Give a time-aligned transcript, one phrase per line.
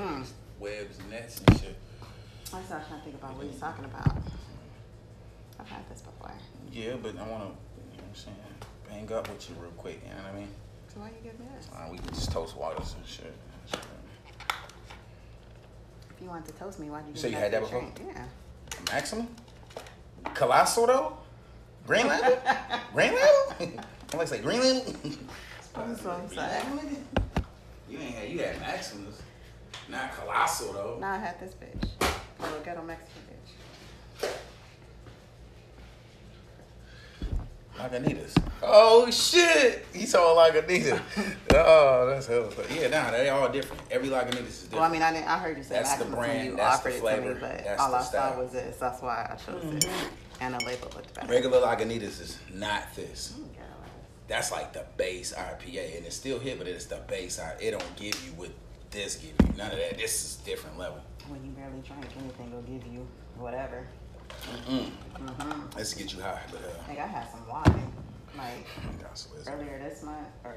[0.00, 0.26] Mm.
[0.58, 1.76] webs nets and shit.
[2.52, 4.16] I was trying to think about what he's talking about.
[5.58, 6.32] I've had this before.
[6.72, 8.36] Yeah, but I want to, you know what I'm saying,
[8.88, 10.00] bang up with you real quick.
[10.02, 10.48] You know what I mean?
[10.88, 11.68] So why you give me this?
[11.74, 13.34] Uh, we can just toast waters and shit.
[13.72, 13.78] If
[16.22, 17.80] you want to toast me, why'd you You say me you had that before?
[17.80, 18.00] drink?
[18.06, 18.24] Yeah.
[18.90, 19.26] Maximus?
[20.34, 21.16] Colossal though?
[21.86, 22.38] Green Label?
[22.94, 23.54] Green Label?
[24.12, 24.94] I like say Green Label.
[25.74, 25.90] I'm.
[25.90, 26.00] Label,
[26.34, 26.96] nigga?
[27.88, 29.20] You ain't had, you had Maximus.
[29.90, 30.98] Not Colossal though.
[31.00, 31.88] Now I had this bitch.
[32.38, 33.22] A little ghetto Mexican
[34.22, 34.28] bitch.
[37.76, 38.36] Lagunitas.
[38.62, 39.86] Oh shit!
[39.94, 41.00] He saw Lagunitas.
[41.54, 42.50] oh, that's hell.
[42.74, 43.82] Yeah, nah, they all different.
[43.90, 44.72] Every Lagunitas is different.
[44.74, 45.28] Well, I mean, I didn't.
[45.28, 47.28] I heard you say That's the Maximus when brand, you that's offered the it flavor,
[47.28, 48.42] to me, but that's all the I saw style.
[48.42, 48.76] was this.
[48.76, 49.86] That's why I chose it.
[50.42, 51.26] And the label looked better.
[51.32, 53.34] Regular Lagunitas is not this.
[53.38, 53.64] Mm, ghetto
[54.28, 57.38] That's like the base IPA, and it's still hit, but it's the base.
[57.40, 58.50] I- It don't give you what
[58.90, 59.54] this give you.
[59.56, 59.98] None of that.
[59.98, 61.00] This is different level.
[61.28, 63.86] When you barely drink anything, will give you whatever.
[64.68, 64.90] Mm.
[65.14, 65.76] Mm-hmm.
[65.76, 67.92] Let's get you high, but uh, Like I had some wine,
[68.36, 68.66] like
[69.48, 70.56] earlier this month or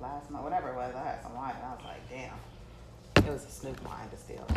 [0.00, 0.94] last month, whatever it was.
[0.94, 3.24] I had some wine, and I was like, damn.
[3.26, 4.50] It was a Snoop wine distilled.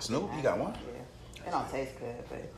[0.00, 0.74] Snoop, you got one?
[0.74, 1.46] Yeah.
[1.46, 2.52] It don't taste good, but it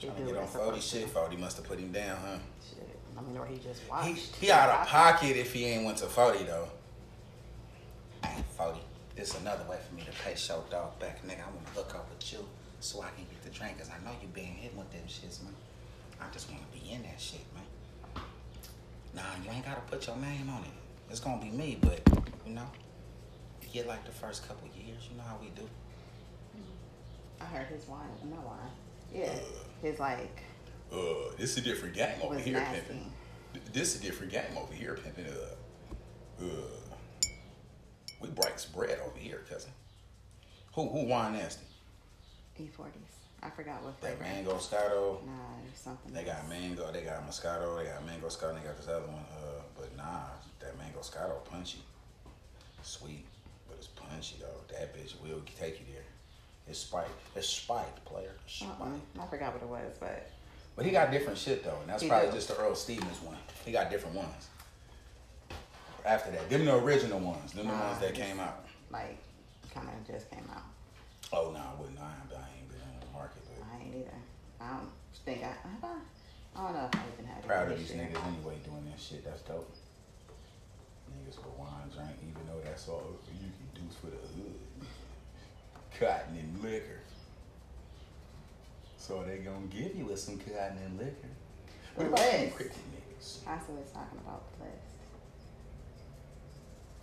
[0.00, 1.12] Trying to do get on Fody shit.
[1.12, 2.38] Fody must have put him down, huh?
[2.68, 2.98] Shit.
[3.16, 4.36] I mean, or he just He, watched.
[4.36, 6.68] he out of pocket if he ain't went to Fody though.
[8.26, 8.78] Hey, Fody,
[9.14, 11.40] this another way for me to pay show dog back, nigga.
[11.46, 12.40] I want to hook up with you
[12.80, 15.42] so I can get the drink, cause I know you been hitting with them shits,
[15.42, 15.54] man.
[16.20, 18.24] I just want to be in that shit, man.
[19.14, 20.70] Nah, you ain't gotta put your name on it.
[21.10, 22.00] It's gonna be me, but
[22.46, 22.66] you know,
[23.62, 25.66] you get like the first couple years, you know how we do.
[27.40, 28.70] I heard his wine, no wine.
[29.14, 29.32] Yeah,
[29.82, 30.40] his like
[30.92, 30.96] Uh,
[31.38, 32.80] this is a different game over here, nasty.
[32.80, 33.12] pimping.
[33.72, 35.26] This is a different game over here, pimping.
[35.26, 36.46] Uh, uh,
[38.20, 39.70] we break some bread over here, cousin.
[40.74, 41.64] Who who wine nasty?
[42.60, 42.90] E40s.
[43.42, 44.22] I forgot what That flavor.
[44.34, 45.24] mango Moscato.
[45.26, 45.32] Nah,
[45.64, 46.12] there's something.
[46.12, 46.90] They got mango.
[46.90, 47.78] They got Moscato.
[47.78, 48.54] They got mango Moscato.
[48.58, 49.24] They got this other one.
[49.30, 50.24] Uh, but nah,
[50.60, 51.78] that mango Moscato punchy,
[52.82, 53.26] sweet,
[53.68, 54.74] but it's punchy though.
[54.74, 56.02] That bitch will take you there.
[56.68, 57.10] It's spiked.
[57.36, 58.32] It's spiked, player.
[58.46, 58.80] It's spiked.
[58.80, 59.22] Uh-uh.
[59.22, 60.30] I forgot what it was, but
[60.74, 62.34] But he got different shit though, and that's He probably do.
[62.34, 63.36] just the Earl Stevens one.
[63.64, 64.48] He got different ones.
[66.06, 67.52] After that, them the original ones.
[67.52, 68.64] Them the Nah, ones that came out.
[68.90, 69.18] like
[69.74, 70.62] kind of just came out.
[71.32, 71.98] Oh no, I wouldn't.
[71.98, 74.18] I ain't, I ain't been on the market, but I ain't either.
[74.60, 74.90] I don't
[75.24, 75.48] think I.
[75.48, 75.98] Have I?
[76.54, 79.00] I don't know if I even had it proud of these niggas anyway doing that
[79.00, 79.24] shit.
[79.24, 79.68] That's dope.
[81.10, 83.02] Niggas with wine drink, even though that's all
[83.34, 84.54] you can do for the hood.
[85.98, 87.00] Cotton and liquor.
[88.96, 91.28] So they gonna give you with some cotton and liquor.
[91.96, 93.38] What about the encrypted niggas?
[93.46, 94.85] I still was talking about list.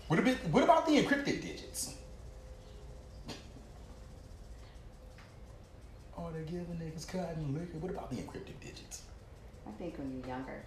[0.07, 1.95] What about what about the encrypted digits?
[6.17, 7.77] Oh, they're giving niggas cotton and liquor.
[7.79, 9.03] What about the encrypted digits?
[9.67, 10.61] I think when you're younger,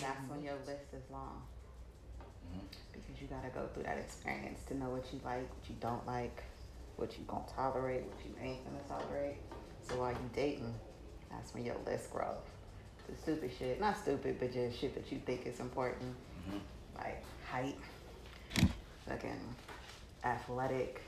[0.00, 1.42] that's when your list is long.
[2.52, 2.60] Mhm.
[2.92, 6.06] Because you gotta go through that experience to know what you like, what you don't
[6.06, 6.42] like,
[6.96, 9.36] what you gonna tolerate, what you ain't gonna tolerate.
[9.82, 10.74] So while you dating,
[11.30, 12.36] that's when your list grows.
[13.08, 16.14] The stupid shit, not stupid, but just shit that you think is important,
[16.48, 16.60] Mhm.
[16.96, 17.22] like
[17.54, 17.76] height,
[19.08, 19.40] fucking
[20.24, 21.00] athletic,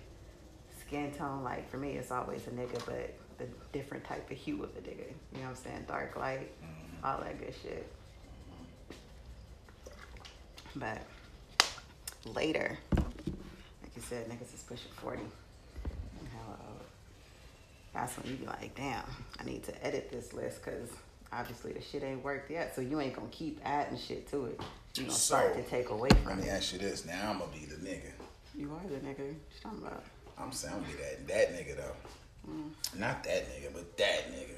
[0.81, 1.43] skin tone.
[1.43, 4.81] Like for me, it's always a nigga, but the different type of hue of a
[4.81, 5.09] nigga.
[5.33, 5.85] You know what I'm saying?
[5.89, 7.05] Dark, light, Mhm.
[7.05, 7.93] all that good shit.
[10.77, 11.03] But
[12.25, 15.23] later, like you said, niggas is pushing 40.
[15.23, 16.81] And How old?
[17.93, 19.03] That's when you be like, damn,
[19.41, 20.91] I need to edit this list because
[21.33, 22.75] obviously the shit ain't worked yet.
[22.77, 24.61] So you ain't gonna keep adding shit to it.
[24.99, 26.25] You start So, to take away from.
[26.27, 27.05] Let me ask you this.
[27.05, 28.12] Now I'm gonna be the nigga.
[28.55, 29.19] You are the nigga.
[29.19, 30.05] What you talking about?
[30.39, 32.53] I'm saying I'm gonna be that that nigga though.
[32.99, 34.55] Not that nigga, but that nigga.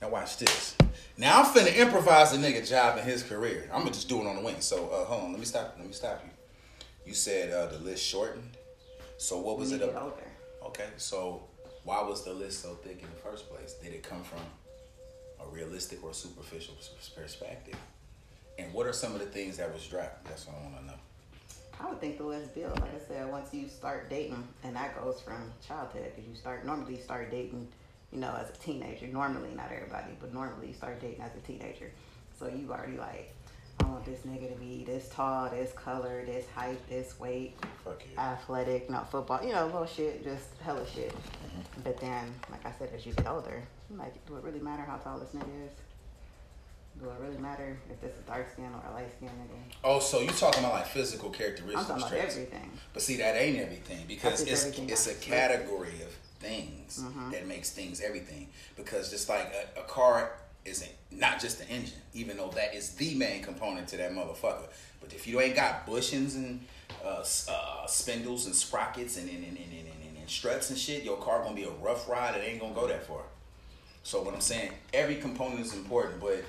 [0.00, 0.76] Now watch this.
[1.18, 3.68] Now I'm finna improvise a nigga job in his career.
[3.72, 4.60] I'm gonna just do it on the wing.
[4.60, 5.74] So uh, hold on, let me stop.
[5.78, 6.30] Let me stop you.
[7.06, 8.56] You said uh, the list shortened.
[9.18, 9.82] So what was it?
[9.82, 10.14] older.
[10.66, 11.44] Okay, so
[11.84, 13.74] why was the list so thick in the first place?
[13.74, 14.40] Did it come from
[15.40, 16.74] a realistic or superficial
[17.14, 17.76] perspective?
[18.58, 20.24] And what are some of the things that was dropped?
[20.26, 20.98] That's what I want to know.
[21.80, 22.78] I would think the list builds.
[22.80, 26.64] Like I said, once you start dating, and that goes from childhood, because you start
[26.64, 27.66] normally start dating,
[28.12, 29.06] you know, as a teenager.
[29.08, 31.90] Normally, not everybody, but normally you start dating as a teenager.
[32.38, 33.34] So you already like,
[33.80, 37.56] I want this nigga to be this tall, this color, this height, this weight,
[38.16, 41.10] athletic, not football, you know, little shit, just hella shit.
[41.10, 41.80] Mm-hmm.
[41.82, 43.62] But then, like I said, as you get older,
[43.96, 45.72] like, do it really matter how tall this nigga is?
[47.00, 49.74] Do it really matter if it's a dark skin or a light skin nigga?
[49.82, 51.80] Oh, so you talking about like physical characteristics?
[51.80, 52.34] I'm talking about traits.
[52.36, 52.70] everything.
[52.92, 57.30] But see, that ain't everything because it's everything it's a category of things Mm-hmm.
[57.32, 58.48] that makes things everything.
[58.76, 60.32] Because just like a, a car
[60.64, 64.68] isn't not just the engine, even though that is the main component to that motherfucker.
[65.00, 66.64] But if you ain't got bushings and
[67.04, 71.02] uh, uh, spindles and sprockets and and, and, and, and, and and struts and shit,
[71.02, 72.36] your car gonna be a rough ride.
[72.36, 73.22] It ain't gonna go that far.
[74.04, 76.44] So what I'm saying, every component is important, but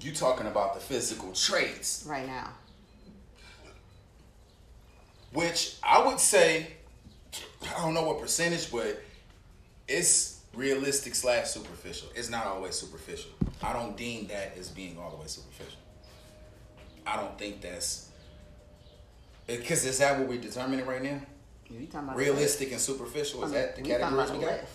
[0.00, 2.50] you talking about the physical traits Right now.
[5.32, 6.68] which I would say,
[7.76, 9.02] I don't know what percentage, but
[9.88, 12.08] it's realistic slash superficial.
[12.14, 13.30] It's not always superficial.
[13.62, 15.78] I don't deem that as being all the way superficial.
[17.06, 18.10] I don't think that's
[19.46, 21.20] because is that what we're determining right now?
[21.92, 24.50] About Realistic and superficial is I mean, that the categories we got?
[24.52, 24.66] list.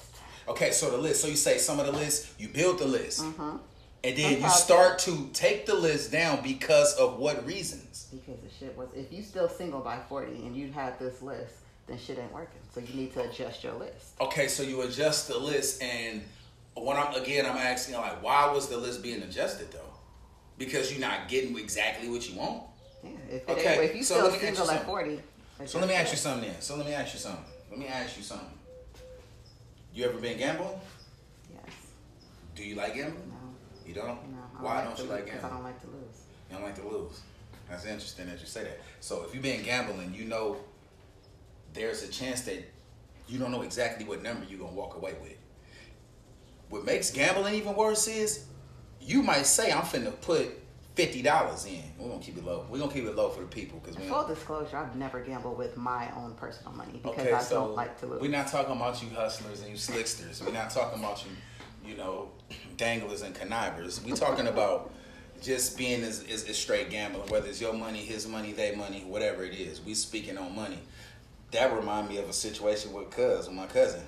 [0.49, 1.21] Okay, so the list.
[1.21, 3.57] So you say some of the list, you build the list, Mm-hmm.
[4.03, 8.07] And then you start to take the list down because of what reasons?
[8.11, 11.53] Because the shit was, if you still single by 40 and you had this list,
[11.87, 12.59] then shit ain't working.
[12.73, 14.13] So you need to adjust your list.
[14.21, 16.21] Okay, so you adjust the list, and
[16.75, 19.79] when I'm again, I'm asking like, why was the list being adjusted though?
[20.57, 22.63] Because you're not getting exactly what you want.
[23.03, 23.09] Yeah.
[23.29, 24.87] If, Okay, if you so still let me ask you single at something.
[24.87, 25.21] 40.
[25.65, 26.61] So let me ask you something then.
[26.61, 27.45] So let me ask you something.
[27.69, 28.47] Let me ask you something.
[29.93, 30.79] You ever been gambling?
[31.53, 31.75] Yes.
[32.55, 33.28] Do you like gambling?
[33.89, 34.07] You don't?
[34.07, 34.37] No.
[34.59, 36.21] I Why like don't you lose like Because I don't like to lose.
[36.49, 37.21] You don't like to lose.
[37.67, 38.79] That's interesting that you say that.
[38.99, 40.57] So if you've been gambling, you know
[41.73, 42.63] there's a chance that
[43.27, 45.37] you don't know exactly what number you're gonna walk away with.
[46.69, 48.45] What makes gambling even worse is
[49.01, 50.49] you might say I'm finna put
[50.93, 51.81] fifty dollars in.
[51.97, 52.67] We're gonna keep it low.
[52.69, 55.77] We're gonna keep it low for the people because Full disclosure, I've never gambled with
[55.77, 58.21] my own personal money because Okay, I so don't like to lose.
[58.21, 60.43] we're not talking about you hustlers and you slicksters.
[60.45, 61.31] We're not talking about you,
[61.89, 62.29] you know,
[62.77, 64.03] danglers and connivers.
[64.03, 64.91] We're talking about
[65.41, 69.03] just being as, as, as straight gambling, whether it's your money, his money, they money,
[69.07, 69.81] whatever it is.
[69.81, 70.79] We speaking on money.
[71.51, 74.03] That remind me of a situation with cuz, with my cousin.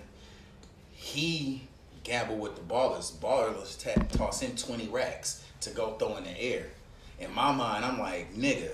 [0.91, 1.67] He
[2.03, 3.11] gambled with the ballers.
[3.13, 6.67] Ballers ta- toss him 20 racks to go throw in the air.
[7.19, 8.69] In my mind, I'm like, nigga.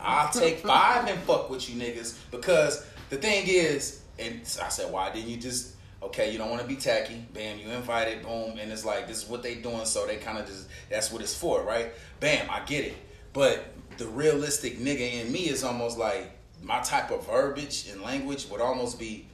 [0.00, 4.92] I'll take five and fuck with you niggas because the thing is, and I said,
[4.92, 8.58] why didn't you just, okay, you don't want to be tacky, bam, you invited, boom,
[8.58, 11.22] and it's like, this is what they doing, so they kind of just, that's what
[11.22, 11.92] it's for, right?
[12.20, 12.96] Bam, I get it.
[13.32, 16.30] But the realistic nigga in me is almost like,
[16.62, 19.26] my type of verbiage and language would almost be,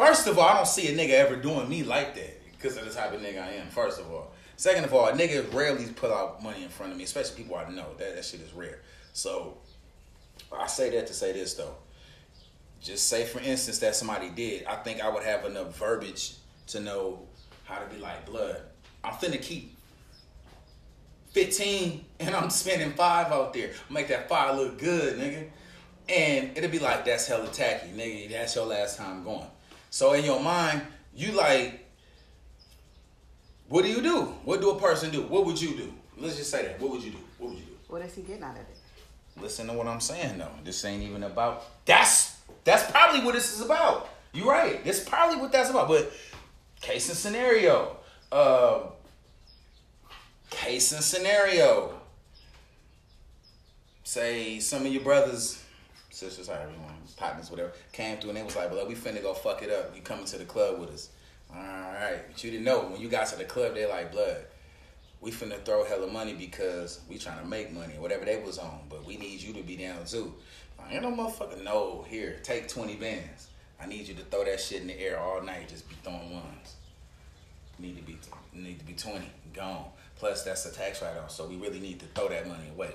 [0.00, 2.84] First of all, I don't see a nigga ever doing me like that because of
[2.86, 3.68] the type of nigga I am.
[3.68, 6.98] First of all, second of all, a nigga rarely put out money in front of
[6.98, 7.86] me, especially people I know.
[7.98, 8.78] That that shit is rare.
[9.12, 9.58] So
[10.56, 11.74] I say that to say this though.
[12.82, 14.64] Just say for instance that somebody did.
[14.64, 16.34] I think I would have enough verbiage
[16.68, 17.20] to know
[17.64, 18.62] how to be like blood.
[19.04, 19.76] I'm finna keep
[21.32, 23.70] 15 and I'm spending five out there.
[23.88, 25.48] Make that five look good, nigga.
[26.08, 28.30] And it'll be like, that's hella tacky, nigga.
[28.30, 29.46] That's your last time going.
[29.90, 30.82] So in your mind,
[31.14, 31.86] you like,
[33.68, 34.22] what do you do?
[34.44, 35.22] What do a person do?
[35.22, 35.94] What would you do?
[36.16, 36.80] Let's just say that.
[36.80, 37.18] What would you do?
[37.38, 37.76] What would you do?
[37.88, 38.76] What is he getting out of it?
[39.40, 40.50] Listen to what I'm saying though.
[40.64, 42.29] This ain't even about that's
[42.64, 44.08] that's probably what this is about.
[44.32, 44.84] You're right.
[44.84, 45.88] That's probably what that's about.
[45.88, 46.12] But
[46.80, 47.96] case and scenario.
[48.30, 48.82] Uh
[50.50, 51.94] case and scenario.
[54.04, 55.62] Say some of your brothers,
[56.10, 59.22] sisters, however you want, partners, whatever, came through and they was like, well, we finna
[59.22, 59.94] go fuck it up.
[59.94, 61.10] You coming to the club with us.
[61.50, 62.28] Alright.
[62.28, 64.44] But you didn't know when you got to the club, they like blood
[65.20, 68.80] we finna throw hella money because we trying to make money, whatever they was on.
[68.88, 70.34] But we need you to be down too.
[70.88, 71.62] I ain't no motherfucker.
[71.62, 73.48] No, here, take twenty bands.
[73.80, 75.68] I need you to throw that shit in the air all night.
[75.68, 76.74] Just be throwing ones.
[77.78, 78.18] Need to be
[78.52, 79.86] need to be twenty gone.
[80.16, 82.92] Plus that's a tax write off, so we really need to throw that money away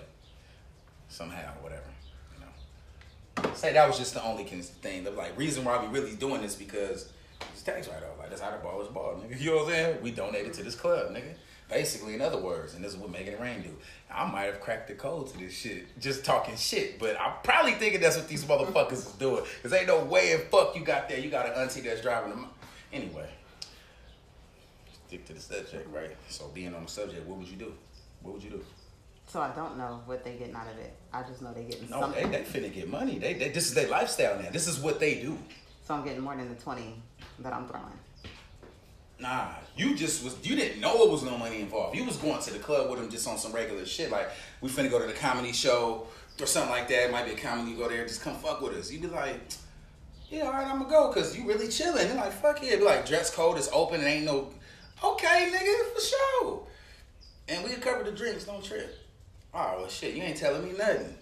[1.10, 1.82] somehow, whatever.
[2.34, 3.54] You know.
[3.56, 5.04] Say that was just the only thing.
[5.04, 7.10] The like reason why we really doing this because
[7.54, 8.20] it's tax write off.
[8.20, 9.40] Like that's how the ball is ball, nigga.
[9.42, 9.98] You know what I'm saying?
[10.04, 11.34] We donated to this club, nigga.
[11.70, 13.76] Basically, in other words, and this is what making it rain do.
[14.14, 17.72] I might have cracked the code to this shit, just talking shit, but I'm probably
[17.74, 19.44] thinking that's what these motherfuckers is doing.
[19.64, 21.20] Cause ain't no way in fuck you got there.
[21.20, 22.48] You got an auntie that's driving them.
[22.94, 23.28] Anyway,
[25.08, 26.16] stick to the subject, right?
[26.30, 27.74] So being on the subject, what would you do?
[28.22, 28.64] What would you do?
[29.28, 30.94] So I don't know what they getting out of it.
[31.12, 32.32] I just know they getting No, something.
[32.32, 33.18] they, they finna get money.
[33.18, 34.50] They, they this is their lifestyle now.
[34.52, 35.38] This is what they do.
[35.88, 36.94] So I'm getting more than the 20
[37.40, 37.86] that I'm throwing.
[39.20, 41.96] Nah, you just was you didn't know it was no money involved.
[41.96, 44.12] You was going to the club with him just on some regular shit.
[44.12, 44.30] Like
[44.62, 46.08] we finna go to the comedy show
[46.40, 47.06] or something like that.
[47.06, 47.72] It might be a comedy.
[47.72, 48.92] You go there, just come fuck with us.
[48.92, 49.40] You be like,
[50.30, 52.08] yeah, all right, I'm gonna go because you really chilling.
[52.08, 52.76] They're like, fuck yeah.
[52.76, 54.50] Be like, dress code is open and ain't no.
[55.04, 56.64] Okay, nigga, for sure.
[57.48, 58.46] and we cover the drinks.
[58.46, 58.98] Don't trip.
[59.54, 60.16] Oh well, shit.
[60.16, 61.16] You ain't telling me nothing.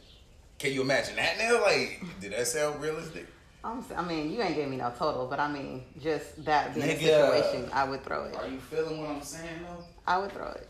[0.58, 1.62] Can you imagine that now?
[1.62, 3.28] Like, did that sound realistic?
[3.64, 6.74] I'm, s- I mean, you ain't giving me no total, but I mean, just that
[6.76, 8.36] being a situation, I would throw it.
[8.36, 9.84] Are you feeling what I'm saying though?
[10.06, 10.68] I would throw it.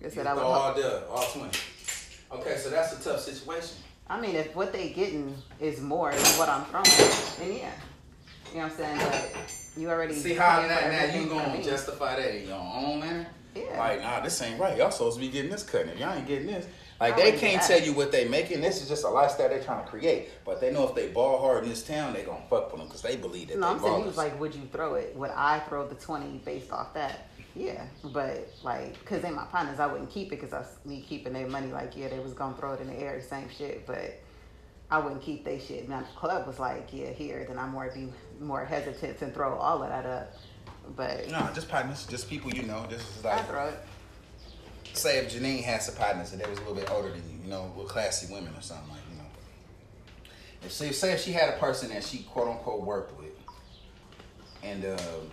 [0.00, 0.40] I You said I would.
[0.40, 1.58] throw all hope- the all twenty.
[2.32, 3.76] Okay, so that's a tough situation.
[4.08, 6.84] I mean, if what they getting is more than what I'm throwing,
[7.40, 7.70] then yeah.
[8.52, 8.98] You know what I'm saying?
[8.98, 11.62] But you already See how paying now, for now everything you for gonna me.
[11.64, 13.26] justify that in your own manner?
[13.54, 13.78] Yeah.
[13.78, 14.76] Like, nah, this ain't right.
[14.76, 15.86] Y'all supposed to be getting this cut.
[15.86, 16.66] If y'all ain't getting this,
[17.00, 18.60] like they can't tell you what they making.
[18.60, 20.28] This is just a lifestyle they're trying to create.
[20.44, 22.88] But they know if they ball hard in this town, they gonna fuck with them
[22.88, 25.16] because they believe that No, they I'm saying he was like, "Would you throw it?
[25.16, 29.80] Would I throw the twenty based off that?" Yeah, but like, cause they my partners,
[29.80, 31.72] I wouldn't keep it because I me keeping their money.
[31.72, 33.86] Like, yeah, they was gonna throw it in the air, same shit.
[33.86, 34.20] But
[34.90, 35.88] I wouldn't keep they shit.
[35.88, 39.54] Now the club was like, "Yeah, here," then I'm more be more hesitant to throw
[39.54, 40.34] all of that up.
[40.96, 42.86] But no, just partners, just people you know.
[42.88, 43.78] This is I throw it.
[44.92, 47.38] Say if Janine had some partners and they was a little bit older than you,
[47.44, 49.28] you know, with classy women or something like, you know.
[50.62, 53.30] If say, say if she had a person that she quote unquote worked with,
[54.62, 55.30] and um,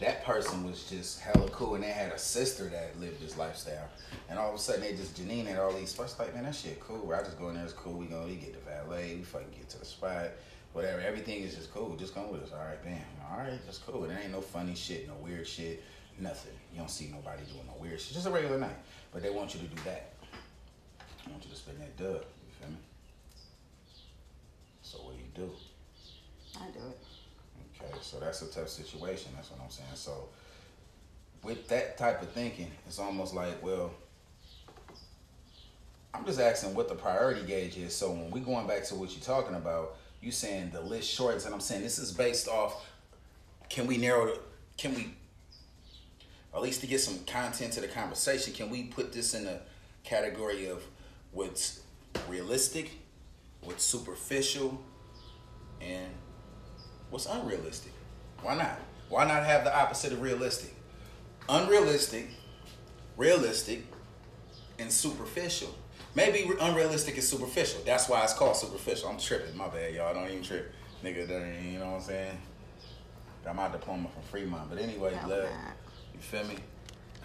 [0.00, 3.88] that person was just hella cool, and they had a sister that lived this lifestyle,
[4.28, 6.54] and all of a sudden they just Janine had all these first like, man, that
[6.54, 7.12] shit cool.
[7.12, 7.94] I just go in there, it's cool.
[7.94, 10.28] We go, we get the valet, we fucking get to the spot.
[10.74, 11.96] Whatever, everything is just cool.
[11.96, 12.52] Just come with us.
[12.52, 13.00] All right, bam.
[13.30, 14.02] All right, that's cool.
[14.02, 15.82] There ain't no funny shit, no weird shit,
[16.20, 16.52] nothing.
[16.72, 18.14] You don't see nobody doing no weird shit.
[18.14, 18.76] Just a regular night.
[19.12, 20.12] But they want you to do that.
[21.26, 22.22] I want you to spend that dub.
[22.22, 22.76] You feel me?
[24.82, 25.52] So what do you do?
[26.60, 26.98] I do it.
[27.80, 29.32] Okay, so that's a tough situation.
[29.34, 29.88] That's what I'm saying.
[29.94, 30.28] So
[31.42, 33.92] with that type of thinking, it's almost like, well,
[36.14, 37.94] I'm just asking what the priority gauge is.
[37.94, 41.44] So when we going back to what you're talking about, you saying the list shortens,
[41.44, 42.86] and I'm saying this is based off.
[43.68, 44.26] Can we narrow?
[44.26, 44.40] The,
[44.76, 45.14] can we
[46.58, 48.52] at least to get some content to the conversation?
[48.52, 49.60] Can we put this in a
[50.04, 50.82] category of
[51.32, 51.80] what's
[52.28, 52.90] realistic,
[53.62, 54.82] what's superficial,
[55.80, 56.08] and
[57.10, 57.92] what's unrealistic?
[58.42, 58.80] Why not?
[59.08, 60.74] Why not have the opposite of realistic?
[61.48, 62.28] Unrealistic,
[63.16, 63.84] realistic,
[64.78, 65.74] and superficial.
[66.14, 67.80] Maybe unrealistic is superficial.
[67.86, 69.08] That's why it's called superficial.
[69.08, 69.56] I'm tripping.
[69.56, 70.12] My bad, y'all.
[70.12, 70.72] Don't even trip.
[71.04, 72.38] Nigga, you know what I'm saying?
[73.44, 74.68] Got my diploma from Fremont.
[74.68, 75.46] But anyway, nah.
[76.18, 76.56] You feel me?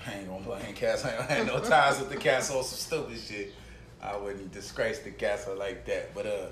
[0.05, 1.03] I ain't gonna blame Cats.
[1.03, 3.53] I ain't no ties with the Cats on some stupid shit.
[3.99, 6.13] I wouldn't disgrace the Cats like that.
[6.13, 6.45] But uh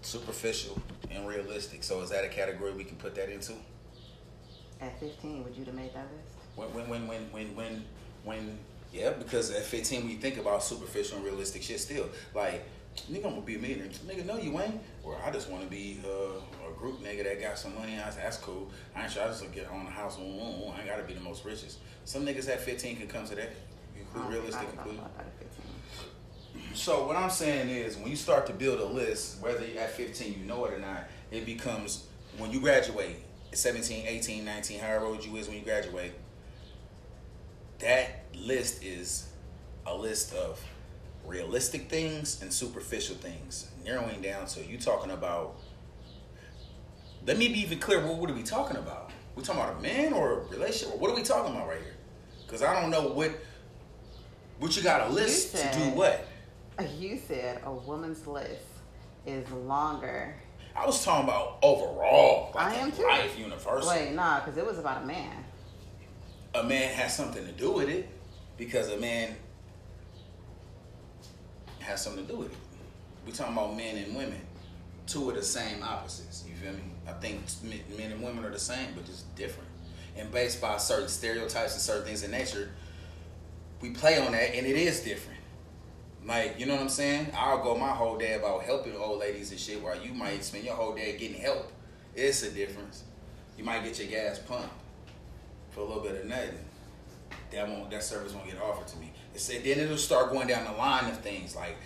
[0.00, 0.80] superficial
[1.10, 1.84] and realistic.
[1.84, 3.52] So is that a category we can put that into?
[4.80, 6.36] At 15, would you have made that list?
[6.56, 7.84] When when when when when when
[8.24, 8.58] when
[8.92, 12.64] yeah, because at 15 we think about superficial and realistic shit still, like
[13.10, 13.88] nigga I'm gonna be a millionaire.
[14.06, 14.80] Nigga, no you ain't.
[15.02, 17.94] Or I just wanna be uh, a group nigga that got some money.
[17.98, 18.70] I, that's cool.
[18.94, 20.16] I ain't sure I just wanna get on a house.
[20.16, 21.78] mm, mm, I ain't gotta be the most richest.
[22.04, 23.50] Some niggas at 15 can come to that.
[23.98, 25.04] Include I realistic thought conclusion.
[25.16, 26.74] that at 15.
[26.74, 29.90] So what I'm saying is, when you start to build a list, whether you're at
[29.92, 32.06] 15, you know it or not, it becomes
[32.38, 33.16] when you graduate,
[33.52, 36.12] 17, 18, 19, however old you is when you graduate.
[37.78, 39.28] That list is
[39.86, 40.62] a list of
[41.26, 45.56] realistic things and superficial things, narrowing down so you talking about.
[47.26, 48.06] Let me be even clear.
[48.06, 49.10] What, what are we talking about?
[49.34, 50.94] We talking about a man or a relationship?
[50.94, 51.96] Or what are we talking about right here?
[52.46, 53.32] Because I don't know what.
[54.58, 56.26] What you got a list to do said- what?
[56.98, 58.62] You said a woman's list
[59.26, 60.34] is longer.
[60.74, 63.02] I was talking about overall, like I am too.
[63.02, 63.88] life, universal.
[63.88, 65.32] Wait, nah, because it was about a man.
[66.54, 68.08] A man has something to do with it
[68.58, 69.36] because a man
[71.86, 72.58] has something to do with it.
[73.24, 74.40] We talking about men and women.
[75.06, 76.44] Two are the same opposites.
[76.48, 76.82] You feel me?
[77.08, 79.68] I think men men and women are the same, but just different.
[80.16, 82.70] And based by certain stereotypes and certain things in nature,
[83.80, 85.38] we play on that, and it is different.
[86.24, 87.28] Like, you know what I'm saying?
[87.36, 90.64] I'll go my whole day about helping old ladies and shit, while you might spend
[90.64, 91.70] your whole day getting help.
[92.14, 93.04] It's a difference.
[93.56, 94.70] You might get your gas pumped
[95.70, 96.58] for a little bit of nothing.
[97.52, 99.12] That won't that service won't get offered to me.
[99.36, 101.76] It's, then it'll start going down the line of things like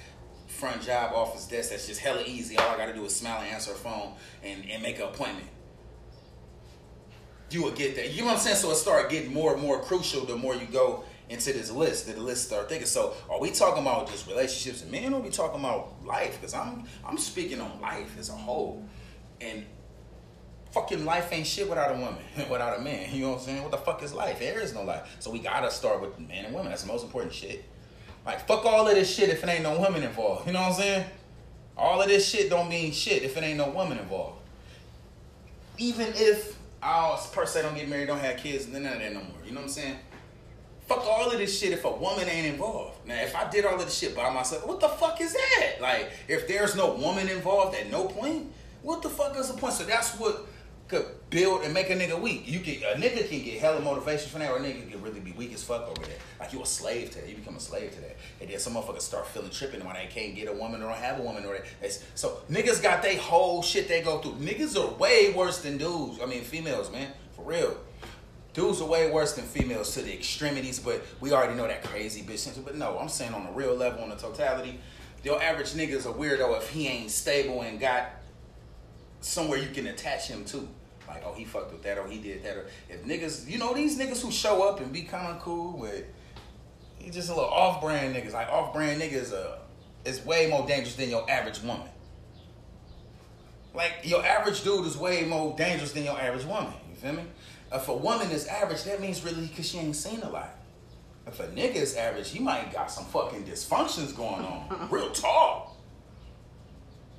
[0.47, 1.71] front job, office desk.
[1.71, 2.57] That's just hella easy.
[2.57, 4.14] All I got to do is smile and answer a phone
[4.45, 5.49] and, and make an appointment.
[7.50, 8.12] You will get that.
[8.12, 8.57] You know what I'm saying?
[8.57, 12.07] So it start getting more and more crucial the more you go into this list.
[12.07, 12.87] That the list start thinking.
[12.87, 16.40] So are we talking about just relationships and men, or we talking about life?
[16.40, 18.85] Because I'm I'm speaking on life as a whole,
[19.40, 19.66] and
[20.73, 23.12] fucking life ain't shit without a woman, without a man.
[23.12, 23.62] You know what I'm saying?
[23.62, 24.39] What the fuck is life?
[24.39, 25.17] There is no life.
[25.19, 26.71] So we gotta start with man and women.
[26.71, 27.65] That's the most important shit.
[28.25, 30.47] Like fuck all of this shit if it ain't no woman involved.
[30.47, 31.05] You know what I'm saying?
[31.77, 34.39] All of this shit don't mean shit if it ain't no woman involved.
[35.79, 38.99] Even if I per se don't get married, don't have kids, and then none of
[39.00, 39.39] that no more.
[39.45, 39.97] You know what I'm saying?
[40.87, 43.07] Fuck all of this shit if a woman ain't involved.
[43.07, 45.77] Now, if I did all of this shit by myself, what the fuck is that?
[45.81, 48.50] Like, if there's no woman involved at no point,
[48.83, 49.75] what the fuck is the point?
[49.75, 50.47] So that's what
[50.90, 52.42] could build and make a nigga weak.
[52.47, 55.20] You can a nigga can get hella motivation from that, or a nigga can really
[55.20, 56.18] be weak as fuck over that.
[56.40, 57.28] Like you a slave to that.
[57.28, 58.16] You become a slave to that.
[58.40, 60.99] And then some motherfuckers start feeling tripping when they can't get a woman or don't
[60.99, 62.04] have a woman or that.
[62.16, 64.32] So niggas got they whole shit they go through.
[64.32, 66.18] Niggas are way worse than dudes.
[66.20, 67.76] I mean females, man, for real.
[68.52, 72.23] Dudes are way worse than females to the extremities, but we already know that crazy
[72.23, 72.52] bitch.
[72.64, 74.80] But no, I'm saying on the real level, on the totality,
[75.23, 78.11] your average nigga's a weirdo if he ain't stable and got
[79.20, 80.68] somewhere you can attach him to.
[81.11, 83.75] Like, oh, he fucked with that, or he did that, or if niggas, you know,
[83.75, 86.05] these niggas who show up and be kind of cool with,
[86.99, 88.33] he just a little off-brand niggas.
[88.33, 89.59] Like off-brand niggas, uh,
[90.05, 91.88] is way more dangerous than your average woman.
[93.75, 96.73] Like your average dude is way more dangerous than your average woman.
[96.88, 97.25] You feel me?
[97.73, 100.57] If a woman is average, that means really because she ain't seen a lot.
[101.26, 104.88] If a nigga is average, he might got some fucking dysfunctions going on.
[104.90, 105.76] Real talk.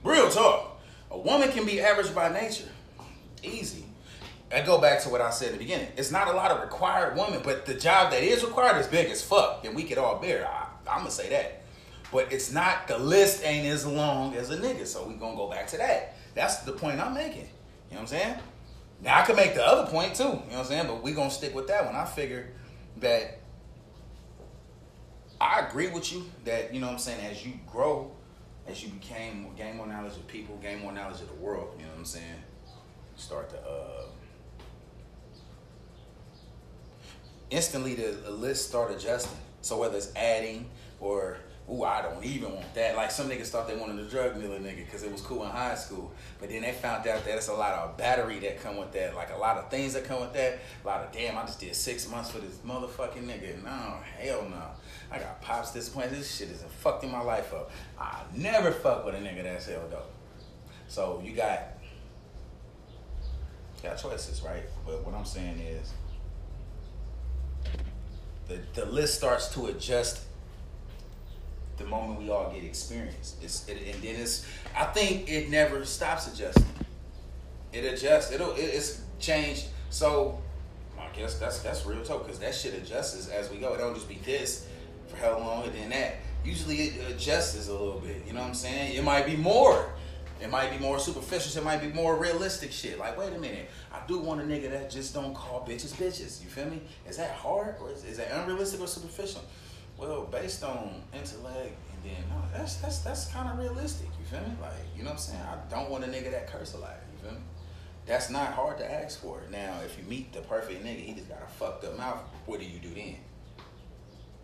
[0.04, 0.82] Real talk.
[1.12, 2.70] A woman can be average by nature.
[3.44, 3.86] Easy.
[4.54, 5.88] I go back to what I said in the beginning.
[5.96, 9.10] It's not a lot of required women, but the job that is required is big
[9.10, 10.48] as fuck, and we could all bear.
[10.48, 11.62] I, I'm gonna say that.
[12.12, 15.50] But it's not the list ain't as long as a nigga, so we gonna go
[15.50, 16.18] back to that.
[16.36, 17.48] That's the point I'm making.
[17.90, 18.36] You know what I'm saying?
[19.02, 20.24] Now I can make the other point too.
[20.24, 20.88] You know what I'm saying?
[20.88, 21.96] But we gonna stick with that one.
[21.96, 22.50] I figure
[22.98, 23.40] that
[25.40, 27.26] I agree with you that you know what I'm saying.
[27.26, 28.12] As you grow,
[28.68, 31.76] as you became gain more knowledge of people, gain more knowledge of the world.
[31.78, 32.41] You know what I'm saying?
[33.22, 34.06] Start to uh,
[37.52, 39.38] instantly the, the list start adjusting.
[39.62, 40.68] So whether it's adding
[41.00, 41.38] or
[41.72, 42.98] ooh, I don't even want that.
[42.98, 45.52] Like some niggas thought they wanted a drug dealer nigga because it was cool in
[45.52, 48.76] high school, but then they found out that it's a lot of battery that come
[48.76, 50.58] with that, like a lot of things that come with that.
[50.84, 53.64] A lot of damn, I just did six months for this motherfucking nigga.
[53.64, 54.64] No, hell no.
[55.12, 56.14] I got pops disappointed.
[56.14, 57.70] This shit is fucking my life up.
[58.00, 60.10] I never fuck with a nigga that's held up.
[60.88, 61.81] So you got
[63.84, 64.64] got choices, right?
[64.86, 65.92] But what I'm saying is
[68.48, 70.22] the the list starts to adjust
[71.78, 73.36] the moment we all get experience.
[73.42, 76.66] It's it, and then it's I think it never stops adjusting.
[77.74, 78.32] It adjusts.
[78.32, 79.68] It'll it, it's changed.
[79.90, 80.40] So
[81.00, 83.74] I guess that's that's real talk because that shit adjusts as we go.
[83.74, 84.68] It don't just be this
[85.08, 86.16] for how long and then that.
[86.44, 88.24] Usually it adjusts a little bit.
[88.26, 88.96] You know what I'm saying?
[88.96, 89.94] It might be more.
[90.42, 91.62] It might be more superficial.
[91.62, 92.98] It might be more realistic shit.
[92.98, 93.70] Like, wait a minute.
[93.94, 96.44] I do want a nigga that just don't call bitches bitches.
[96.44, 96.82] You feel me?
[97.08, 99.44] Is that hard or is, is that unrealistic or superficial?
[99.98, 104.08] Well, based on intellect and then no, that's that's that's kind of realistic.
[104.20, 104.56] You feel me?
[104.60, 105.42] Like, you know what I'm saying?
[105.42, 106.98] I don't want a nigga that curse a lot.
[107.14, 107.44] You feel me?
[108.08, 109.42] That's not hard to ask for.
[109.52, 112.20] Now, if you meet the perfect nigga, he just got a fucked up mouth.
[112.48, 113.18] What do you do then?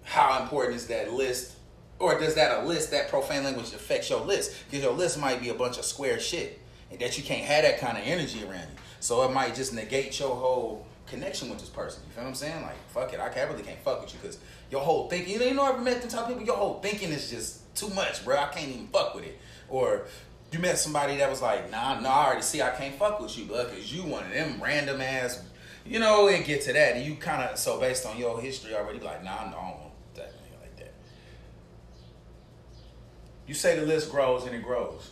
[0.04, 1.57] How important is that list
[2.00, 4.54] or does that a list that profane language affects your list?
[4.66, 6.60] Because your list might be a bunch of square shit,
[6.92, 8.78] and that you can't have that kind of energy around you.
[9.00, 12.04] So it might just negate your whole connection with this person.
[12.06, 12.62] You feel what I'm saying?
[12.62, 15.34] Like, fuck it, I, can't, really can't fuck with you because your whole thinking.
[15.34, 16.46] You know, you know, ever met them type of people?
[16.46, 18.38] Your whole thinking is just too much, bro.
[18.38, 19.40] I can't even fuck with it.
[19.70, 20.06] Or
[20.52, 23.38] you met somebody that was like, nah, nah, I already see I can't fuck with
[23.38, 25.44] you, bro, because you one of them random ass,
[25.86, 26.96] you know, and get to that.
[26.96, 29.80] And you kind of, so based on your history already, like, nah, no, I don't
[29.80, 30.94] want that nigga like that.
[33.48, 35.12] You say the list grows and it grows.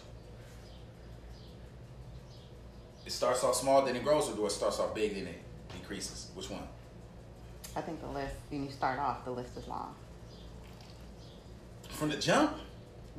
[3.05, 5.41] It starts off small, then it grows, or do it starts off big, then it
[5.71, 6.31] decreases?
[6.33, 6.67] Which one?
[7.75, 9.95] I think the list, when you start off, the list is long.
[11.89, 12.57] From the jump?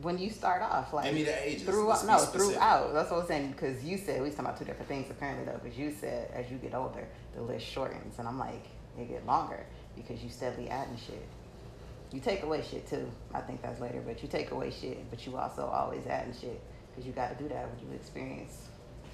[0.03, 1.63] When you start off, like Give me the ages.
[1.63, 2.93] throughout, no, throughout.
[2.93, 3.53] That's what I'm saying.
[3.53, 5.59] Because you said we was talking about two different things apparently though.
[5.63, 8.67] Because you said as you get older, the list shortens, and I'm like,
[8.99, 11.27] it get longer because you steadily adding shit.
[12.13, 13.11] You take away shit too.
[13.35, 16.61] I think that's later, but you take away shit, but you also always adding shit
[16.91, 18.69] because you got to do that when you experience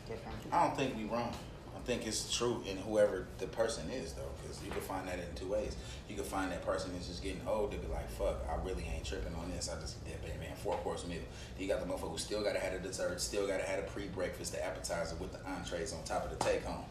[0.07, 0.37] different.
[0.53, 1.33] I don't think we wrong.
[1.75, 5.19] I think it's true in whoever the person is, though, because you can find that
[5.19, 5.75] in two ways.
[6.09, 8.85] You can find that person is just getting old to be like, "Fuck, I really
[8.95, 9.69] ain't tripping on this.
[9.69, 11.23] I just did bad man four course meal."
[11.59, 14.07] You got the motherfucker who still gotta have a dessert, still gotta have a pre
[14.07, 16.85] breakfast, the appetizer with the entrees on top of the take home.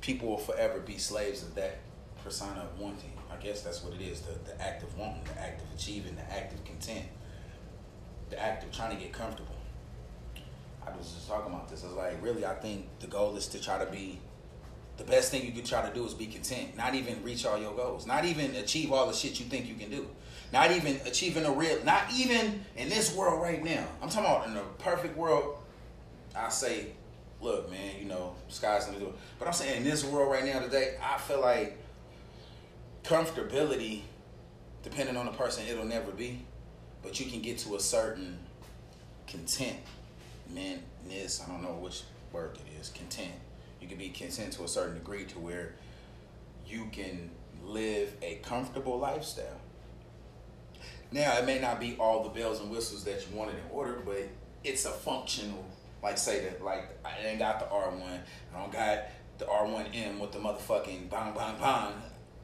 [0.00, 1.78] People will forever be slaves of that
[2.22, 3.17] persona of wanting.
[3.32, 6.16] I guess that's what it is: the the act of wanting, the act of achieving,
[6.16, 7.06] the act of content,
[8.30, 9.54] the act of trying to get comfortable.
[10.86, 11.84] I was just talking about this.
[11.84, 14.18] I was like, really, I think the goal is to try to be
[14.98, 16.76] the best thing you can try to do is be content.
[16.76, 18.06] Not even reach all your goals.
[18.06, 20.08] Not even achieve all the shit you think you can do.
[20.52, 21.82] Not even achieving a real.
[21.84, 23.86] Not even in this world right now.
[24.02, 25.58] I'm talking about in a perfect world.
[26.34, 26.88] I say,
[27.40, 29.14] look, man, you know, sky's the limit.
[29.38, 31.78] But I'm saying in this world right now today, I feel like
[33.08, 34.02] comfortability,
[34.82, 36.44] depending on the person, it'll never be.
[37.02, 38.38] But you can get to a certain
[39.26, 39.78] content,
[40.54, 41.42] manness.
[41.42, 42.90] I don't know which word it is.
[42.90, 43.32] Content.
[43.80, 45.74] You can be content to a certain degree to where
[46.66, 47.30] you can
[47.64, 49.60] live a comfortable lifestyle.
[51.10, 54.02] Now, it may not be all the bells and whistles that you wanted in order,
[54.04, 54.28] but
[54.64, 55.64] it's a functional.
[56.02, 58.20] Like say that, like I ain't got the R one.
[58.54, 59.04] I don't got
[59.38, 61.92] the R1M with the motherfucking bang bang bang.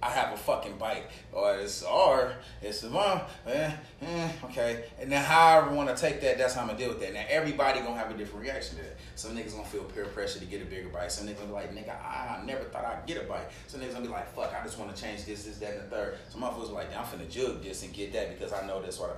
[0.05, 4.85] I have a fucking bike, or it's R, it's the mom, eh, eh, okay.
[5.01, 7.15] And then however I want to take that, that's how I'm gonna deal with that.
[7.15, 8.99] Now everybody gonna have a different reaction to that.
[9.15, 11.11] Some niggas gonna feel peer pressure to get a bigger bike.
[11.11, 13.51] Some niggas gonna be like, nigga, I, I never thought I'd get a bike.
[13.67, 15.85] Some niggas gonna be like, fuck, I just want to change this, this, that, and
[15.85, 16.19] the third.
[16.29, 19.11] Some motherfuckers like, I'm finna jug this and get that because I know that's what
[19.11, 19.15] I.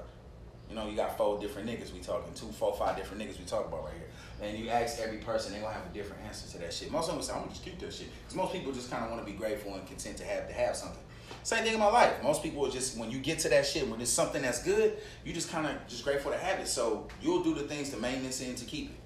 [0.71, 3.45] You know, you got four different niggas we talking, two, four, five different niggas we
[3.45, 4.06] talk about right here.
[4.43, 6.91] And you ask every person, they're gonna have a different answer to that shit.
[6.91, 8.09] Most of them say, I'm gonna just keep that shit.
[8.21, 10.55] Because most people just kind of want to be grateful and content to have to
[10.55, 11.03] have something.
[11.43, 12.23] Same thing in my life.
[12.23, 14.99] Most people are just when you get to that shit, when it's something that's good,
[15.25, 16.69] you just kind of just grateful to have it.
[16.69, 18.97] So you'll do the things to maintenance it and to keep it.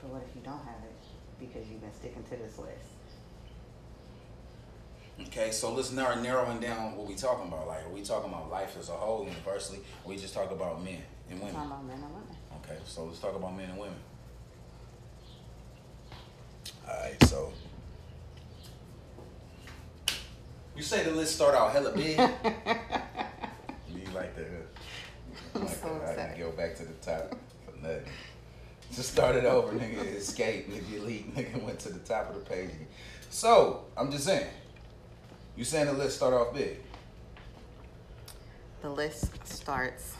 [0.00, 0.96] But what if you don't have it
[1.38, 2.92] because you've been sticking to this list?
[5.20, 7.68] Okay, so let's narrow narrowing down what we talking about.
[7.68, 10.82] Like, are we talking about life as a whole, universally, or we just talk about
[10.82, 11.54] men and women?
[11.54, 12.36] Talking about men and women.
[12.64, 13.96] Okay, so let's talk about men and women.
[16.92, 17.52] All right, so
[20.76, 22.18] you say the list start out hella big.
[23.94, 24.46] you like that?
[25.54, 26.02] I'm Like so that.
[26.02, 26.34] I upset.
[26.36, 28.04] can go back to the top for nothing.
[28.94, 30.16] Just started over, nigga.
[30.16, 30.98] Escape, nigga.
[30.98, 31.62] Elite, nigga.
[31.62, 32.70] Went to the top of the page.
[33.30, 34.48] So I'm just saying.
[35.56, 36.78] You saying the list start off big?
[38.82, 40.14] The list starts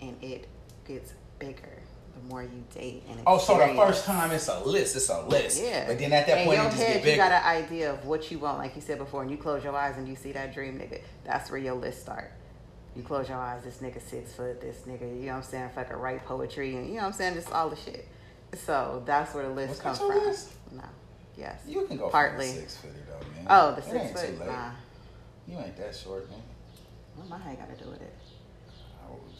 [0.00, 0.46] and it
[0.86, 1.82] gets bigger
[2.20, 4.96] the more you date and Oh, so the first time it's a list.
[4.96, 5.62] It's a list.
[5.62, 5.86] Yeah.
[5.86, 7.10] But then at that In point, your it just head, get bigger.
[7.12, 9.64] you got an idea of what you want, like you said before, and you close
[9.64, 11.00] your eyes and you see that dream nigga.
[11.24, 12.32] That's where your list start.
[12.96, 15.70] You close your eyes, this nigga six foot, this nigga, you know what I'm saying,
[15.74, 18.06] fucking write poetry, and you know what I'm saying, just all the shit.
[18.66, 20.08] So that's where the list Was comes from.
[20.08, 20.50] list?
[20.72, 20.82] No.
[21.36, 21.60] Yes.
[21.66, 22.48] You can go Partly.
[22.48, 23.46] six footer though, man.
[23.48, 24.44] Oh, the six foot.
[24.46, 24.70] Nah.
[25.46, 26.40] You ain't that short, man.
[27.14, 28.14] What my height got to do with it?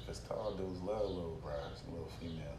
[0.07, 2.59] Because tall dudes love little brides, little females.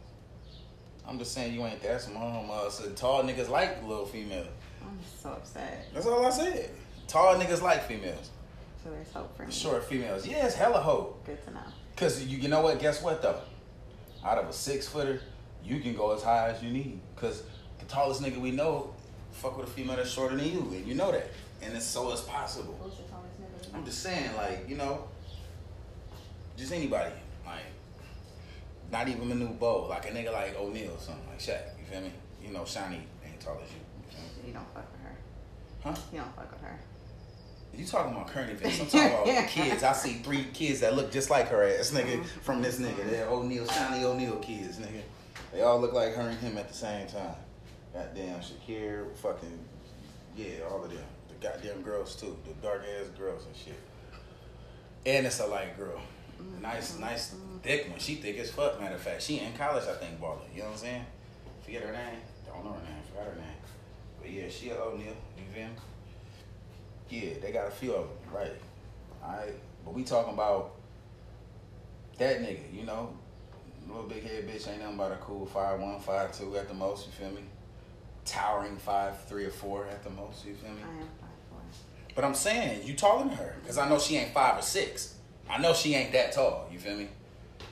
[1.08, 4.48] I'm just saying you ain't that small, uh, so tall niggas like little females.
[4.82, 5.88] I'm so upset.
[5.94, 6.70] That's all I said.
[7.08, 8.30] Tall niggas like females.
[8.84, 9.52] So there's hope for me.
[9.52, 10.26] Short females.
[10.26, 11.26] Yeah, it's hella hope.
[11.26, 11.60] Good to know.
[11.98, 12.80] Cause you, you know what?
[12.80, 13.40] Guess what though?
[14.26, 15.22] Out of a six footer,
[15.64, 17.00] you can go as high as you need.
[17.16, 17.44] Cause
[17.80, 18.94] the tallest nigga we know,
[19.32, 21.30] fuck with a female that's shorter than you, and you know that.
[21.62, 22.80] And it's so it's possible.
[22.82, 23.76] Who's the tallest nigga?
[23.76, 25.06] I'm just saying, like, you know,
[26.58, 27.12] just anybody.
[28.92, 29.88] Not even Manute Bol.
[29.90, 31.62] Like a nigga like O'Neal or something, like Shaq.
[31.80, 32.12] You feel me?
[32.44, 33.80] You know, Shaunie ain't tall as you.
[34.42, 34.48] you?
[34.48, 35.18] You don't fuck with her.
[35.84, 35.96] Huh?
[36.12, 36.80] You don't fuck with her.
[37.74, 38.82] You talking about current events?
[38.82, 39.84] I'm talking about kids.
[39.84, 42.40] I see three kids that look just like her ass, nigga, mm-hmm.
[42.42, 43.10] from this nigga.
[43.10, 45.02] They're O'Neal, Shaunie O'Neal kids, nigga.
[45.54, 47.36] They all look like her and him at the same time.
[47.94, 49.60] Goddamn Shaqir, fucking,
[50.36, 51.04] yeah, all of them.
[51.28, 53.80] The goddamn girls too, the dark ass girls and shit.
[55.06, 56.00] And it's a light girl.
[56.42, 56.62] Mm-hmm.
[56.62, 58.00] Nice, nice, thick one.
[58.00, 59.22] She thick as fuck, matter of fact.
[59.22, 60.42] She in college, I think, balling.
[60.54, 61.06] You know what I'm saying?
[61.64, 62.20] Forget her name.
[62.46, 63.02] Don't know her name.
[63.10, 63.58] Forgot her name.
[64.22, 65.16] But yeah, she a O'Neal.
[65.38, 65.74] You feel me?
[67.10, 68.54] Yeah, they got a few of them, right?
[69.24, 70.72] All right, but we talking about
[72.18, 73.14] that nigga, you know,
[73.88, 76.74] little big head bitch ain't nothing but a cool five one, five two at the
[76.74, 77.08] most.
[77.08, 77.42] You feel me?
[78.26, 80.46] Towering five three or four at the most.
[80.46, 80.82] You feel me?
[80.84, 81.60] I am five four.
[82.16, 85.16] But I'm saying you taller than her because I know she ain't five or six.
[85.50, 86.70] I know she ain't that tall.
[86.72, 87.10] You feel me?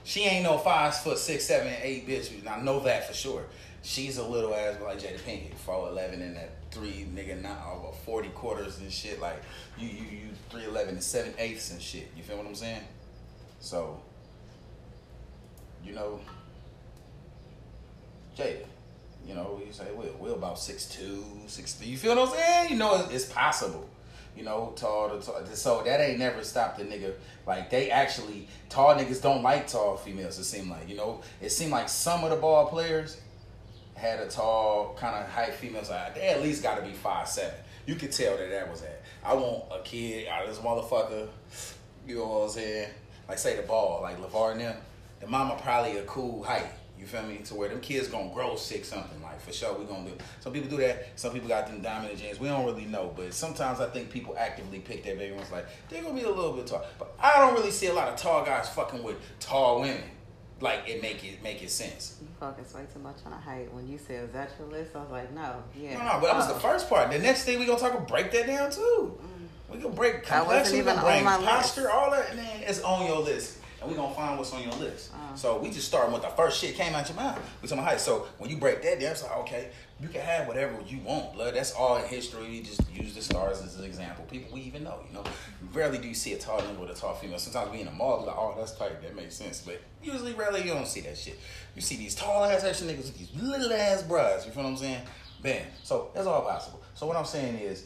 [0.09, 2.35] She ain't no five foot six, seven, eight bitch.
[2.35, 3.45] and I know that for sure.
[3.83, 7.95] She's a little ass like Jada Pinkett, four eleven and that three nigga not over
[7.95, 9.21] forty quarters and shit.
[9.21, 9.39] Like
[9.77, 12.09] you you you three eleven and seven eighths and shit.
[12.17, 12.81] You feel what I'm saying?
[13.59, 14.01] So
[15.85, 16.19] you know,
[18.35, 18.65] Jada.
[19.27, 20.15] You know, you say Will.
[20.19, 21.85] Will about six two, six three.
[21.85, 22.71] You feel what I'm saying?
[22.71, 23.87] You know, it's, it's possible.
[24.35, 25.45] You know, tall to tall.
[25.53, 27.13] So that ain't never stopped the nigga.
[27.45, 30.39] Like they actually tall niggas don't like tall females.
[30.39, 31.21] It seemed like you know.
[31.41, 33.19] It seemed like some of the ball players
[33.95, 35.89] had a tall kind of height females.
[35.89, 37.59] Like they at least got to be five seven.
[37.85, 39.01] You could tell that that was that.
[39.23, 41.27] I want a kid out of this motherfucker.
[42.07, 42.89] You know what I'm saying?
[43.27, 44.77] Like say the ball, like LaVar and them.
[45.19, 46.67] The mama probably a cool height.
[46.99, 47.37] You feel me?
[47.45, 49.18] To where them kids gonna grow six something.
[49.39, 50.17] For sure, we gonna do.
[50.39, 51.08] Some people do that.
[51.15, 52.39] Some people got them diamond and jeans.
[52.39, 55.52] We don't really know, but sometimes I think people actively pick their baby ones.
[55.52, 58.08] Like they're gonna be a little bit tall, but I don't really see a lot
[58.10, 60.04] of tall guys fucking with tall women.
[60.62, 62.17] Like it make it make it sense.
[62.21, 63.73] You focus way too much on the height.
[63.73, 66.28] When you said, "Was that your list?" I was like, "No, yeah." No, no, but
[66.28, 66.60] that was the Oh.
[66.60, 67.10] first part.
[67.12, 69.17] The next thing we gonna talk about break that down too.
[69.21, 69.73] Mm.
[69.73, 71.93] We can break complexion, we can break posture, list.
[71.93, 72.36] all that.
[72.36, 75.11] Man, it's on your list, and we're gonna find what's on your list.
[75.13, 75.35] Uh.
[75.35, 77.39] So we just starting with the first shit came out your mouth.
[77.61, 77.99] We talking about height.
[77.99, 79.69] So when you break that down, it's like okay,
[80.01, 81.55] you can have whatever you want, blood.
[81.55, 82.49] That's all in history.
[82.49, 84.25] We just use the stars as an example.
[84.25, 85.23] People we even know, you know.
[85.73, 87.37] Rarely do you see a tall nigga with a tall female.
[87.37, 89.01] Sometimes we in the mall, like, oh, that's tight.
[89.01, 89.61] That makes sense.
[89.61, 91.39] But usually, rarely you don't see that shit.
[91.75, 94.45] You see these tall ass action niggas with these little ass bras.
[94.45, 95.01] You feel what I'm saying?
[95.41, 95.65] Bam.
[95.83, 96.81] So that's all possible.
[96.95, 97.85] So what I'm saying is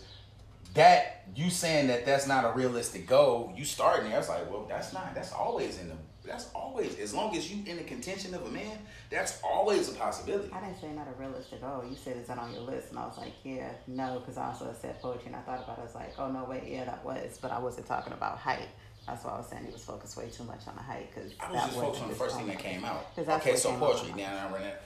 [0.74, 4.20] that you saying that that's not a realistic goal, you starting there.
[4.20, 5.14] It's like, well, that's not.
[5.16, 5.96] That's always in the.
[6.26, 8.78] That's always as long as you in the contention of a man.
[9.10, 10.50] That's always a possibility.
[10.54, 11.84] I didn't say not a realistic goal.
[11.88, 14.48] You said is that on your list, and I was like, yeah, no, because I
[14.48, 15.82] also said poetry, and I thought about it.
[15.82, 18.70] I was like, oh no, wait, yeah, that was, but I wasn't talking about height.
[19.06, 21.34] That's why I was saying he was focused way too much on the height because
[21.40, 23.06] I was just focused on the first thing that came out.
[23.18, 24.12] Okay, so poetry.
[24.12, 24.18] out.
[24.18, 24.82] Now I ran it.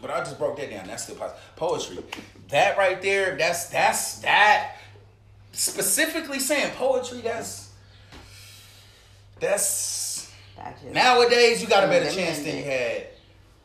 [0.00, 0.86] But I just broke that down.
[0.86, 1.40] That's still possible.
[1.56, 1.98] Poetry.
[2.48, 3.36] That right there.
[3.36, 4.76] That's that's that.
[5.58, 7.20] Specifically saying poetry.
[7.20, 7.72] That's
[9.40, 13.08] that's That Nowadays, you got a better chance than you had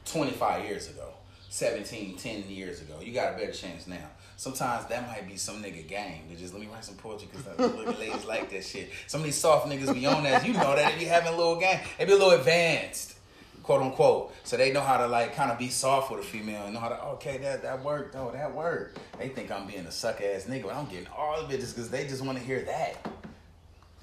[0.06, 1.10] 25 years ago,
[1.50, 2.96] 17, 10 years ago.
[3.00, 4.10] You got a better chance now.
[4.38, 6.24] Sometimes that might be some nigga game.
[6.30, 8.90] They just let me write some poetry because little ladies like that shit.
[9.06, 10.48] Some of these soft niggas be on that.
[10.48, 11.80] You know that if you having a little game.
[12.00, 13.13] They be a little advanced,
[13.64, 14.34] quote unquote.
[14.44, 16.80] So they know how to like kind of be soft with a female and know
[16.80, 18.16] how to okay that that worked.
[18.16, 19.00] Oh, that worked.
[19.18, 21.90] They think I'm being a suck ass nigga, but I'm getting all the bitches because
[21.90, 22.98] they just want to hear that.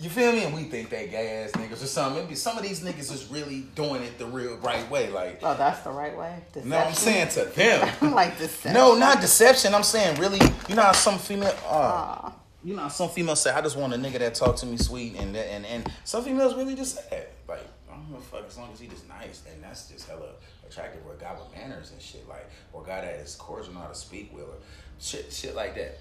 [0.00, 0.44] You feel me?
[0.44, 2.22] And we think they gay ass niggas or something.
[2.22, 5.10] Maybe some of these niggas is really doing it the real right way.
[5.10, 6.42] Like, oh, that's the right way.
[6.54, 8.12] what I'm saying to them.
[8.14, 8.72] Like deception.
[8.72, 9.74] No, not deception.
[9.74, 10.40] I'm saying really.
[10.68, 11.54] You know how some female.
[11.66, 12.30] Uh,
[12.64, 14.78] you know how some females say, "I just want a nigga that talk to me
[14.78, 17.32] sweet," and and and some females really just say that.
[17.46, 20.08] Like, I don't give a fuck as long as he just nice, and that's just
[20.08, 20.30] hella
[20.68, 21.00] attractive.
[21.06, 23.80] Or a guy with manners and shit, like, or a guy that is cordial, know
[23.80, 24.58] how to speak well, or
[25.00, 25.98] shit, shit like that.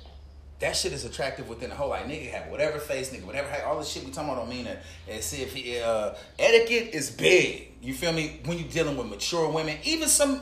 [0.60, 3.80] That shit is attractive within the whole like nigga have whatever face nigga whatever all
[3.80, 7.10] the shit we talking about don't mean that and see if he uh etiquette is
[7.10, 10.42] big you feel me when you dealing with mature women even some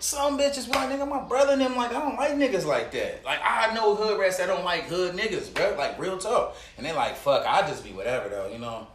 [0.00, 3.24] some bitches like nigga my brother and them like I don't like niggas like that
[3.24, 6.84] like I know hood rats that don't like hood niggas bro like real talk and
[6.84, 8.86] they like fuck I just be whatever though you know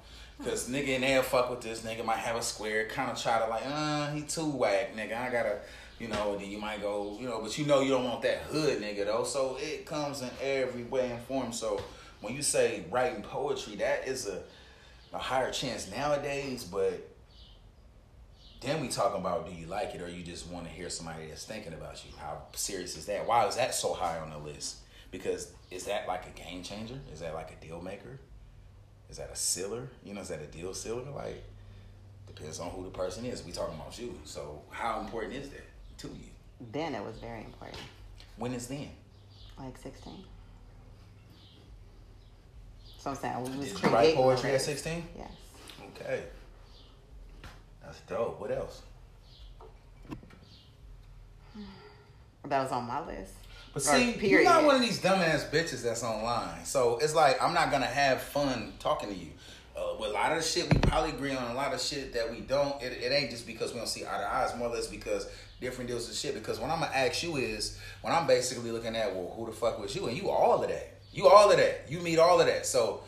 [0.43, 3.39] Cause nigga in there fuck with this nigga might have a square, kind of try
[3.39, 5.17] to like, uh, he too whack, nigga.
[5.17, 5.59] I gotta,
[5.99, 6.37] you know.
[6.37, 9.05] Then you might go, you know, but you know you don't want that hood nigga
[9.05, 9.25] though.
[9.25, 11.51] So it comes in every way and form.
[11.51, 11.81] So
[12.21, 14.41] when you say writing poetry, that is a
[15.13, 16.63] a higher chance nowadays.
[16.63, 17.07] But
[18.61, 21.27] then we talking about do you like it or you just want to hear somebody
[21.27, 22.11] that's thinking about you?
[22.17, 23.27] How serious is that?
[23.27, 24.77] Why is that so high on the list?
[25.11, 26.99] Because is that like a game changer?
[27.11, 28.19] Is that like a deal maker?
[29.09, 29.87] Is that a sealer?
[30.03, 31.03] You know, is that a deal sealer?
[31.11, 31.43] Like,
[32.27, 33.43] depends on who the person is.
[33.43, 34.17] We talking about you.
[34.23, 35.65] So how important is that
[35.99, 36.29] to you?
[36.71, 37.81] Then it was very important.
[38.37, 38.89] When is then?
[39.57, 40.13] Like 16.
[42.97, 45.03] So I'm saying we was Did you write poetry at 16?
[45.17, 45.31] Yes.
[45.95, 46.23] Okay.
[47.81, 48.39] That's dope.
[48.39, 48.81] What else?
[52.45, 53.33] That was on my list.
[53.73, 56.65] But see, you're not one of these dumbass bitches that's online.
[56.65, 59.29] So it's like I'm not gonna have fun talking to you.
[59.77, 62.13] Uh, with a lot of the shit we probably agree on, a lot of shit
[62.13, 62.81] that we don't.
[62.81, 64.43] It, it ain't just because we don't see eye to eye.
[64.45, 65.29] It's more or less because
[65.61, 66.33] different deals of shit.
[66.33, 69.51] Because when I'm gonna ask you is when I'm basically looking at well, who the
[69.51, 70.07] fuck was you?
[70.07, 70.95] And you all of that.
[71.13, 71.85] You all of that.
[71.89, 72.65] You meet all of that.
[72.65, 73.03] So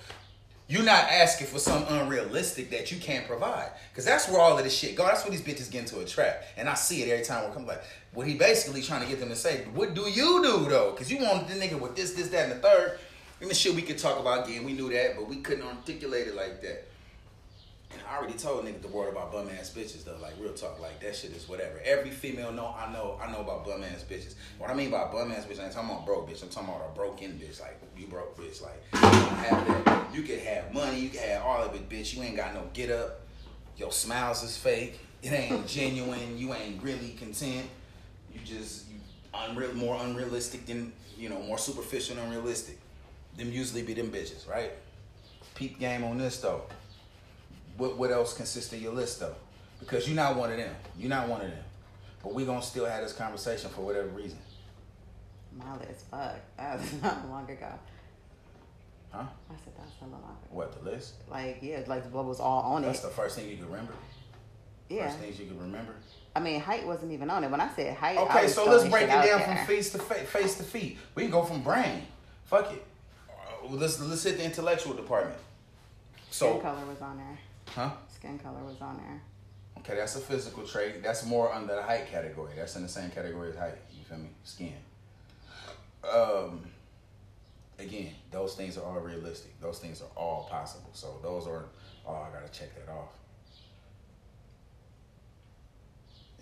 [0.72, 3.72] you're not asking for some unrealistic that you can't provide.
[3.92, 5.06] Because that's where all of this shit go.
[5.06, 6.46] That's where these bitches get into a trap.
[6.56, 9.20] And I see it every time we come like, what he basically trying to get
[9.20, 10.92] them to say, what do you do though?
[10.92, 13.00] Because you wanted the nigga with this, this, that, and the third.
[13.40, 14.64] And the shit we could talk about again.
[14.64, 16.88] We knew that, but we couldn't articulate it like that.
[17.94, 20.18] And I already told niggas the word about bum ass bitches though.
[20.22, 21.82] Like real talk, like that shit is whatever.
[21.84, 24.36] Every female know I know I know about bum ass bitches.
[24.58, 26.44] What I mean by bum ass bitch, I ain't talking about broke bitch.
[26.44, 27.60] I'm talking about a broken bitch.
[27.60, 28.62] Like you broke bitch.
[28.62, 30.16] Like you don't have that.
[30.16, 31.00] You could have money.
[31.00, 32.16] You could have all of it, bitch.
[32.16, 33.22] You ain't got no get up.
[33.78, 35.00] Your smiles is fake.
[35.22, 36.38] It ain't genuine.
[36.38, 37.66] You ain't really content.
[38.34, 38.96] You just you
[39.34, 42.80] unreal, more unrealistic than you know, more superficial and unrealistic.
[43.38, 44.72] Them usually be them bitches, right?
[45.56, 46.64] Peep game on this though.
[47.78, 49.36] What what else consists of your list though?
[49.80, 50.76] Because you're not one of them.
[50.98, 51.64] You're not one of them.
[52.24, 54.40] But we gonna still have this conversation for whatever reason.
[55.58, 56.36] My list, fuck.
[56.58, 57.68] That was not long ago.
[59.12, 59.26] Huh?
[59.50, 60.38] I said that was so long ago.
[60.52, 61.16] What, the list?
[61.30, 63.02] Like, yeah, like what was all on That's it.
[63.04, 63.94] That's the first thing you can remember?
[64.90, 65.08] Yeah.
[65.08, 65.96] First things you can remember?
[66.36, 67.52] I mean, height wasn't even on it.
[67.52, 70.28] When I said height, I Okay, so let's break it down from face to face,
[70.30, 70.98] face to feet.
[71.16, 72.04] We can go from brain.
[72.46, 72.84] Fuck it.
[73.30, 75.38] Uh, let's let's hit the intellectual department.
[76.30, 77.40] So Skin color was on there.
[77.68, 77.92] huh?
[78.08, 79.22] Skin color was on there.
[79.80, 81.02] Okay, that's a physical trait.
[81.04, 82.54] That's more under the height category.
[82.56, 83.76] That's in the same category as height.
[83.98, 84.30] You feel me?
[84.44, 84.74] Skin.
[86.10, 86.62] Um,
[87.80, 89.60] again, those things are all realistic.
[89.60, 90.90] Those things are all possible.
[90.94, 91.66] So those are
[92.08, 93.10] oh I gotta check that off.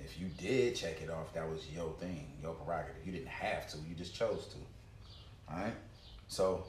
[0.03, 3.05] If you did check it off, that was your thing, your prerogative.
[3.05, 5.53] You didn't have to, you just chose to.
[5.53, 5.73] Alright?
[6.27, 6.65] So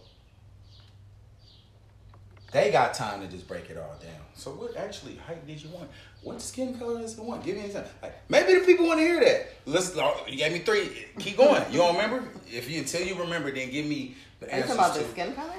[2.52, 4.20] they got time to just break it all down.
[4.34, 5.90] So what actually height did you want?
[6.22, 7.44] What skin color is you want?
[7.44, 7.92] Give me an example.
[8.02, 9.48] Like, maybe the people want to hear that.
[9.66, 9.96] Let's.
[9.96, 11.06] Oh, you gave me three.
[11.18, 11.62] Keep going.
[11.70, 12.28] You don't remember?
[12.48, 15.54] If you until you remember, then give me the answers about the skin color?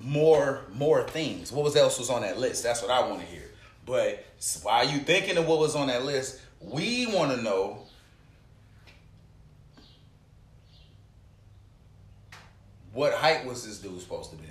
[0.00, 1.52] more more things.
[1.52, 2.62] What was else was on that list?
[2.62, 3.50] That's what I want to hear.
[3.86, 4.24] But
[4.62, 6.40] while you thinking of what was on that list,
[6.70, 7.78] we want to know.
[12.92, 14.44] What height was this dude supposed to be?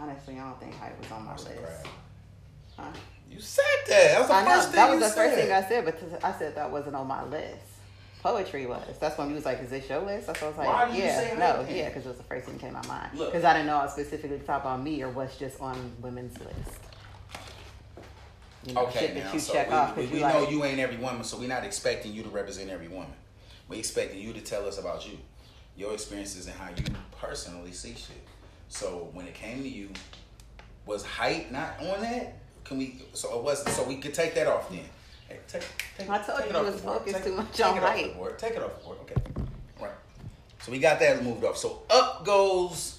[0.00, 1.86] Honestly, I don't think height was on my list.
[2.76, 2.90] Huh?
[3.30, 4.12] You said that.
[4.12, 5.14] That was the I know first thing that was the said.
[5.14, 7.56] first thing I said, but I said that wasn't on my list.
[8.22, 8.82] Poetry was.
[8.98, 10.96] That's when he was like, "Is this your list?" That's what I was like, Why
[10.96, 13.10] "Yeah, no, yeah," because it was the first thing that came to my mind.
[13.12, 16.38] Because I didn't know I was specifically talking about me or what's just on women's
[16.38, 16.80] list.
[18.66, 20.64] You know, Okay, shit now that you so check we, off we, we know you
[20.64, 23.12] ain't every woman, so we're not expecting you to represent every woman.
[23.68, 25.16] We expecting you to tell us about you,
[25.76, 26.84] your experiences, and how you
[27.18, 28.20] personally see shit.
[28.68, 29.90] So when it came to you,
[30.86, 32.36] was height not on that?
[32.64, 33.02] Can we?
[33.12, 33.64] So it was.
[33.74, 34.80] So we could take that off then.
[35.28, 35.64] Hey, take,
[35.96, 37.82] take, I told take you it off was focused Take- too much take on it
[37.82, 38.38] off the board.
[38.38, 38.98] Take it off the board.
[39.02, 39.14] Okay.
[39.80, 39.90] Right.
[40.62, 41.56] So we got that moved off.
[41.56, 42.98] So up goes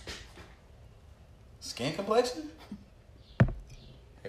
[1.59, 2.50] skin complexion.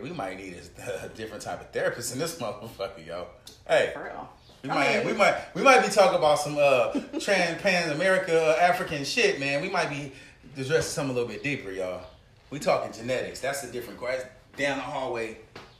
[0.02, 3.26] Hey, we might need a, a different type of therapist in this motherfucker, yo.
[3.66, 4.28] Hey, For real.
[4.62, 7.90] we I might, mean- we might, we might be talking about some uh, trans Pan
[7.90, 9.62] America African shit, man.
[9.62, 10.12] We might be
[10.56, 12.02] addressing something a little bit deeper, y'all.
[12.50, 13.40] We talking genetics.
[13.40, 14.28] That's a different question.
[14.56, 15.38] Down the hallway,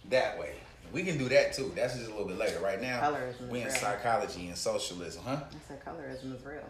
[0.08, 0.54] that way.
[0.92, 1.72] We can do that too.
[1.74, 2.58] That's just a little bit later.
[2.60, 3.74] Right now, Colorism we in real.
[3.74, 5.40] psychology and socialism, huh?
[5.50, 6.68] I said colorism is real.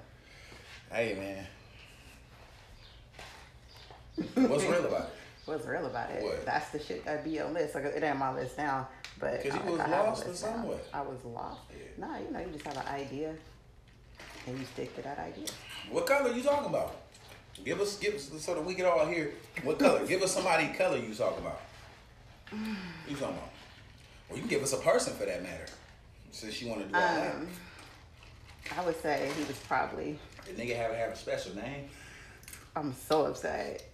[0.91, 1.47] Hey, man.
[4.49, 5.09] What's real about it?
[5.45, 6.23] What's real about it?
[6.23, 6.45] What?
[6.47, 7.75] That's the shit that be on list.
[7.75, 10.27] Like it ain't my list now, but 'Cause you I- was I have a lost
[10.27, 10.53] list now.
[10.53, 10.79] somewhere.
[10.95, 11.61] I was lost.
[11.71, 12.07] Yeah.
[12.07, 13.35] Nah, you know, you just have an idea,
[14.47, 15.47] and you stick to that idea.
[15.91, 16.97] What color you talking about?
[17.65, 19.35] Give us, give us, so that we can all hear.
[19.65, 20.07] What color?
[20.07, 21.61] give us somebody color you talking about.
[22.53, 23.51] You talking about?
[24.31, 25.67] Or you can give us a person for that matter.
[26.31, 27.35] Since you want to do all that.
[27.35, 27.49] Um,
[28.79, 30.19] I would say he was probably.
[30.47, 31.89] The nigga have have a special name.
[32.75, 33.85] I'm so upset.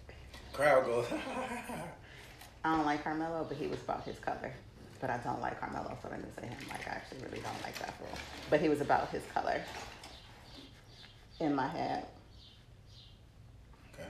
[0.59, 1.07] Crowd goes.
[2.65, 4.53] I don't like Carmelo, but he was about his color.
[5.01, 6.59] But I don't like Carmelo, so I didn't say him.
[6.69, 8.09] Like I actually really don't like that fool.
[8.51, 9.63] But he was about his color.
[11.39, 12.07] In my head,
[13.95, 14.09] okay.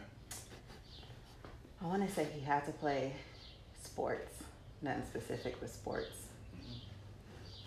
[1.83, 3.13] I want to say he had to play
[3.85, 4.43] sports.
[4.81, 6.29] Nothing specific with sports.
[6.57, 6.79] Mm-hmm.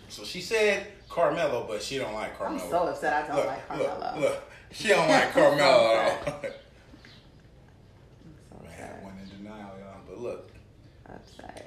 [0.08, 2.64] So she said Carmelo, but she don't like Carmelo.
[2.64, 3.12] I'm so upset.
[3.12, 4.20] I don't look, like look, Carmelo.
[4.20, 6.34] Look, she don't like Carmelo at all.
[6.34, 6.50] I'm
[8.50, 9.04] so I had upset.
[9.04, 10.00] one in denial, y'all.
[10.08, 10.52] But look,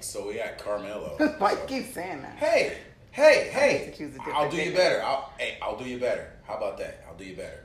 [0.05, 1.17] So we got Carmelo.
[1.39, 2.35] Why you keep saying that?
[2.37, 2.77] Hey,
[3.11, 3.85] hey, hey!
[3.85, 5.01] need to choose a different I'll do you better.
[5.03, 6.31] I'll, hey, I'll do you better.
[6.47, 7.03] How about that?
[7.09, 7.63] I'll do you better.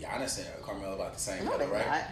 [0.00, 1.86] Giannis and Carmelo about the same No, color, right?
[1.86, 2.04] not.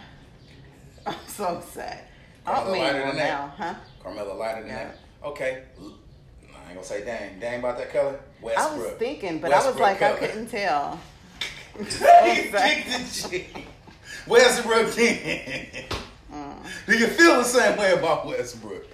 [1.17, 2.09] I'm so upset.
[2.45, 3.27] I Carmelo don't mean lighter than that.
[3.27, 3.75] now, huh?
[4.01, 4.83] Carmelo lighter than Yeah.
[4.85, 4.97] that.
[5.25, 8.19] Okay, I ain't gonna say dang, dang about that color.
[8.57, 10.99] I was thinking, but I was Westbrook like, I couldn't tell.
[11.75, 12.85] He upset.
[12.85, 13.65] kicked the G.
[14.27, 14.87] Westbrook.
[14.89, 15.97] Mm.
[16.85, 18.85] Do you feel the same way about Westbrook?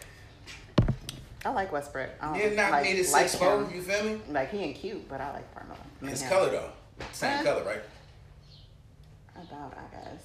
[1.45, 2.09] I like Westbrook.
[2.21, 3.67] I don't Did not like, a like six four.
[3.73, 4.21] You feel me?
[4.29, 5.79] Like he ain't cute, but I like Carmelo.
[6.01, 6.69] His color though,
[7.13, 7.43] same Huh?
[7.43, 7.81] color, right?
[9.35, 10.23] About, I guess.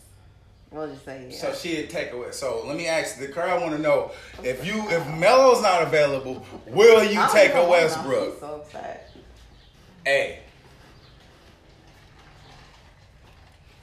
[0.73, 1.37] We'll just say yeah.
[1.37, 2.33] So she'd take away.
[2.33, 3.63] So let me ask the crowd.
[3.63, 4.11] Want to know
[4.43, 7.65] if you if Melo's not available, will you take a.
[7.65, 8.35] Westbrook?
[8.35, 9.11] I'm so upset.
[10.05, 10.41] Hey.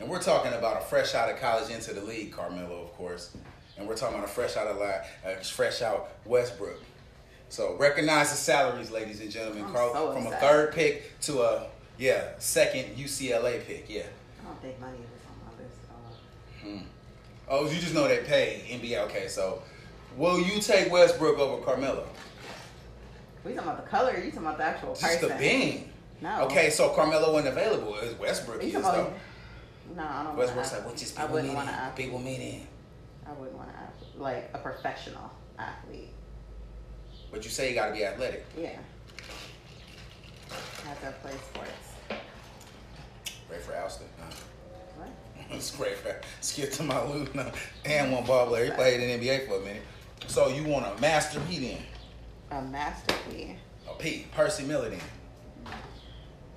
[0.01, 3.37] And we're talking about a fresh out of college into the league, Carmelo, of course.
[3.81, 4.85] And we're talking about a fresh out of li-
[5.25, 6.79] uh, fresh out Westbrook.
[7.49, 9.65] So recognize the salaries, ladies and gentlemen.
[9.73, 11.65] Carl, so from a third pick to a
[11.97, 13.85] yeah second UCLA pick.
[13.89, 14.03] Yeah.
[14.39, 16.79] I don't think money is on my list.
[16.83, 16.85] Hmm.
[17.49, 18.99] Oh, you just know they pay NBA.
[19.07, 19.63] Okay, so
[20.15, 22.05] will you take Westbrook over Carmelo?
[23.43, 24.15] We talking about the color?
[24.15, 25.29] You talking about the actual Just person?
[25.29, 25.91] the being.
[26.21, 26.43] No.
[26.43, 27.95] Okay, so Carmelo wasn't available.
[27.95, 29.11] Is Westbrook is though.
[29.95, 30.37] No, I don't.
[30.37, 31.65] Westbrook's like, what just I people wouldn't meeting?
[31.65, 31.97] want to act.
[31.97, 32.67] People meeting.
[33.31, 36.09] I wouldn't want to like a professional athlete.
[37.31, 38.45] But you say you gotta be athletic.
[38.57, 38.77] Yeah.
[40.85, 41.71] Have to play sports.
[43.49, 44.07] Rafer Alston.
[44.19, 44.25] Nah.
[44.97, 45.09] What?
[45.51, 47.25] it's great for skip to my Lou.
[47.33, 47.51] No.
[47.85, 48.65] And one ball player.
[48.65, 49.83] He played in the NBA for a minute.
[50.27, 51.77] So you want a master P then?
[52.51, 53.57] A master A
[53.97, 54.25] P.
[54.33, 54.99] Percy Miller then.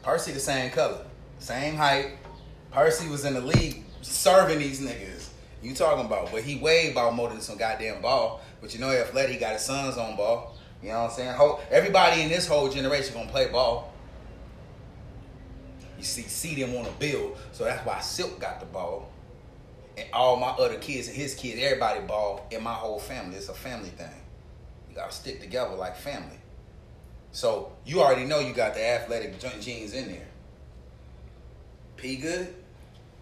[0.03, 1.05] Percy the same color.
[1.39, 2.19] Same height.
[2.73, 5.29] Percy was in the league serving these niggas.
[5.65, 6.31] You talking about?
[6.31, 8.43] But he way about more than some goddamn ball.
[8.61, 10.55] But you know, athletic, he got his sons on ball.
[10.83, 11.59] You know what I'm saying?
[11.71, 13.91] Everybody in this whole generation gonna play ball.
[15.97, 19.11] You see, see them on the build, so that's why Silk got the ball,
[19.97, 23.37] and all my other kids and his kids, everybody ball, and my whole family.
[23.37, 24.11] It's a family thing.
[24.91, 26.39] You gotta stick together like family.
[27.33, 30.29] So you already know you got the athletic genes in there.
[31.97, 32.55] P good.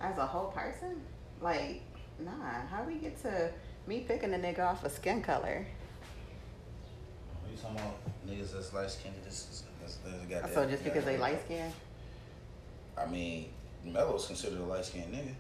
[0.01, 1.01] As a whole person,
[1.41, 1.83] like
[2.21, 2.67] nah.
[2.71, 3.51] How we get to
[3.87, 5.67] me picking a nigga off of skin color?
[7.43, 7.97] What you talking about?
[8.27, 9.15] Niggas that's light skinned.
[9.25, 9.95] This, this,
[10.29, 11.73] got So just because they light skinned,
[12.97, 13.49] I mean,
[13.85, 15.35] Melo's considered a light skinned nigga.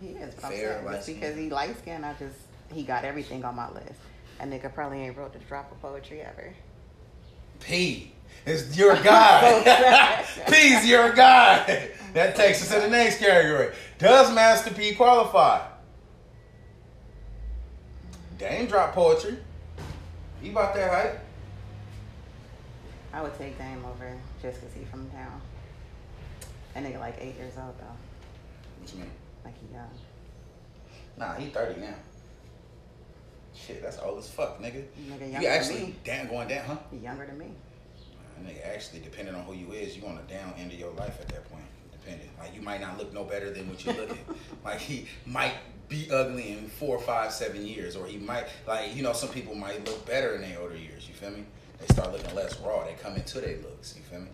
[0.00, 0.34] he is.
[0.34, 2.38] Fair, light just because he light skinned, I just
[2.72, 4.00] he got everything on my list.
[4.38, 6.54] That nigga probably ain't wrote the drop of poetry ever.
[7.60, 8.12] P.
[8.44, 10.24] It's your guy.
[10.48, 11.90] P's your guy.
[12.12, 13.72] That takes us to the next category.
[13.98, 15.66] Does Master P qualify?
[18.38, 19.38] Dame drop poetry.
[20.42, 21.20] He about that hype.
[23.12, 25.40] I would take Dame over just because he from town.
[26.74, 27.96] That nigga like eight years old though.
[28.80, 29.10] What you mean?
[29.44, 29.88] Like he young.
[31.18, 31.94] Nah, he 30 now.
[33.54, 34.84] Shit, that's old as fuck, nigga.
[35.08, 36.76] Nigga You actually damn going down, huh?
[36.90, 37.46] He younger than me.
[38.36, 40.92] Nah, nigga, actually, depending on who you is, you on the down end of your
[40.92, 41.64] life at that point.
[42.38, 44.18] Like you might not look no better than what you're looking.
[44.64, 45.54] like he might
[45.88, 49.54] be ugly in four, five, seven years, or he might like you know some people
[49.54, 51.08] might look better in their older years.
[51.08, 51.44] You feel me?
[51.80, 52.84] They start looking less raw.
[52.84, 53.94] They come into their looks.
[53.96, 54.28] You feel me?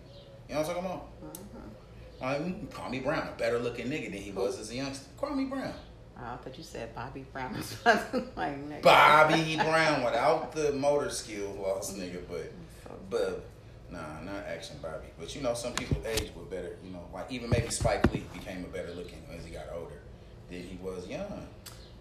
[0.49, 1.23] You know what I'm talking about?
[1.23, 2.21] Mm-hmm.
[2.21, 5.05] Like, mm, Kwame Brown, a better looking nigga than he was as a youngster.
[5.19, 5.73] Kwame Brown.
[6.17, 7.53] Oh, I thought you said Bobby Brown.
[7.85, 8.81] Wasn't like nigga.
[8.81, 12.51] Bobby Brown without the motor skills lost nigga, but
[12.83, 13.45] So- but
[13.93, 15.07] nah, not action Bobby.
[15.17, 18.23] But you know, some people age were better, you know, like even maybe Spike Lee
[18.33, 20.01] became a better looking as he got older
[20.49, 21.47] than he was young.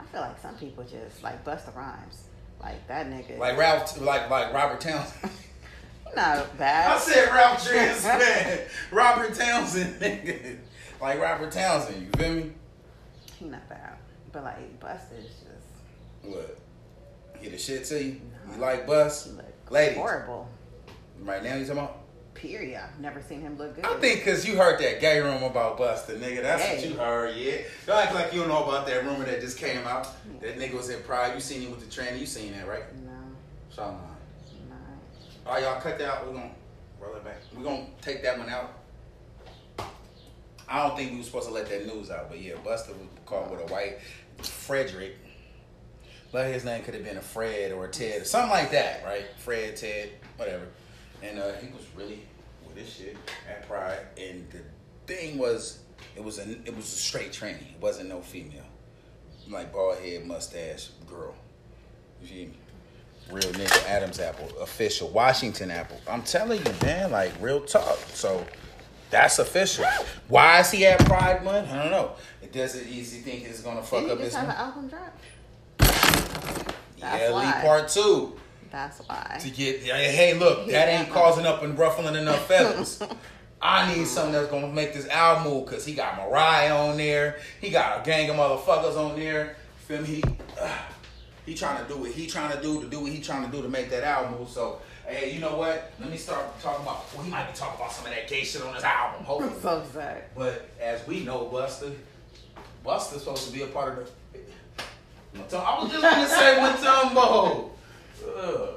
[0.00, 2.24] I feel like some people just like Busta Rhymes.
[2.60, 3.38] Like that nigga.
[3.38, 5.32] Like Ralph like like Robert Townsend.
[6.08, 6.92] He not bad.
[6.92, 7.72] I said Ralph
[8.04, 8.60] man.
[8.90, 10.58] Robert Townsend nigga.
[11.00, 12.52] Like Robert Townsend, you feel me?
[13.38, 13.94] He not bad.
[14.30, 15.66] But like Busta is just
[16.22, 16.58] What?
[17.40, 18.20] He the shit to you?
[18.52, 19.32] You like Bus?
[19.70, 19.96] Ladies.
[19.96, 20.48] horrible.
[21.24, 21.98] Right now you talking about?
[22.34, 22.80] Period.
[22.82, 23.84] I've never seen him look good.
[23.84, 26.42] I think because you heard that gay rumor about Busta, nigga.
[26.42, 27.58] That's what you heard, yeah.
[27.86, 30.08] Don't act like you don't know about that rumor that just came out.
[30.40, 31.34] That nigga was at Pride.
[31.34, 32.18] You seen him with the tranny.
[32.18, 32.82] You seen that, right?
[33.04, 33.12] No,
[33.82, 33.90] nah.
[33.90, 33.98] no.
[35.46, 36.26] All right, y'all cut that out.
[36.26, 37.36] We're going to roll it back.
[37.54, 38.78] We're going to take that one out.
[40.68, 42.96] I don't think we were supposed to let that news out, but yeah, Busta was
[43.26, 43.98] caught with a white
[44.42, 45.16] Frederick.
[46.32, 49.04] Like his name could have been a Fred or a Ted or something like that,
[49.04, 49.26] right?
[49.36, 50.64] Fred, Ted, whatever.
[51.22, 52.20] And uh, he was really
[52.66, 53.16] with his shit
[53.48, 54.00] at Pride.
[54.18, 54.60] And the
[55.06, 55.80] thing was,
[56.16, 57.74] it was a it was a straight tranny.
[57.74, 58.64] It wasn't no female,
[59.48, 61.34] like bald head, mustache girl.
[62.20, 62.54] You feel me?
[63.30, 66.00] Real nigga Adam's apple, official Washington apple.
[66.08, 67.98] I'm telling you, man, like real talk.
[68.08, 68.44] So
[69.10, 69.84] that's official.
[70.28, 71.70] Why is he at Pride Month?
[71.70, 72.12] I don't know.
[72.42, 75.16] It doesn't easy think it's gonna fuck up his have an album drop?
[76.98, 77.52] E.L.E.
[77.62, 78.36] Part Two
[78.72, 79.38] That's why.
[79.40, 79.80] to get.
[79.82, 83.02] Hey, look, that ain't causing up and ruffling enough feathers.
[83.60, 87.38] I need something that's gonna make this album move because he got Mariah on there.
[87.60, 89.56] He got a gang of motherfuckers on there.
[89.86, 90.22] Feel me?
[90.54, 90.68] He, uh,
[91.44, 93.50] he trying to do what he trying to do to do what he trying to
[93.50, 94.48] do to make that album move.
[94.48, 95.92] So, hey, you know what?
[95.98, 97.04] Let me start talking about.
[97.14, 99.24] Well, he might be talking about some of that gay shit on his album.
[99.24, 99.52] Hopefully.
[99.60, 100.24] so sad.
[100.36, 101.92] But as we know, Busta,
[102.84, 105.58] Busta's supposed to be a part of the.
[105.58, 107.70] I was just gonna say Mutombo.
[108.24, 108.68] Ugh.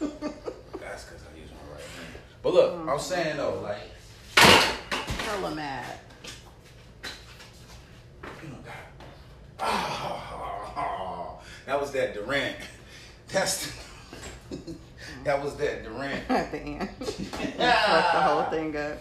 [0.00, 2.14] That's because I use my right hand.
[2.42, 3.78] But look, I'm saying though, like,
[4.38, 5.98] Hella mad.
[8.42, 8.74] you know, God.
[9.60, 12.56] Ah, that was that Durant.
[13.28, 13.72] That's
[15.24, 16.28] that was that Durant.
[16.30, 16.88] At the end.
[16.90, 18.98] Fuck the whole thing up.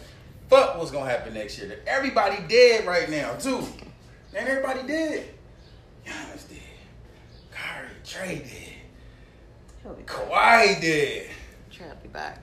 [0.50, 1.80] Fuck what's gonna happen next year.
[1.88, 3.64] Everybody dead right now too.
[4.36, 5.30] And everybody dead.
[6.06, 6.60] Giannis dead.
[7.70, 8.74] Kyrie, Trey dead.
[9.84, 10.16] He'll be back.
[10.16, 11.30] Kawhi dead.
[11.72, 12.42] Trey'll be back.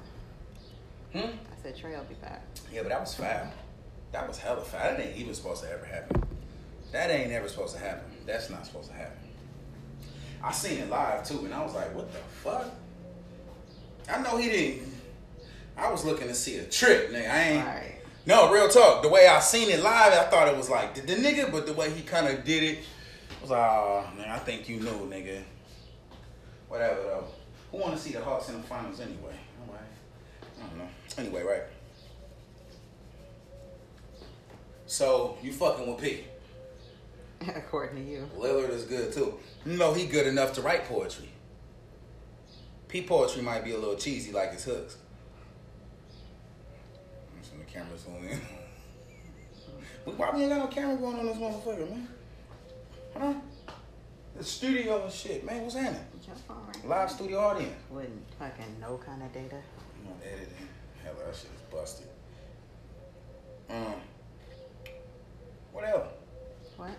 [1.12, 1.18] Hmm?
[1.18, 2.42] I said Trey'll be back.
[2.72, 3.52] Yeah, but that was foul.
[4.12, 4.80] That was hella foul.
[4.82, 6.22] That ain't even supposed to ever happen.
[6.92, 8.10] That ain't ever supposed to happen.
[8.26, 9.18] That's not supposed to happen.
[10.42, 12.70] I seen it live too, and I was like, what the fuck?
[14.08, 14.92] I know he didn't.
[15.76, 17.30] I was looking to see a trick, nigga.
[17.30, 17.66] I ain't.
[17.66, 17.92] Right.
[18.26, 19.02] No, real talk.
[19.02, 21.66] The way I seen it live, I thought it was like the, the nigga, but
[21.66, 22.78] the way he kind of did it,
[23.46, 25.42] was like, oh, man, I think you knew, nigga.
[26.68, 27.24] Whatever, though.
[27.70, 29.36] Who want to see the Hawks in the finals anyway?
[29.60, 29.82] All right.
[30.58, 30.88] I don't know.
[31.18, 31.62] Anyway, right.
[34.86, 36.24] So you fucking with P.
[37.54, 38.28] According to you.
[38.36, 39.38] Lillard is good too.
[39.64, 41.28] You know he good enough to write poetry.
[42.88, 44.96] P poetry might be a little cheesy like his hooks.
[47.42, 48.40] Some the cameras on in.
[50.06, 52.08] we probably ain't got no camera going on this motherfucker, man.
[53.18, 53.34] Huh?
[54.36, 55.62] The studio and shit, man.
[55.62, 56.02] What's happening?
[56.26, 57.72] Your phone right Live studio audience.
[57.90, 59.56] Wouldn't fucking no kind of data.
[60.06, 60.68] On editing.
[61.02, 62.06] Hell, that shit is busted.
[63.70, 63.94] Um,
[65.72, 66.08] what else?
[66.76, 66.90] What?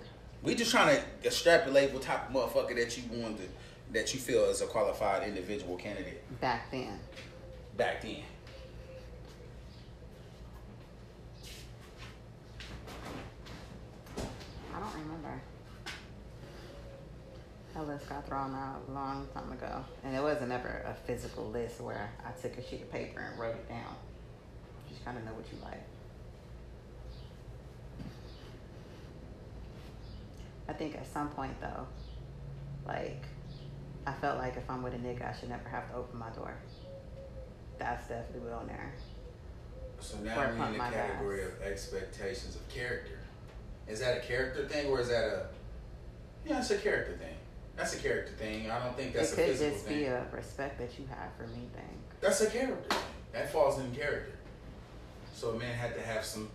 [0.43, 3.43] We just trying to extrapolate what type of motherfucker that you want to,
[3.93, 6.99] that you feel is a qualified individual candidate Back then.
[7.75, 8.17] back then.
[14.75, 15.41] I don't remember.
[17.77, 19.85] That list got thrown out a long time ago.
[20.03, 23.39] And it wasn't ever a physical list where I took a sheet of paper and
[23.39, 23.95] wrote it down.
[24.89, 25.83] Just kind of know what you like.
[30.67, 31.85] I think at some point though,
[32.87, 33.21] like,
[34.07, 36.29] I felt like if I'm with a nigga, I should never have to open my
[36.31, 36.55] door.
[37.77, 38.91] That's definitely on there.
[39.99, 41.47] So Or now we're in the category gas.
[41.47, 43.19] of expectations of character.
[43.87, 45.45] Is that a character thing or is that a?
[46.43, 47.35] Yeah, it's a character thing.
[47.77, 48.71] That's a character thing.
[48.71, 49.99] I don't think that's it a could just thing.
[49.99, 52.01] be a respect that you have for me thing.
[52.19, 52.89] That's a character.
[52.89, 53.03] thing.
[53.33, 54.33] That falls in character.
[55.33, 56.49] So a man had to have some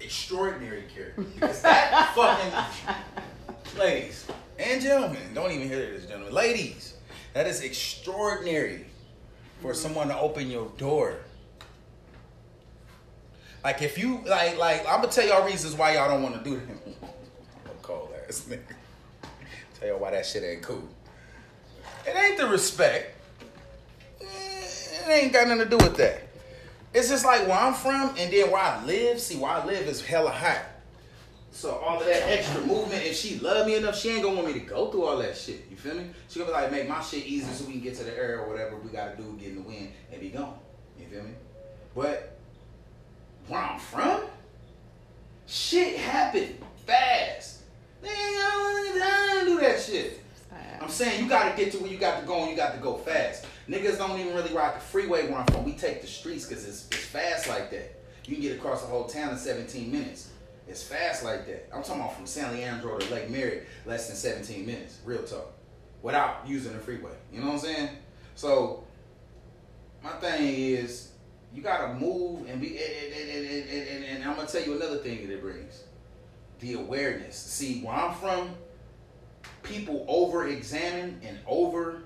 [0.00, 4.26] extraordinary character because that fucking ladies
[4.58, 6.32] and gentlemen, don't even hear this, gentlemen.
[6.32, 6.94] Ladies,
[7.34, 8.86] that is extraordinary
[9.60, 9.82] for mm-hmm.
[9.82, 11.18] someone to open your door.
[13.62, 16.50] Like if you like, like I'm gonna tell y'all reasons why y'all don't want to
[16.50, 17.12] do that.
[17.82, 18.60] Cold ass nigga.
[19.84, 20.88] Tell y'all why that shit ain't cool.
[22.06, 23.14] It ain't the respect.
[24.18, 26.22] Eh, It ain't got nothing to do with that.
[26.94, 29.20] It's just like where I'm from and then where I live.
[29.20, 30.62] See, where I live is hella hot.
[31.50, 34.46] So all of that extra movement, if she love me enough, she ain't gonna want
[34.46, 35.66] me to go through all that shit.
[35.70, 36.06] You feel me?
[36.30, 38.40] She gonna be like, make my shit easy so we can get to the air
[38.40, 40.58] or whatever we gotta do, get in the wind and be gone.
[40.98, 41.32] You feel me?
[41.94, 42.38] But
[43.48, 44.22] where I'm from,
[45.46, 46.56] shit happen
[46.86, 47.53] fast.
[48.04, 50.20] Nigga, I don't got time to do that shit.
[50.80, 52.80] I'm saying you gotta get to where you got to go and you got to
[52.80, 53.46] go fast.
[53.68, 55.64] Niggas don't even really ride the freeway where I'm from.
[55.64, 57.98] We take the streets because it's, it's fast like that.
[58.26, 60.30] You can get across the whole town in 17 minutes.
[60.68, 61.70] It's fast like that.
[61.74, 64.98] I'm talking about from San Leandro to Lake Merritt, less than 17 minutes.
[65.04, 65.52] Real talk.
[66.02, 67.12] Without using the freeway.
[67.32, 67.88] You know what I'm saying?
[68.34, 68.84] So,
[70.02, 71.12] my thing is,
[71.54, 72.78] you gotta move and be.
[72.78, 75.84] And, and, and, and, and, and I'm gonna tell you another thing that it brings
[76.64, 77.36] the awareness.
[77.36, 78.50] See, where I'm from,
[79.62, 82.02] people over examine and over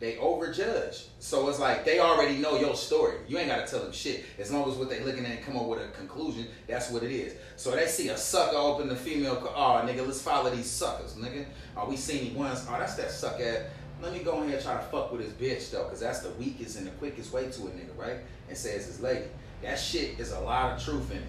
[0.00, 1.06] they over judge.
[1.18, 3.16] So it's like they already know your story.
[3.26, 4.24] You ain't gotta tell them shit.
[4.38, 7.02] As long as what they looking at and come up with a conclusion, that's what
[7.02, 7.34] it is.
[7.56, 9.82] So they see a sucker open the female car.
[9.82, 11.46] Oh nigga, let's follow these suckers, nigga.
[11.76, 12.64] Oh, we seen ones.
[12.68, 13.70] Oh, that's that suck at.
[14.00, 16.30] Let me go ahead and try to fuck with his bitch though, cause that's the
[16.30, 18.18] weakest and the quickest way to a nigga, right?
[18.48, 19.26] And says his lady.
[19.62, 21.24] That shit is a lot of truth in it.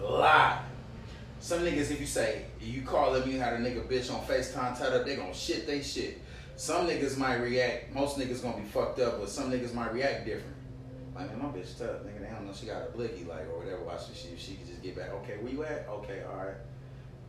[0.00, 0.62] A lot.
[1.42, 4.78] Some niggas, if you say, you call them, you had a nigga bitch on FaceTime,
[4.78, 6.20] tied up, they gonna shit they shit.
[6.54, 10.24] Some niggas might react, most niggas gonna be fucked up, but some niggas might react
[10.24, 10.54] different.
[11.16, 13.58] Like, man, my bitch tough, nigga, they don't know she got a blicky, like, or
[13.58, 15.88] whatever, watch this shit, she could just get back, okay, where you at?
[15.90, 16.54] Okay, alright.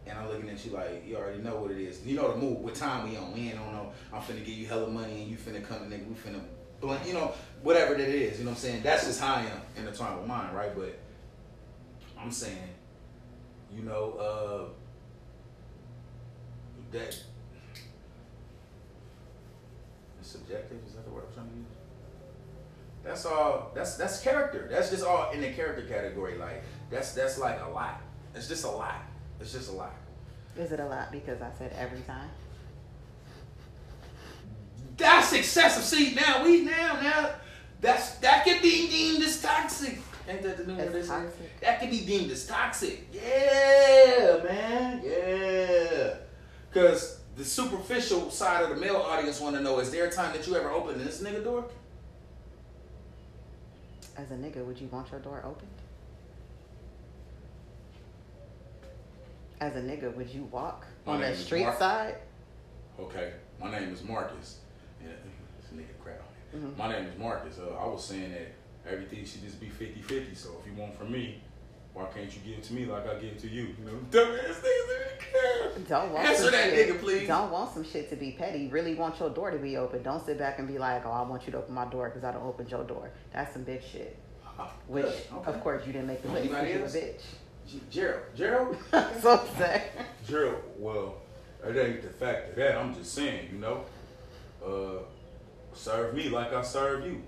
[0.05, 2.05] And I'm looking at you like, you already know what it is.
[2.05, 4.49] You know the move, what time we on, we ain't on no, I'm finna give
[4.49, 6.39] you hella money and you finna come, nigga, we finna
[7.07, 7.34] you know,
[7.64, 8.84] whatever that is, you know what I'm saying?
[8.84, 10.76] That's just how I am in the time of mine, right?
[10.76, 10.99] But
[12.20, 12.57] I'm saying,
[13.76, 14.65] you know, uh,
[16.91, 17.17] that
[20.21, 20.80] subjective.
[20.88, 21.65] Is that the word I'm trying to use?
[23.03, 23.71] That's all.
[23.76, 24.67] That's that's character.
[24.71, 26.38] That's just all in the character category.
[26.38, 28.01] Like that's that's like a lot.
[28.36, 29.01] It's just a lot.
[29.39, 29.93] It's just a lot.
[30.57, 32.30] Is it a lot because I said every time?
[34.97, 35.84] That's excessive.
[35.84, 37.32] See now we now now
[37.82, 39.99] that's that could be deemed as toxic.
[40.28, 40.91] Ain't that the new one?
[40.91, 41.24] They say?
[41.61, 43.07] That could be deemed as toxic.
[43.11, 45.01] Yeah, man.
[45.03, 46.15] Yeah.
[46.71, 50.34] Because the superficial side of the male audience want to know: Is there a time
[50.34, 51.65] that you ever opened this nigga door?
[54.15, 55.67] As a nigga, would you want your door opened?
[59.59, 61.80] As a nigga, would you walk My on the street Mark.
[61.80, 62.15] side?
[62.99, 64.59] Okay, my name is Marcus.
[65.01, 65.09] Yeah,
[65.59, 66.17] it's a nigga crowd.
[66.55, 66.78] Mhm.
[66.78, 67.57] My name is Marcus.
[67.59, 68.51] Uh, I was saying that
[68.89, 70.36] everything should just be 50-50.
[70.36, 71.41] So if you want from me,
[71.93, 73.75] why can't you give it to me like I give it to you?
[73.79, 75.88] You know, dumbass niggas.
[75.88, 76.89] Don't want Answer some that shit.
[76.89, 77.27] nigga, please.
[77.27, 78.67] Don't want some shit to be petty.
[78.67, 80.01] Really want your door to be open.
[80.03, 82.23] Don't sit back and be like, "Oh, I want you to open my door because
[82.23, 84.17] I don't open your door." That's some bitch shit.
[84.88, 85.51] Which, Okay.
[85.51, 86.84] of course, you didn't make the Anybody list.
[86.84, 87.21] 'cause You a bitch.
[87.67, 88.23] G- Gerald.
[88.36, 88.77] Gerald?
[89.21, 89.91] so upset.
[90.27, 91.15] Gerald, well,
[91.67, 92.77] it ain't the fact of that.
[92.77, 93.84] I'm just saying, you know,
[94.65, 95.03] uh,
[95.73, 97.21] serve me like I serve you.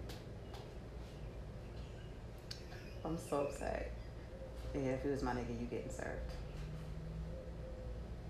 [3.06, 3.92] I'm so upset.
[4.74, 6.32] Yeah, if it was my nigga, you getting served.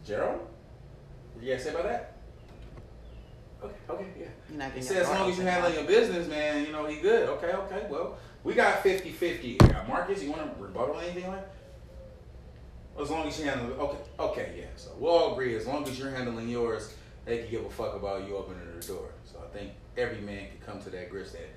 [0.06, 0.42] Gerald?
[1.34, 2.18] What you got say about that?
[3.64, 4.26] Okay, okay, yeah.
[4.50, 5.68] You're not He said as long as you now.
[5.68, 7.30] your business, man, you know, he good.
[7.30, 7.88] Okay, okay.
[7.90, 9.86] Well, we got 50-50 here.
[9.88, 11.48] Marcus, you want to rebuttal anything like
[13.02, 14.66] As long as you handle okay, okay, yeah.
[14.76, 16.94] So we'll all agree as long as you're handling yours,
[17.26, 19.10] they can give a fuck about you opening the door.
[19.26, 21.50] So I think every man can come to that grist that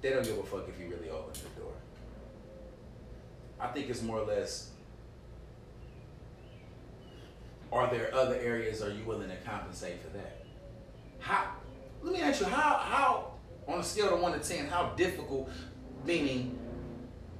[0.00, 1.72] they don't give a fuck if you really open the door.
[3.60, 4.70] I think it's more or less
[7.70, 10.44] are there other areas are you willing to compensate for that?
[11.18, 11.52] How
[12.02, 13.32] let me ask you, how how
[13.66, 15.50] on a scale of one to ten, how difficult
[16.04, 16.58] meaning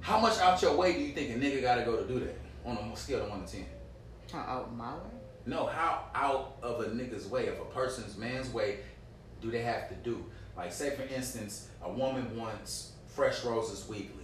[0.00, 2.38] how much out your way do you think a nigga gotta go to do that?
[2.64, 3.66] On a scale of one to ten?
[4.32, 5.00] How out my way?
[5.46, 8.80] No, how out of a nigga's way, of a person's man's way,
[9.40, 10.24] do they have to do?
[10.56, 14.17] Like, say for instance, a woman wants fresh roses weekly.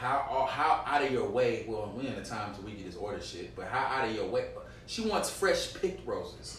[0.00, 1.66] How how out of your way?
[1.68, 4.14] Well, we in the time to we get this order shit, but how out of
[4.14, 4.46] your way?
[4.86, 6.58] She wants fresh picked roses.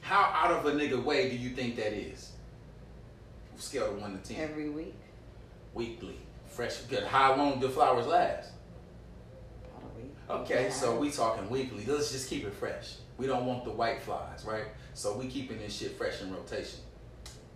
[0.00, 2.32] How out of a nigga way do you think that is?
[3.58, 4.42] Scale of one to ten.
[4.42, 4.94] Every week?
[5.72, 6.16] weekly,
[6.48, 6.78] fresh.
[6.78, 7.04] Good.
[7.04, 8.50] How long do flowers last?
[9.78, 10.12] About a week.
[10.50, 10.70] Okay, Yeah.
[10.72, 11.84] so we talking weekly.
[11.86, 12.96] Let's just keep it fresh.
[13.18, 14.64] We don't want the white flies, right?
[14.94, 16.80] So we keeping this shit fresh in rotation.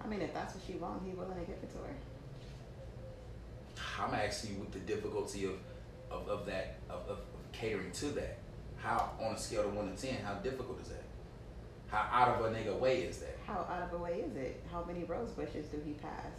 [0.01, 1.95] I mean, if that's what she want, he willing to give it to her.
[4.01, 5.55] I'm asking you with the difficulty of
[6.11, 8.39] of, of that of, of, of catering to that.
[8.77, 11.05] How on a scale of one to ten, how difficult is that?
[11.89, 13.39] How out of a nigga way is that?
[13.47, 14.63] How out of the way is it?
[14.71, 16.33] How many rose bushes do he pass?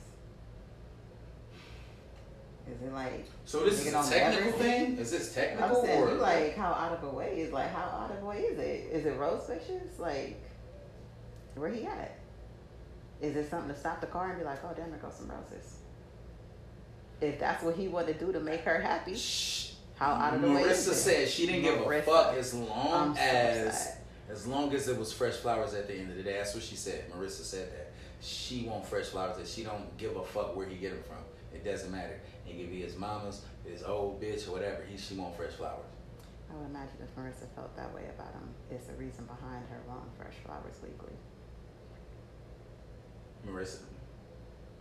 [2.67, 4.97] Is it like So this is a technical thing?
[4.97, 7.83] Is this I'm technical saying or like how out of a way is like how
[7.83, 8.89] out of the way is it?
[8.91, 9.99] Is it rose bushes?
[9.99, 10.41] Like
[11.55, 12.17] where he at?
[13.21, 15.31] Is it something to stop the car and be like, oh damn, there goes some
[15.31, 15.74] roses?
[17.25, 19.71] If that's what he wanted to do to make her happy, Shh.
[19.95, 23.17] how out of the way Marissa said she didn't give a fuck as long I'm
[23.17, 24.05] as upset.
[24.29, 26.37] as long as it was fresh flowers at the end of the day.
[26.37, 27.11] That's what she said.
[27.11, 29.37] Marissa said that she want fresh flowers.
[29.37, 31.23] That she don't give a fuck where he get them from.
[31.53, 32.19] It doesn't matter.
[32.47, 34.83] It could be his mama's, his old bitch, or whatever.
[34.89, 35.85] He she want fresh flowers.
[36.51, 39.81] I would imagine if Marissa felt that way about him, it's the reason behind her
[39.87, 41.13] wanting fresh flowers weekly.
[43.47, 43.79] Marissa.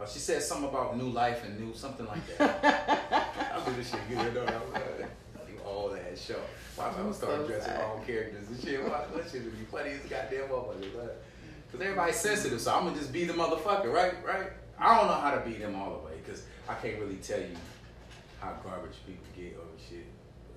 [0.01, 3.53] Oh, she said something about new life and new something like that.
[3.55, 4.19] I do this shit good.
[4.19, 5.09] I'm like,
[5.49, 6.41] you all that show.
[6.75, 7.99] Why am I I'm start so dressing sad.
[7.99, 8.83] my characters and shit?
[8.83, 10.99] Why that shit would be funny as goddamn motherfuckers.
[10.99, 11.11] Right?
[11.71, 14.15] Cause everybody's sensitive, so I'm gonna just be the motherfucker, right?
[14.25, 14.51] Right?
[14.79, 17.41] I don't know how to beat them all the way, cause I can't really tell
[17.41, 17.55] you
[18.41, 20.07] how garbage people get over shit.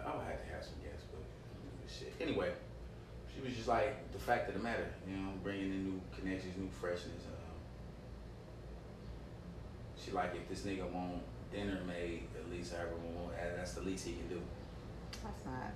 [0.01, 1.21] I would have to have some guests, but
[1.89, 2.13] shit.
[2.19, 2.51] Anyway,
[3.33, 6.57] she was just like the fact of the matter, you know, bringing in new connections,
[6.57, 7.21] new freshness.
[10.03, 11.21] She like if this nigga want
[11.51, 13.17] dinner made, at least however want,
[13.55, 14.41] that's the least he can do.
[15.23, 15.71] That's not.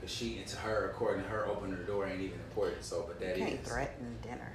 [0.00, 2.84] Cause she, to her, according to her, opening the door ain't even important.
[2.84, 4.52] So, but that you is can't threaten dinner.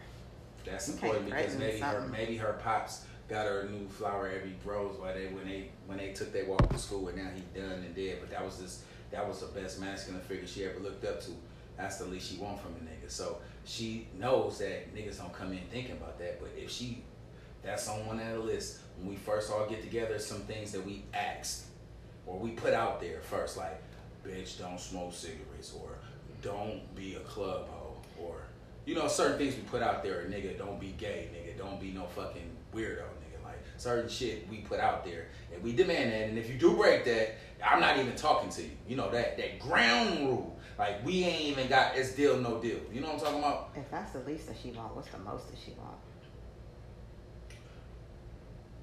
[0.66, 4.54] that's you important because maybe her, maybe her pops got her a new flower every
[4.64, 7.60] rose while they when they when they took their walk to school, and now he
[7.60, 8.18] done and dead.
[8.20, 8.82] But that was just
[9.12, 11.32] that was the best masculine figure she ever looked up to.
[11.78, 13.10] That's the least she want from a nigga.
[13.10, 16.39] So she knows that niggas don't come in thinking about that.
[16.39, 17.04] But if she,
[17.64, 18.80] that's on one of the list.
[19.02, 21.66] When we first all get together, some things that we asked
[22.26, 23.82] or we put out there first, like,
[24.26, 25.97] bitch, don't smoke cigarettes, or
[26.41, 28.43] don't be a club hoe, or
[28.86, 31.91] you know, certain things we put out there, nigga, don't be gay, nigga, don't be
[31.91, 33.43] no fucking weirdo, nigga.
[33.43, 36.30] Like certain shit we put out there, and we demand that.
[36.30, 37.36] And if you do break that,
[37.66, 38.72] I'm not even talking to you.
[38.88, 40.58] You know that that ground rule.
[40.78, 42.80] Like we ain't even got it's deal no deal.
[42.91, 43.70] You know what I'm talking about?
[43.76, 45.97] If that's the least that she want, what's the most that she want?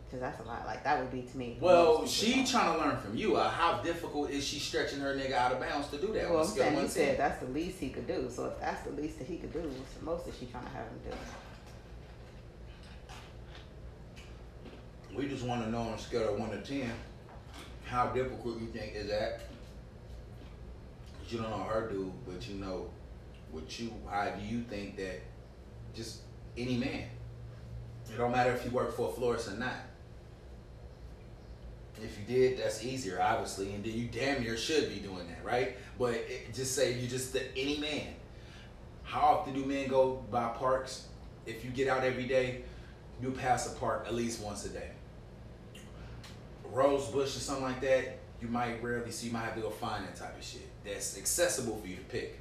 [0.08, 0.64] Because that's a lot.
[0.64, 1.58] Like that would be to me.
[1.60, 3.36] Well, she trying to learn from you.
[3.36, 6.30] Uh, how difficult is she stretching her nigga out of bounds to do that?
[6.30, 8.30] Well, I'm a scale of saying one you said that's the least he could do.
[8.30, 10.64] So if that's the least that he could do, what's the most that she trying
[10.64, 11.16] to have him do?
[15.16, 16.90] We just want to know on a scale of one to ten,
[17.84, 19.40] how difficult you think is that?
[21.22, 22.90] 'Cause you don't know her dude, but you know
[23.50, 23.92] what you.
[24.08, 25.20] How do you think that?
[25.94, 26.20] Just
[26.56, 27.08] any man.
[28.10, 29.74] It don't matter if you work for a florist or not.
[32.02, 35.44] If you did, that's easier, obviously, and then you damn near should be doing that,
[35.44, 35.76] right?
[35.98, 38.14] But it, just say you just any man.
[39.02, 41.08] How often do men go by parks?
[41.46, 42.62] If you get out every day,
[43.22, 44.90] you pass a park at least once a day.
[46.70, 49.28] Rose bush or something like that, you might rarely see.
[49.28, 52.02] You might have to go find that type of shit that's accessible for you to
[52.02, 52.38] pick.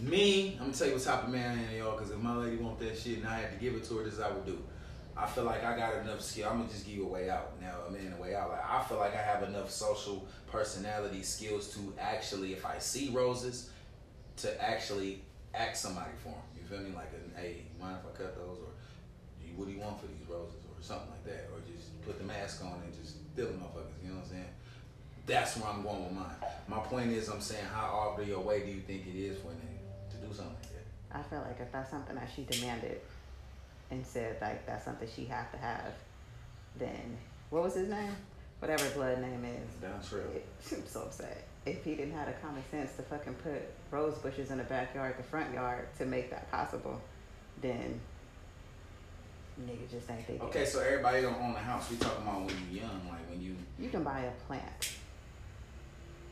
[0.00, 1.96] Me, I'm gonna tell you what type of man I am, y'all.
[1.96, 4.04] Because if my lady want that shit and I had to give it to her,
[4.04, 4.62] this is I would do.
[5.18, 6.48] I feel like I got enough skill.
[6.48, 7.74] I'm gonna just give you a way out now.
[7.88, 8.50] A man a way out.
[8.50, 13.10] Like I feel like I have enough social personality skills to actually, if I see
[13.10, 13.70] roses,
[14.36, 15.22] to actually
[15.54, 16.42] ask somebody for them.
[16.56, 16.94] You feel me?
[16.94, 18.70] Like, hey, you mind if I cut those, or
[19.56, 22.24] what do you want for these roses, or something like that, or just put the
[22.24, 23.98] mask on and just deal with motherfuckers.
[24.02, 24.52] You know what I'm saying?
[25.26, 26.36] That's where I'm going with mine.
[26.68, 29.48] My point is, I'm saying, how off your way do you think it is for
[29.48, 31.18] a to do something like that?
[31.18, 33.00] I feel like if that's something that she demanded
[33.90, 35.92] and said like that's something she have to have,
[36.76, 37.16] then
[37.50, 38.14] what was his name?
[38.60, 39.74] Whatever his blood name is.
[39.80, 40.24] Down trail.
[40.72, 41.46] I'm so upset.
[41.64, 45.16] If he didn't have the common sense to fucking put rose bushes in the backyard,
[45.16, 47.00] the front yard, to make that possible,
[47.60, 48.00] then
[49.64, 50.46] nigga just ain't thinking.
[50.48, 51.90] Okay, so everybody don't own a house.
[51.90, 54.92] We talking about when you young, like when you You can buy a plant.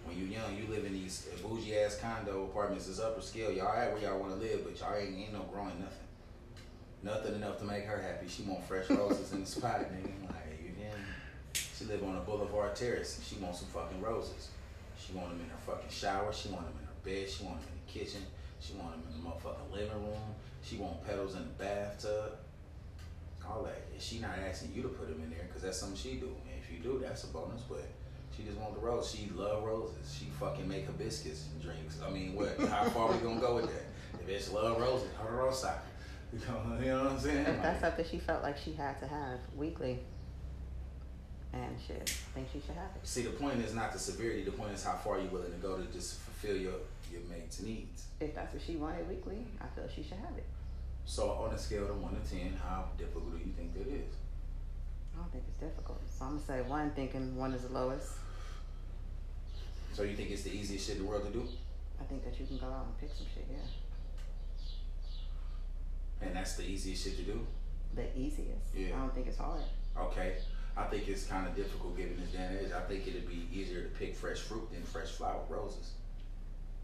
[0.05, 2.89] when you young, you live in these bougie ass condo apartments.
[2.89, 3.53] It's upper scale.
[3.53, 6.06] Y'all at where y'all want to live, but y'all ain't ain't no growing nothing.
[7.07, 8.27] Nothing enough to make her happy.
[8.27, 10.11] She want fresh roses in the spot, nigga.
[10.27, 10.75] Like you?
[11.55, 13.23] She live on a Boulevard Terrace.
[13.25, 14.49] She want some fucking roses.
[14.99, 16.33] She want them in her fucking shower.
[16.33, 17.31] She want them in her bed.
[17.31, 18.23] She want them in the kitchen.
[18.59, 20.35] She want them in the motherfucking living room.
[20.65, 22.39] She want petals in the bathtub.
[23.49, 23.87] All that.
[23.93, 26.27] And she not asking you to put them in there because that's something she do.
[26.27, 27.63] And if you do, that's a bonus.
[27.69, 27.87] But
[28.37, 29.15] she just want the rose.
[29.15, 30.13] She love roses.
[30.19, 32.01] She fucking make hibiscus and drinks.
[32.05, 32.59] I mean, what?
[32.69, 33.85] How far we gonna go with that?
[34.21, 35.79] If it's love roses, her side.
[36.81, 37.39] You know, what I'm saying?
[37.47, 39.99] If that's Like, something she felt like she had to have weekly,
[41.53, 43.07] and shit, I think she should have it.
[43.07, 44.45] See, the point is not the severity.
[44.45, 46.75] The point is how far you're willing to go to just fulfill your
[47.11, 48.05] your mate's needs.
[48.21, 50.45] If that's what she wanted weekly, I feel she should have it.
[51.07, 54.13] So on a scale of one to ten, how difficult do you think that is?
[55.15, 56.01] I don't think it's difficult.
[56.11, 58.13] So I'm gonna say one, thinking one is the lowest.
[59.95, 61.47] So you think it's the easiest shit in the world to do?
[61.99, 63.47] I think that you can go out and pick some shit.
[63.51, 63.57] Yeah,
[66.23, 67.47] And that's the easiest shit to do?
[67.97, 68.75] the easiest.
[68.75, 68.95] Yeah.
[68.95, 69.63] I don't think it's hard.
[69.99, 70.35] Okay.
[70.77, 72.73] I think it's kind of difficult given this day and age.
[72.73, 75.93] I think it'd be easier to pick fresh fruit than fresh flower roses.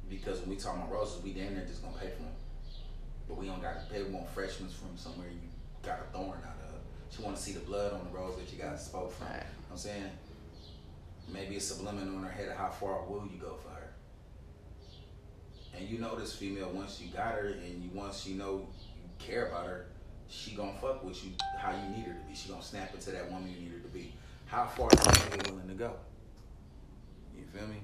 [0.09, 2.33] Because when we talk about roses, we damn near just gonna pay for them.
[3.29, 4.03] But we don't got to pay.
[4.03, 5.39] We want fresh ones from somewhere you
[5.83, 7.15] got a thorn out of.
[7.15, 9.27] She want to see the blood on the rose that you got spoke from.
[9.27, 9.37] Right.
[9.37, 10.11] You know what I'm saying?
[11.33, 13.93] Maybe it's subliminal in her head of how far will you go for her.
[15.77, 18.67] And you know this female once you got her and you once you know
[19.27, 19.87] care about her,
[20.29, 22.35] she gonna fuck with you how you need her to be.
[22.35, 24.13] She gonna snap into that woman you need her to be.
[24.47, 25.95] How far is this nigga willing to go?
[27.37, 27.77] You feel me?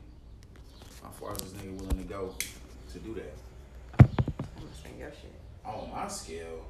[1.02, 2.34] How far is this nigga willing to go
[2.92, 3.34] to do that?
[3.98, 4.08] I'm
[4.56, 5.32] gonna your shit.
[5.64, 6.66] On my scale,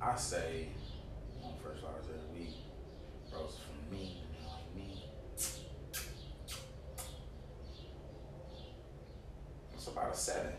[0.00, 0.68] I say
[1.42, 2.56] on first flowers every week.
[3.32, 5.04] Roses from me, like me.
[9.74, 10.52] It's about a seven.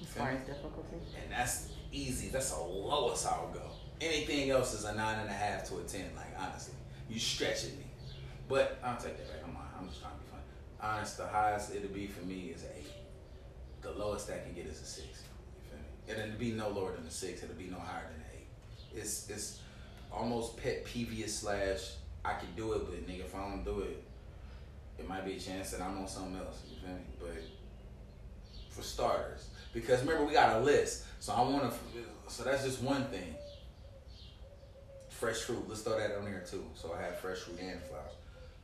[0.00, 2.28] As far as difficulty, And that's easy.
[2.28, 3.62] That's the lowest I'll go.
[4.00, 6.10] Anything else is a nine and a half to a ten.
[6.16, 6.74] Like honestly,
[7.08, 7.84] you stretching me.
[8.48, 9.42] But I'll take that back.
[9.44, 10.42] I'm I'm just trying to be funny.
[10.80, 12.90] Honest, the highest it'll be for me is an eight.
[13.82, 15.06] The lowest I can get is a six.
[15.56, 16.24] You feel me?
[16.24, 17.42] It'll be no lower than a six.
[17.42, 18.98] It'll be no higher than an eight.
[18.98, 19.60] It's it's
[20.10, 21.92] almost pet peeviest slash
[22.24, 24.02] I can do it, but nigga, if I don't do it,
[24.98, 26.62] it might be a chance that I'm on something else.
[26.70, 27.02] You feel me?
[27.18, 27.42] But
[28.70, 29.48] for starters.
[29.72, 31.04] Because remember, we got a list.
[31.22, 31.78] So I want to.
[32.26, 33.36] So that's just one thing.
[35.08, 35.64] Fresh fruit.
[35.68, 36.64] Let's throw that on there too.
[36.74, 38.14] So I have fresh fruit and flowers.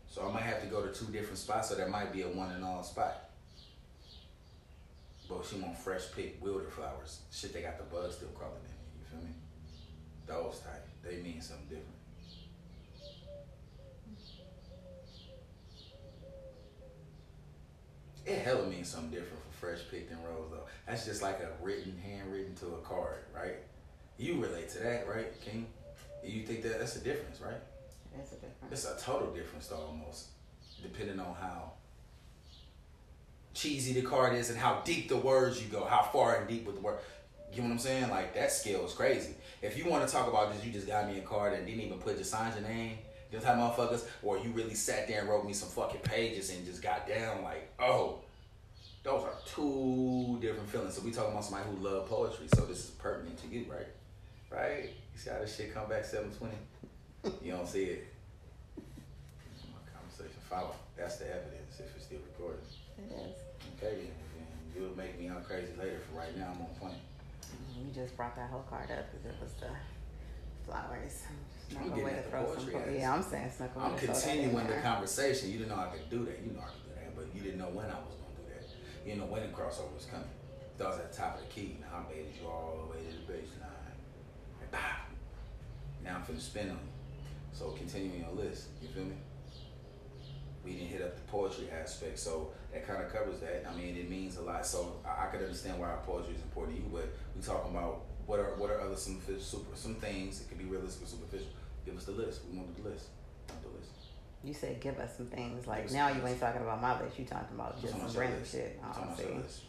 [0.09, 1.69] So I might have to go to two different spots.
[1.69, 3.31] So that might be a one and all spot.
[5.29, 7.21] But she want fresh picked wilder flowers.
[7.31, 8.71] Shit, they got the bugs still crawling in.
[8.71, 9.35] it, You feel me?
[10.27, 10.85] Those type.
[11.05, 11.95] They mean something different.
[18.27, 20.67] It hella means something different fresh picked and rose though.
[20.87, 23.57] That's just like a written, handwritten to a card, right?
[24.17, 25.67] You relate to that, right, King?
[26.25, 27.61] You think that that's a difference, right?
[28.23, 28.73] is a difference.
[28.73, 30.29] It's a total difference though, almost,
[30.83, 31.73] depending on how
[33.55, 36.67] cheesy the card is and how deep the words you go, how far and deep
[36.67, 36.99] with the word.
[37.53, 38.11] You know what I'm saying?
[38.11, 39.35] Like that scale is crazy.
[39.63, 41.81] If you want to talk about just you just got me a card and didn't
[41.81, 42.99] even put just sign your name,
[43.31, 46.51] you know type motherfuckers, or you really sat there and wrote me some fucking pages
[46.51, 48.21] and just got down like, oh,
[49.09, 50.95] those are two different feelings.
[50.95, 53.89] So we talking about somebody who love poetry, so this is pertinent to you, right?
[54.51, 54.91] Right?
[55.13, 56.55] You see how this shit come back 720?
[57.43, 58.07] You don't see it.
[58.77, 60.75] My conversation follow.
[60.97, 62.61] That's the evidence if it's still recorded.
[62.99, 63.37] It is.
[63.77, 63.97] Okay,
[64.37, 64.47] then
[64.77, 66.01] you'll make me out crazy later.
[66.11, 66.95] For right now, I'm on point.
[66.95, 69.73] Mm-hmm, you just brought that whole card up because it was the
[70.65, 71.25] flowers.
[71.77, 72.45] I'm getting at the some.
[72.45, 73.71] poetry po- Yeah, I'm saying snuck.
[73.77, 75.51] I'm to throw that in continuing the conversation.
[75.51, 76.41] You didn't know I could do that.
[76.45, 78.13] You know I could do that, but you didn't know when I was gonna do
[78.13, 78.18] that.
[79.09, 80.29] You know when the crossover was coming.
[80.77, 81.79] That was at the top of the key.
[81.81, 83.97] Now I baited you all the way to the baseline.
[84.61, 85.01] And pow.
[86.05, 87.25] Now I'm finna spin on you.
[87.53, 88.67] So continuing your list.
[88.83, 89.17] You feel me?
[90.63, 93.65] We didn't hit up the poetry aspect, so that kind of covers that.
[93.67, 94.67] I mean, it means a lot.
[94.67, 97.75] So I, I could understand why our poetry is important to you, but we talking
[97.75, 101.09] about what are what are other some super some things that could be realistic or
[101.09, 101.49] superficial.
[101.87, 102.43] Give us the list.
[102.53, 103.07] We want the list.
[103.49, 103.91] We want the list.
[104.45, 105.67] You said give us some things.
[105.67, 107.19] Like now you ain't talking about my list.
[107.19, 108.53] You talking about just some random list.
[108.53, 108.81] shit.
[108.83, 109.19] About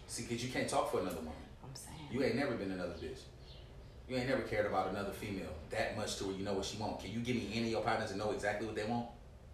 [0.08, 0.24] see.
[0.24, 1.34] Because you can't talk for another woman.
[1.64, 1.98] I'm saying.
[2.12, 3.20] You ain't never been another bitch.
[4.08, 6.78] You ain't never cared about another female that much to where you know what she
[6.78, 7.00] want.
[7.00, 9.08] Can you give me any of your partners and know exactly what they want?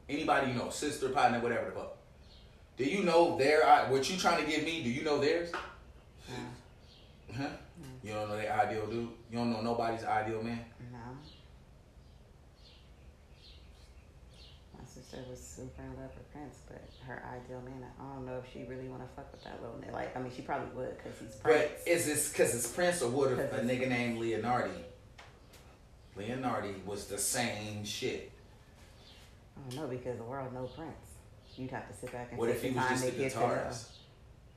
[0.07, 1.97] Anybody you know, sister, partner, whatever the fuck.
[2.77, 4.83] Do you know their what you trying to give me?
[4.83, 5.51] Do you know theirs?
[6.27, 7.37] No.
[7.37, 7.49] Huh?
[8.03, 9.09] You don't know their ideal dude.
[9.31, 10.59] You don't know nobody's ideal man.
[15.15, 18.51] Sister was super in love with Prince, but her ideal man, I don't know if
[18.51, 19.93] she really want to fuck with that little nigga.
[19.93, 21.41] Like, I mean, she probably would because he's Prince.
[21.43, 24.71] But is this because it's Prince or would if a nigga named Leonardi?
[26.17, 28.31] Leonardi was the same shit.
[29.57, 30.91] I don't know because the world know Prince.
[31.55, 33.17] You'd have to sit back and What if he the was time just a to
[33.17, 33.45] get to know.
[33.45, 33.85] guitarist?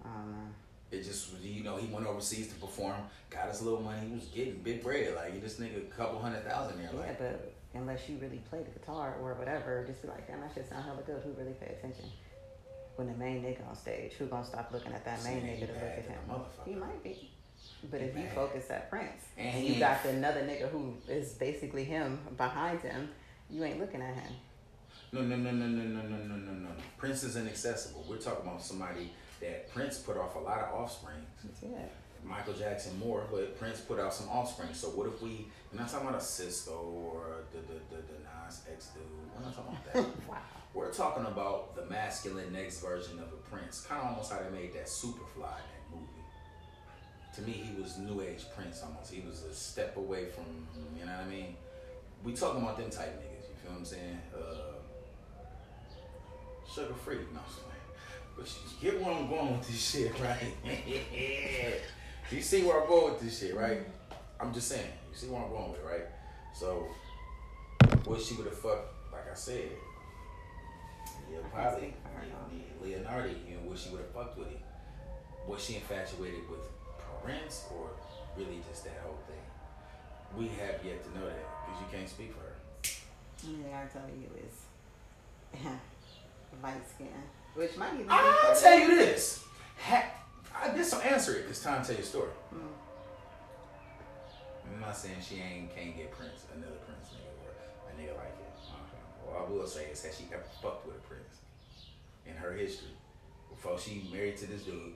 [0.05, 0.49] I don't know.
[0.91, 2.97] It just was, you know, he went overseas to perform,
[3.31, 5.15] got us a little money, he was getting big bread.
[5.15, 6.91] Like, this nigga, a couple hundred thousand there.
[6.93, 10.41] Yeah, Like, but unless you really play the guitar or whatever, just be like, damn,
[10.41, 11.23] that shit sound hella good.
[11.23, 12.07] Who really pay attention?
[12.97, 15.53] When the main nigga on stage, who gonna stop looking at that main See, he
[15.53, 16.19] nigga to look at him?
[16.65, 17.31] He might be.
[17.91, 21.85] But if you focus at Prince And and, you got another nigga who is basically
[21.85, 23.11] him behind him,
[23.51, 24.33] you ain't looking at him.
[25.13, 26.69] no, no, no, no, no, no, no, no, no, no.
[26.97, 28.05] Prince is inaccessible.
[28.09, 31.25] We're talking about somebody that Prince put off a lot of offspring.
[31.63, 31.79] Yeah.
[32.25, 34.71] Michael Jackson more, but Prince put out some offspring.
[34.73, 35.47] So what if we?
[35.73, 39.03] We're not talking about a Sisqo or the the the, the Nas X dude.
[39.37, 40.29] We're not talking about that.
[40.29, 40.37] wow.
[40.75, 44.51] We're talking about the masculine next version of a Prince, kind of almost how they
[44.51, 46.07] made that Superfly in that movie.
[47.35, 49.13] To me, he was New Age Prince almost.
[49.13, 50.45] He was a step away from,
[50.99, 51.57] you know what I mean?
[52.25, 53.49] We talking about them type niggas.
[53.49, 54.21] You feel what I'm saying?
[54.35, 54.79] Uh,
[56.73, 57.41] sugar free, no.
[57.41, 57.79] I'm.
[58.37, 60.55] But you get where I'm going with this shit, right?
[62.31, 63.81] you see where I'm going with this shit, right?
[64.41, 64.91] I'm just saying.
[65.11, 66.07] You see where I'm going with, right?
[66.55, 66.87] So,
[68.05, 69.71] what she would have fucked, like I said,
[71.31, 72.87] yeah, I can't probably speak for her, no.
[72.87, 73.29] Leonardo.
[73.29, 74.59] You know, what she would have fucked with him.
[75.47, 76.61] Was she infatuated with
[77.25, 77.91] Prince or
[78.37, 79.37] really just that whole thing?
[80.37, 82.57] We have yet to know that because you can't speak for her.
[83.45, 85.63] Yeah, I tell you is
[86.63, 87.09] light skin,
[87.55, 88.07] which might even.
[88.07, 89.45] be I'll tell you this.
[89.87, 90.11] Ha-
[90.61, 91.47] I just don't answer it.
[91.49, 92.31] It's time to tell your story.
[94.75, 97.53] I'm not saying she ain't can't get Prince, another Prince nigga or
[97.89, 98.49] a nigga like it.
[99.25, 101.43] What I will say is, has she ever fucked with a Prince
[102.27, 102.95] in her history
[103.51, 104.95] before she married to this dude?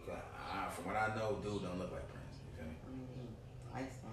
[0.75, 2.41] From what I know, dude don't look like Prince.
[2.45, 2.77] You feel me?
[2.87, 3.29] I mean,
[3.75, 4.09] light skin.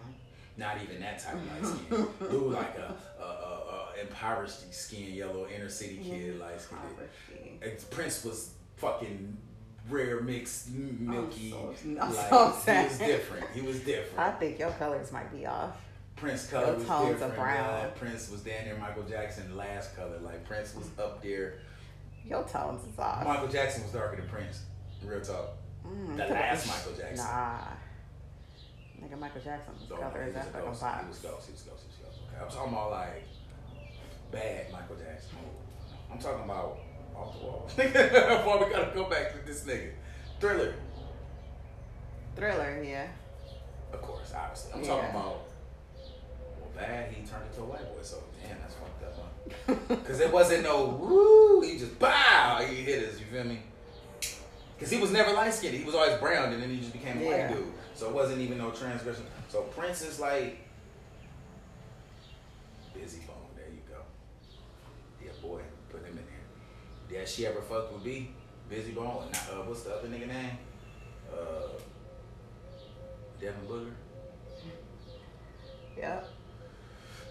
[0.57, 2.07] Not even that type of light skin.
[2.31, 6.41] dude like a, a, a, a impoverished skin, yellow inner city kid, mm-hmm.
[6.41, 7.89] light skin.
[7.91, 9.37] Prince was fucking
[9.89, 11.51] rare mixed milky.
[11.51, 13.45] so- I'm like, so he was different.
[13.53, 14.19] He was different.
[14.19, 15.75] I think your colors might be off.
[16.15, 17.35] Prince color Your was different.
[17.35, 17.81] brown.
[17.89, 17.95] bruh.
[17.95, 18.75] Prince was down there.
[18.77, 20.19] Michael Jackson last color.
[20.21, 21.59] Like Prince was up there.
[22.25, 23.25] Your tones is off.
[23.25, 24.63] Michael Jackson was darker than Prince.
[25.03, 25.51] Real talk.
[25.87, 27.25] Mm, The last Michael Jackson.
[27.25, 27.57] Nah.
[29.01, 31.03] Nigga, Michael Jackson's So, color he is was that fucking.
[31.03, 31.45] He was ghost.
[31.47, 31.83] He was ghost.
[31.83, 32.19] He was ghost.
[32.27, 32.43] Okay.
[32.43, 33.23] I'm talking about like
[34.31, 35.29] bad Michael Jackson.
[36.11, 36.79] I'm talking about
[37.19, 37.69] off the wall.
[37.75, 39.91] Before we gotta go back to this nigga.
[40.39, 40.73] Thriller.
[42.35, 43.07] Thriller, yeah.
[43.91, 44.73] Of course, obviously.
[44.73, 44.87] I'm Yeah.
[44.87, 45.25] talking about
[45.95, 47.11] well, bad.
[47.11, 48.01] He turned into a white boy.
[48.01, 49.87] So damn, that's fucked up.
[49.89, 49.95] Huh?
[50.07, 51.61] Cause it wasn't no woo.
[51.61, 52.59] He just bow.
[52.67, 53.19] He hit us.
[53.19, 53.59] You feel me?
[54.79, 55.75] Cause he was never light skinned.
[55.75, 57.47] He was always brown, and then he just became a Yeah.
[57.49, 57.73] white dude.
[57.95, 59.25] So it wasn't even no transgression.
[59.49, 60.59] So Prince is like
[62.95, 63.35] Bizzy Bone.
[63.57, 63.99] There you go.
[65.23, 66.23] Yeah, boy, put him in
[67.09, 68.29] Did she ever fuck with B?
[68.71, 69.25] Bizzy Bone.
[69.31, 70.51] Not, uh, what's the other nigga name?
[71.31, 71.69] Uh,
[73.41, 73.91] Devin Booker.
[75.97, 76.21] Yeah.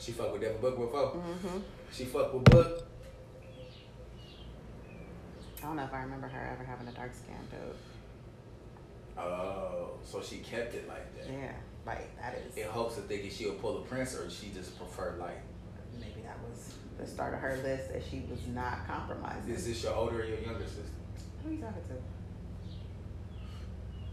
[0.01, 1.13] She fuck with Devin Booker before.
[1.13, 1.59] Mm-hmm.
[1.93, 2.87] She fuck with Book.
[5.59, 7.75] I don't know if I remember her ever having a dark skin dude.
[9.17, 11.33] Oh, so she kept it like that.
[11.33, 11.53] Yeah.
[11.85, 12.57] Like, that is.
[12.57, 15.41] In hopes of thinking she'll pull a prince, or she just preferred light.
[15.99, 19.53] Maybe that was the start of her list that she was not compromising.
[19.55, 20.83] Is this your older or your younger sister?
[21.45, 21.95] Who are you talking to?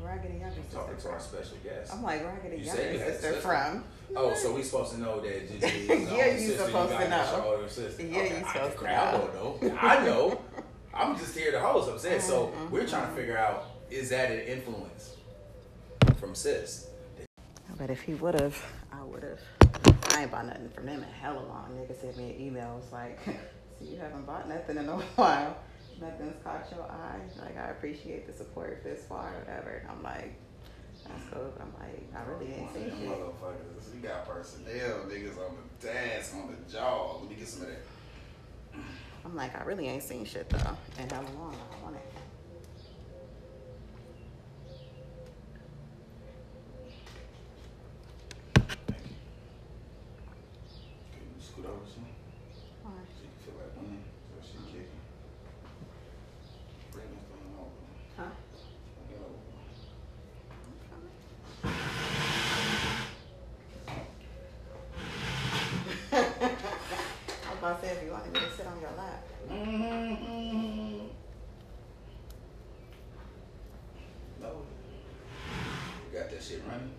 [0.03, 1.27] Raggedy younger I'm talking to sister our from?
[1.39, 1.93] special guest.
[1.93, 3.41] I'm like Raggedy You younger said you a sister sister?
[3.41, 3.83] from.
[4.15, 6.97] Oh, so we supposed to know that Gigi is Yeah, older you sister, supposed you
[6.99, 7.31] to know.
[7.31, 8.03] your older sister.
[8.05, 9.29] Yeah, okay, you I, supposed to know.
[9.33, 9.77] don't know.
[9.81, 10.41] I know.
[10.93, 11.89] I'm just here to host.
[11.89, 12.21] I'm saying.
[12.21, 15.15] So Mhm, we're trying to figure out is that an influence
[16.19, 16.87] from sis?
[17.77, 18.63] But if he would have,
[18.93, 19.39] I would have.
[20.15, 21.69] I ain't bought nothing from them in hella long.
[21.77, 22.79] Nigga sent me an email.
[22.81, 25.57] It's like, so you haven't bought nothing in a while.
[25.99, 27.19] Nothing's caught your eye.
[27.41, 29.81] Like, I appreciate the support this far, whatever.
[29.81, 30.35] And I'm like,
[31.05, 31.53] that's cool.
[31.59, 33.09] I'm like, I really ain't seen shit.
[33.09, 37.17] Motherfuckers, we got personnel niggas on the desk, on the jaw.
[37.19, 37.81] Let me get some of that.
[39.25, 41.55] I'm like, I really ain't seen shit though in hella long.
[41.55, 42.01] I want it.
[48.87, 49.05] Thank you.
[51.11, 52.05] Can you scoot over some?
[52.83, 52.91] Why?
[53.17, 55.01] She can feel like winning, so she kicking.
[56.91, 57.81] Bring this thing over.
[58.17, 58.31] Huh?
[59.07, 59.41] Bring it over.
[66.11, 66.17] I
[67.49, 69.27] was about to say if you wanted me to sit on your lap.
[69.49, 71.07] Mm-hmm.
[74.41, 74.49] No.
[76.11, 76.93] You got that shit running?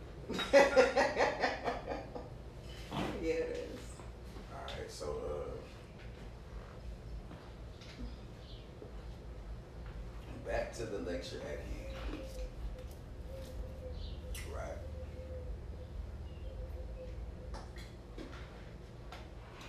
[3.22, 3.80] yeah, it is.
[4.52, 5.52] Alright, so uh
[10.48, 11.62] back to the lecture at hand.
[14.54, 14.78] Right.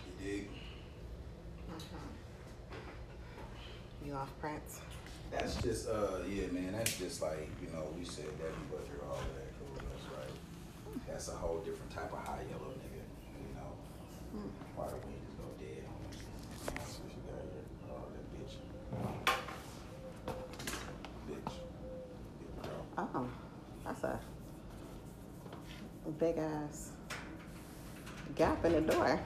[0.06, 0.50] You dig?
[4.06, 4.82] You off Prince?
[5.32, 9.02] That's just uh yeah man, that's just like, you know, we said that we through
[9.08, 10.34] all of that cool, that's right.
[11.08, 13.04] That's a whole different type of high yellow nigga,
[13.38, 13.76] you know.
[14.76, 16.16] Why the wind just go dead on him.
[16.76, 17.68] That's what you got here.
[17.92, 18.56] Oh that bitch.
[21.28, 21.54] Bitch.
[22.40, 23.10] Bitch bro.
[23.14, 23.28] Oh,
[23.84, 24.20] that's a
[26.12, 26.92] big ass
[28.36, 29.20] gap in the door.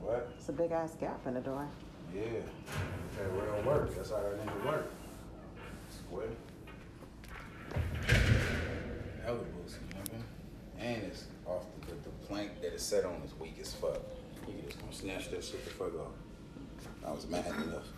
[0.00, 0.32] What?
[0.36, 1.68] It's a big ass gap in the door.
[2.14, 2.42] Yeah.
[3.18, 3.94] That real work.
[3.94, 4.90] That's how that nigga work.
[5.90, 6.34] Square.
[9.24, 10.20] That was Boosie, nigga.
[10.78, 14.00] And it's off the, the, the plank that it's set on is weak as fuck.
[14.48, 16.14] You just gonna snatch that shit the fuck off.
[17.06, 17.88] I was mad enough.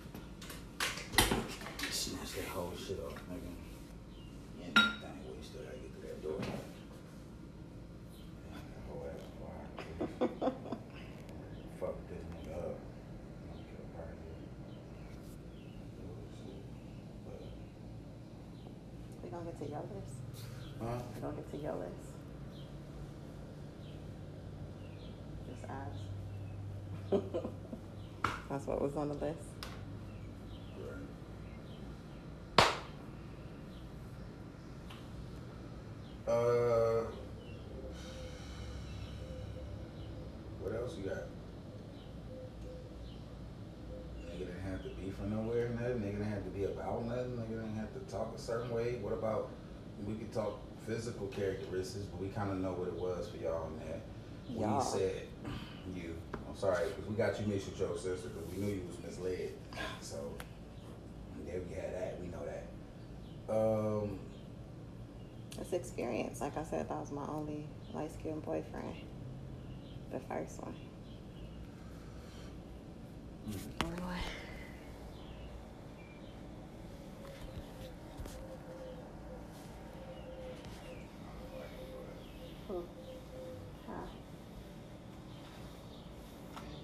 [1.90, 3.52] Snatch that whole shit off, nigga.
[4.64, 6.40] And that thing, well, you still gotta get through that door.
[8.50, 10.52] That whole ass wide.
[11.80, 12.76] Fuck this nigga up.
[13.48, 14.18] I'll get up out of
[19.30, 19.31] here.
[19.42, 20.14] Gonna get to your list?
[20.80, 20.98] Huh?
[21.14, 22.12] We gonna get to your list?
[25.48, 27.22] Just ask.
[28.48, 29.38] That's what was on the list.
[36.28, 37.04] Uh,
[40.60, 41.26] what else you got?
[44.24, 46.00] Nigga didn't have to be from nowhere, nothing.
[46.00, 47.32] Nigga didn't have to be about nothing.
[47.32, 48.98] Nigga didn't have to talk a certain way.
[49.02, 49.50] What about
[50.06, 50.58] we could talk
[50.92, 54.00] physical characteristics, but we kind of know what it was for y'all in that.
[54.48, 54.78] When Y'all.
[54.78, 55.22] you said
[55.94, 56.14] you,
[56.48, 58.98] I'm sorry, because we got you mixed with your sister because we knew you was
[59.02, 59.52] misled.
[60.00, 60.16] So
[61.46, 62.20] there we had that.
[62.20, 62.64] We know that.
[63.54, 64.18] Um.
[65.60, 66.40] It's experience.
[66.40, 68.94] Like I said, that was my only light skinned boyfriend.
[70.10, 70.74] The first one.
[73.84, 74.16] Only one.
[82.68, 82.80] Hmm.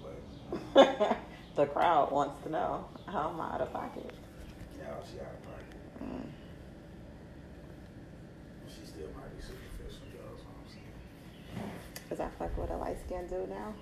[0.03, 0.68] But, Huh.
[1.55, 4.11] the crowd wants to know how am I out of pocket?
[4.77, 6.03] yeah, she out of pocket.
[6.03, 6.27] Mm.
[8.67, 10.31] She still might be superficial, y'all.
[10.35, 12.11] That's what I'm saying.
[12.11, 13.73] Is that fuck what a light skin do now?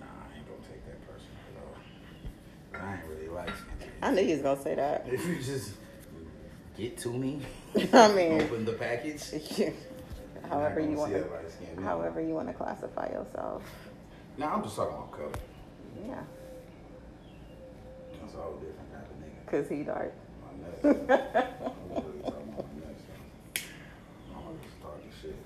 [0.00, 2.82] Nah, I ain't gonna take that personal at all.
[2.88, 3.90] I ain't really like skin.
[4.02, 5.06] I knew you was gonna say that.
[5.12, 5.72] If you just
[6.76, 7.40] get to me,
[7.92, 9.22] I mean, open the package.
[10.48, 11.82] however you want gonna to, see a light skin.
[11.82, 13.62] however you want to classify yourself.
[14.38, 15.30] Nah, I'm just talking about color.
[16.06, 16.14] Yeah,
[18.20, 19.50] That's a whole different type of nigga.
[19.50, 20.12] cause he dark.
[20.40, 20.84] My nuts.
[20.84, 20.90] I'm
[21.90, 23.02] really talking about my nuts.
[23.08, 23.62] though.
[24.36, 25.36] I'm gonna just talking shit.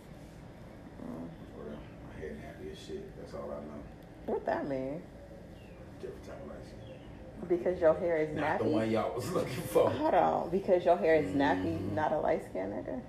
[1.57, 1.79] For real.
[2.07, 3.17] My hair nappy as shit.
[3.19, 3.81] That's all I know.
[4.27, 5.03] What that mean?
[6.01, 7.49] Different type of light.
[7.49, 9.89] Because your hair is Not the one y'all was looking for.
[9.91, 11.93] Hold on, because your hair is nappy, Mhm.
[11.95, 13.01] not a light skin nigga.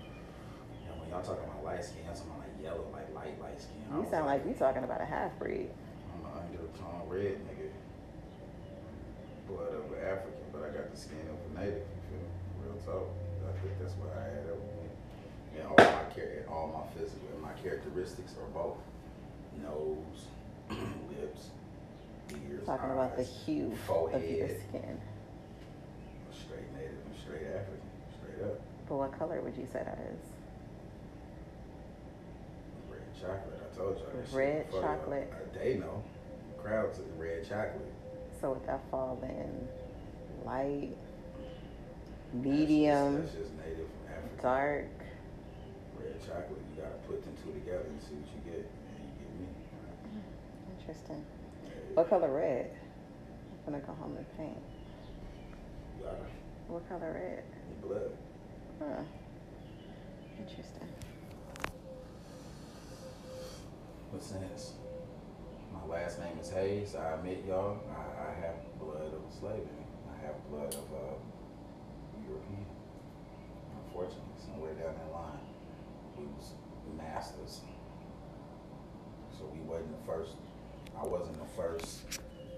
[0.00, 2.43] Yeah, when y'all talking about light skin, y'all talking about like yellow, like
[3.24, 3.80] light, light skin.
[3.96, 5.70] You sound like you talking about a half breed.
[6.12, 7.70] I'm an undertone red nigga.
[9.48, 12.80] Blood of an African, but I got the skin of a native, you feel me?
[12.84, 13.08] So
[13.48, 14.88] I think that's what I had up with me.
[15.58, 18.76] And all my char- all my physical and my characteristics are both
[19.62, 20.26] nose,
[21.20, 21.48] lips,
[22.32, 24.60] ears, Talking about the eyes, hue of your forehead.
[24.68, 25.00] skin.
[26.32, 28.60] Straight native, I'm straight African, straight up.
[28.88, 30.20] But what color would you say that is?
[33.20, 33.60] Chocolate.
[33.72, 35.32] I told that shit Red chocolate.
[35.54, 36.02] They know.
[36.62, 37.92] Crowds is red chocolate.
[38.40, 39.68] So would that fall in
[40.44, 41.48] light, That's
[42.32, 44.42] just- medium, That's just, native African.
[44.42, 44.84] dark?
[45.98, 46.60] Red chocolate.
[46.76, 50.22] You gotta put them two together and see what you get, and you get me.
[50.80, 51.24] Interesting.
[51.94, 52.70] What color red?
[53.66, 54.58] I'm gonna go home and paint.
[56.68, 57.44] What color red?
[57.82, 58.10] Your blood.
[58.80, 59.02] Huh.
[60.38, 60.88] Interesting.
[64.14, 64.74] What's this?
[65.74, 66.94] My last name is Hayes.
[66.94, 69.90] I admit, y'all, I, I have blood of a slave in me.
[70.06, 71.18] I have blood of a
[72.22, 72.62] European.
[73.82, 75.42] Unfortunately, somewhere down that line,
[76.14, 76.54] we was
[76.96, 77.66] masters.
[79.34, 80.38] So we wasn't the first.
[80.94, 82.06] I wasn't the first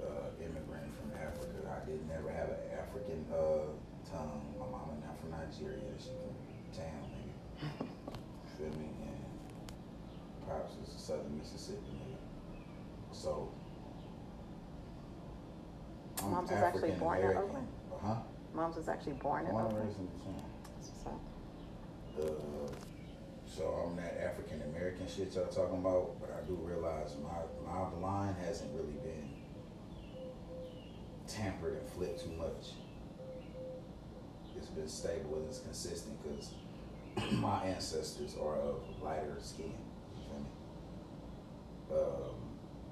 [0.04, 1.56] uh, immigrant from Africa.
[1.72, 3.72] I did never have an African uh,
[4.04, 4.44] tongue.
[4.60, 5.80] My mama not from Nigeria.
[5.96, 7.88] She from town, nigga.
[8.60, 8.95] Feel me?
[10.48, 12.16] Is a Southern Mississippi nigga.
[13.12, 13.48] So
[16.22, 17.42] I'm Mom's was actually African born in American.
[17.48, 17.68] Oakland?
[18.02, 18.14] Huh?
[18.54, 19.88] Mom's was actually born in Born and Oakland.
[19.88, 20.12] raised in the.
[20.76, 22.76] That's what's up.
[23.46, 27.88] So I'm that African American shit y'all talking about, but I do realize my my
[28.00, 29.30] line hasn't really been
[31.26, 32.74] tampered and flipped too much.
[34.56, 36.50] It's been stable and it's consistent because
[37.32, 39.74] my ancestors are of lighter skin.
[41.92, 42.34] Um,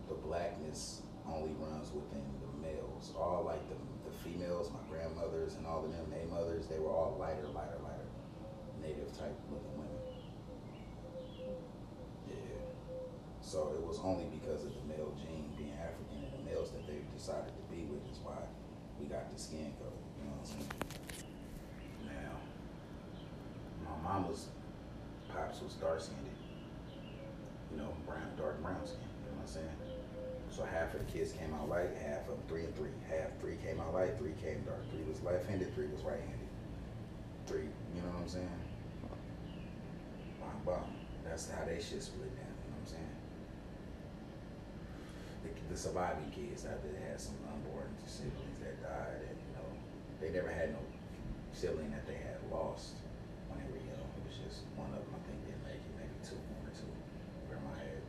[0.08, 3.12] the blackness only runs within the males.
[3.16, 6.90] All like the the females, my grandmothers and all of them, they mothers, they were
[6.90, 8.04] all lighter, lighter, lighter
[8.84, 10.04] native type looking women.
[12.28, 12.36] Yeah.
[13.40, 16.86] So it was only because of the male gene being African and the males that
[16.86, 18.36] they decided to be with is why
[19.00, 19.96] we got the skin color.
[20.20, 20.68] You know what I'm saying?
[22.04, 22.36] Now,
[23.88, 24.48] my mama's
[25.32, 26.33] pops was dark skinned.
[27.74, 29.02] You know, brown, dark brown skin.
[29.02, 29.76] You know what I'm saying?
[30.54, 32.94] So half of the kids came out light, half of them three and three.
[33.10, 34.86] Half three came out light, three came dark.
[34.94, 36.46] Three was left-handed, three was right-handed.
[37.50, 38.62] Three, you know what I'm saying?
[40.64, 40.96] Bang.
[41.28, 42.48] That's how they shit split down.
[42.48, 43.14] You know what I'm saying?
[45.44, 49.68] The, the surviving kids after they had some unborn siblings that died, and you know,
[50.24, 50.80] they never had no
[51.52, 52.96] sibling that they had lost
[53.52, 54.08] when they were young.
[54.08, 55.12] It was just one of them.
[55.12, 56.88] I think didn't make it, maybe two, one or two.
[57.52, 58.00] Grandma had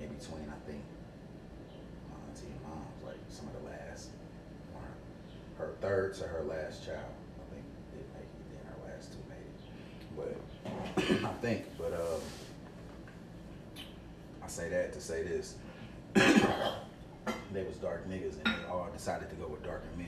[0.00, 0.46] in between.
[0.48, 0.82] I think
[2.10, 4.10] my auntie and mom like some of the last,
[4.74, 4.82] or
[5.64, 7.12] her third to her last child.
[7.40, 8.46] I think didn't make it.
[8.52, 9.58] Then her last two made it.
[10.16, 12.22] But I think, but um,
[14.42, 15.56] I say that to say this.
[17.52, 20.06] they was dark niggas and they all decided to go with darker men.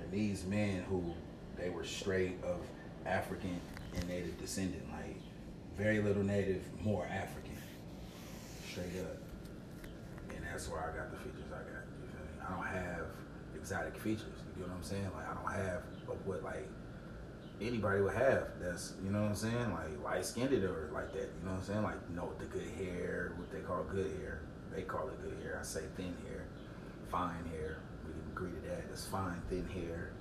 [0.00, 1.02] And these men who
[1.58, 2.60] they were straight of
[3.04, 3.60] African
[3.94, 5.16] and native descendant, like
[5.76, 7.56] very little native, more African.
[8.70, 9.16] Straight up.
[10.30, 11.84] And that's where I got the features I got.
[12.00, 12.46] You feel me?
[12.46, 13.06] I don't have
[13.54, 14.40] exotic features.
[14.56, 15.10] You know what I'm saying?
[15.14, 15.82] Like I don't have
[16.24, 16.68] what like
[17.60, 18.48] anybody would have.
[18.60, 19.72] That's you know what I'm saying?
[19.72, 21.30] Like light skinned or like that.
[21.40, 21.82] You know what I'm saying?
[21.82, 24.40] Like know the good hair, what they call good hair.
[24.74, 25.58] They call it good hair.
[25.60, 26.44] I say thin hair,
[27.10, 27.78] fine hair.
[28.06, 28.84] We can agree to that.
[28.92, 30.12] It's fine, thin hair,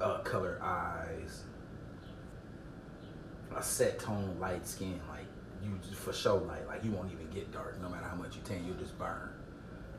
[0.00, 1.44] uh, color eyes,
[3.56, 5.00] a set tone, light skin.
[5.08, 5.26] Like
[5.62, 6.66] you for sure light.
[6.66, 7.80] Like you won't even get dark.
[7.80, 9.30] No matter how much you tan, you'll just burn.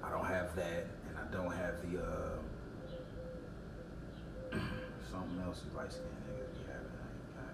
[0.04, 2.38] I don't have that, and I don't have the uh,
[5.12, 6.92] something else you light skinned niggas be having.
[6.98, 7.54] I ain't got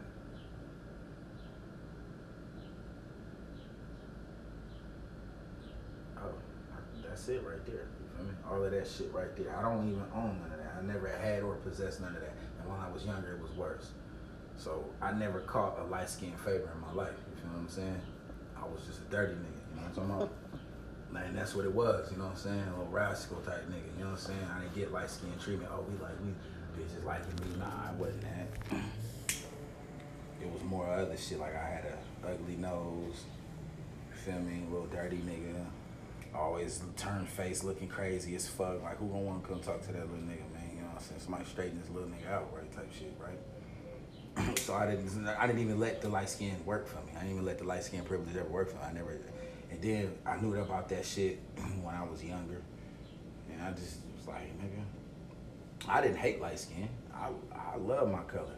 [6.23, 6.33] it.
[6.33, 7.87] Oh, that's it right there.
[7.99, 8.33] You feel me?
[8.49, 9.55] All of that shit right there.
[9.57, 10.75] I don't even own none of that.
[10.79, 12.33] I never had or possessed none of that.
[12.61, 13.91] And when I was younger, it was worse.
[14.57, 17.13] So I never caught a light skinned favor in my life.
[17.29, 18.01] You feel what I'm saying?
[18.57, 19.61] I was just a dirty nigga.
[19.69, 20.31] You know what I'm talking about?
[21.11, 22.63] Man, that's what it was, you know what I'm saying?
[22.67, 24.47] A little rascal type nigga, you know what I'm saying?
[24.53, 25.71] I didn't get light skin treatment.
[25.73, 26.33] Oh, we like, we
[26.75, 27.57] bitches liking me.
[27.57, 28.77] Nah, I wasn't that.
[30.39, 33.23] It was more other shit, like I had a ugly nose,
[34.11, 34.61] you feel me?
[34.67, 35.65] A little dirty nigga.
[36.35, 38.83] Always turn face looking crazy as fuck.
[38.83, 40.69] Like, who gonna wanna come talk to that little nigga, man?
[40.75, 41.21] You know what I'm saying?
[41.21, 42.71] Somebody straighten this little nigga out, right?
[42.71, 43.39] Type shit, right?
[44.57, 47.13] so I didn't, I didn't even let the light skin work for me.
[47.15, 48.83] I didn't even let the light skin privilege ever work for me.
[48.89, 49.17] I never,
[49.71, 51.39] and then I knew about that shit
[51.81, 52.61] when I was younger,
[53.51, 54.83] and I just was like, nigga,
[55.87, 56.89] I didn't hate light skin.
[57.13, 58.55] I I love my color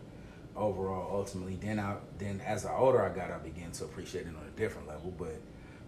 [0.56, 1.18] overall.
[1.18, 4.44] Ultimately, then I then as the older I got, I began to appreciate it on
[4.48, 5.14] a different level.
[5.18, 5.40] But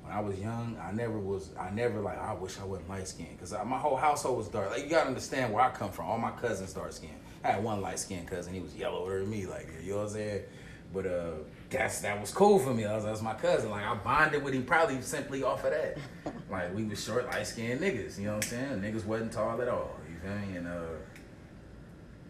[0.03, 1.49] when I was young, I never was.
[1.59, 2.17] I never like.
[2.17, 4.71] I wish I wasn't light skinned because my whole household was dark.
[4.71, 6.05] Like you gotta understand where I come from.
[6.05, 7.13] All my cousins dark skinned.
[7.43, 8.53] I had one light skinned cousin.
[8.53, 9.45] He was yellower than me.
[9.45, 10.43] Like you know what I'm saying.
[10.93, 11.31] But uh,
[11.69, 12.85] that's that was cool for me.
[12.85, 13.71] I was that's my cousin.
[13.71, 15.97] Like I bonded with him probably simply off of that.
[16.49, 18.19] like we was short, light skinned niggas.
[18.19, 18.81] You know what I'm saying?
[18.81, 19.95] Niggas wasn't tall at all.
[20.09, 20.57] You feel me?
[20.57, 20.81] And uh,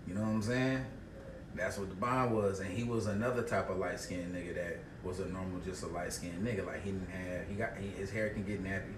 [0.07, 0.85] you know what I'm saying?
[1.55, 2.59] That's what the bond was.
[2.59, 5.88] And he was another type of light skinned nigga that was a normal, just a
[5.88, 6.65] light skinned nigga.
[6.65, 8.93] Like he didn't have, he got he, his hair can get nappy.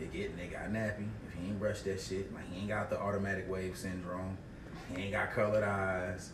[0.00, 2.32] It get nigga got nappy if he ain't brush that shit.
[2.32, 4.38] Like he ain't got the automatic wave syndrome.
[4.94, 6.30] He ain't got colored eyes.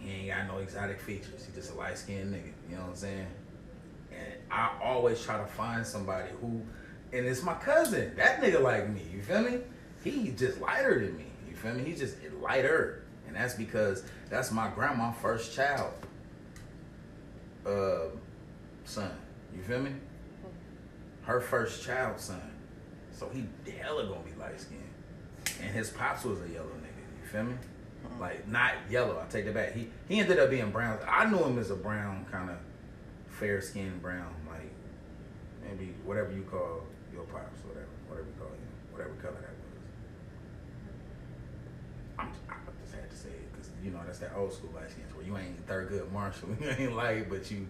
[0.00, 1.46] He ain't got no exotic features.
[1.46, 2.52] He just a light skinned nigga.
[2.68, 3.26] You know what I'm saying?
[4.10, 6.62] And I always try to find somebody who,
[7.12, 8.14] and it's my cousin.
[8.16, 9.02] That nigga like me.
[9.12, 9.58] You feel me?
[10.04, 11.26] He just lighter than me.
[11.48, 11.84] You feel me?
[11.84, 15.92] He just lighter, and that's because that's my grandma first child.
[17.66, 18.06] Uh,
[18.84, 19.10] son.
[19.54, 19.92] You feel me?
[21.22, 22.40] Her first child son.
[23.12, 24.82] So he hella gonna be light skinned.
[25.60, 26.70] And his pops was a yellow
[27.28, 27.54] feel me?
[28.20, 29.20] Like not yellow.
[29.24, 29.74] I take that back.
[29.74, 30.98] He he ended up being brown.
[31.06, 32.56] I knew him as a brown kind of
[33.28, 34.70] fair skinned brown, like
[35.62, 36.82] maybe whatever you call
[37.12, 38.58] your pops, whatever, whatever you call him,
[38.92, 39.78] whatever color that was.
[42.18, 44.90] I'm, I just had to say it because you know that's that old school light
[44.90, 47.68] skins where you ain't Thurgood Marshall, you ain't light, but you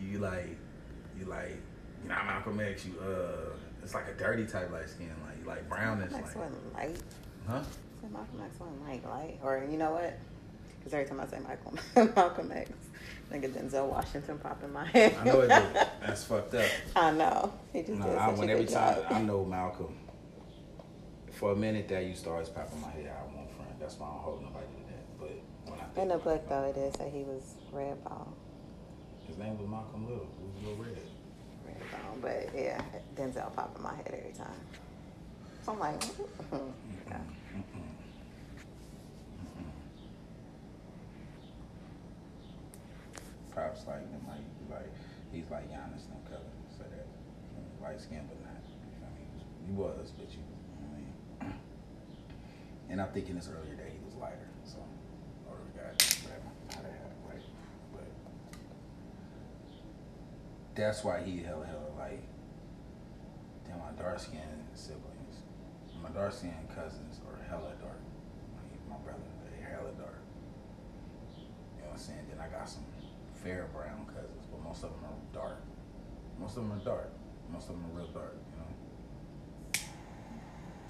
[0.00, 0.56] you like
[1.18, 1.56] you like
[2.02, 2.84] you know Malcolm X.
[2.86, 6.36] You uh, it's like a dirty type light skin, like like brownish, like
[6.74, 6.96] light.
[7.48, 7.62] huh?
[8.14, 9.38] Malcolm X wasn't like light.
[9.42, 10.18] Or you know what?
[10.78, 12.70] Because every time I say Michael Malcolm X,
[13.32, 15.14] nigga Denzel Washington pop in my head.
[15.20, 15.86] I know it did.
[16.00, 16.70] That's fucked up.
[16.96, 17.52] I know.
[17.72, 18.94] He just No, did I such went a every good time.
[18.96, 19.06] job.
[19.10, 19.96] I know Malcolm.
[21.32, 23.10] For a minute, that used to always pop in my head.
[23.10, 23.78] I won't front.
[23.80, 25.18] That's why I don't hold nobody to that.
[25.18, 25.32] But
[25.72, 28.32] when I think In the book, it, though, it is that he was red bone.
[29.26, 30.28] his name was Malcolm Little.
[30.38, 31.02] He was Little Red.
[31.66, 32.20] Red bone.
[32.22, 32.80] But yeah,
[33.16, 34.60] Denzel pop in my head every time.
[35.64, 36.56] So I'm like, mm-hmm.
[37.08, 37.18] yeah.
[43.54, 44.90] Pops like him, like like
[45.30, 46.42] he's like Giannis in color,
[46.76, 47.06] so that
[47.54, 48.58] you know, light skin, but not.
[48.66, 49.24] You feel me?
[49.66, 50.42] He was, but you.
[50.42, 51.58] you know what I mean?
[52.90, 54.78] And I think in his earlier day he was lighter, so
[55.48, 57.42] or got whatever how they had like,
[57.92, 58.06] but
[60.74, 62.22] that's why he hella hella like.
[63.66, 65.40] Damn, my dark skinned siblings,
[66.02, 68.00] my dark skinned cousins are hella dark.
[68.90, 70.20] My brother, they hella dark.
[71.38, 72.26] You know what I'm saying?
[72.28, 72.84] Then I got some
[73.44, 75.62] fair brown cousins, but most of them are dark.
[76.40, 77.12] Most of them are dark.
[77.52, 78.36] Most of them are real dark.
[78.52, 79.84] You know.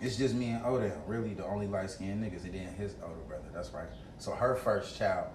[0.01, 2.45] It's just me and Odell, really the only light skinned niggas.
[2.45, 3.49] And then his older brother.
[3.53, 3.89] That's right.
[4.19, 5.29] So her first child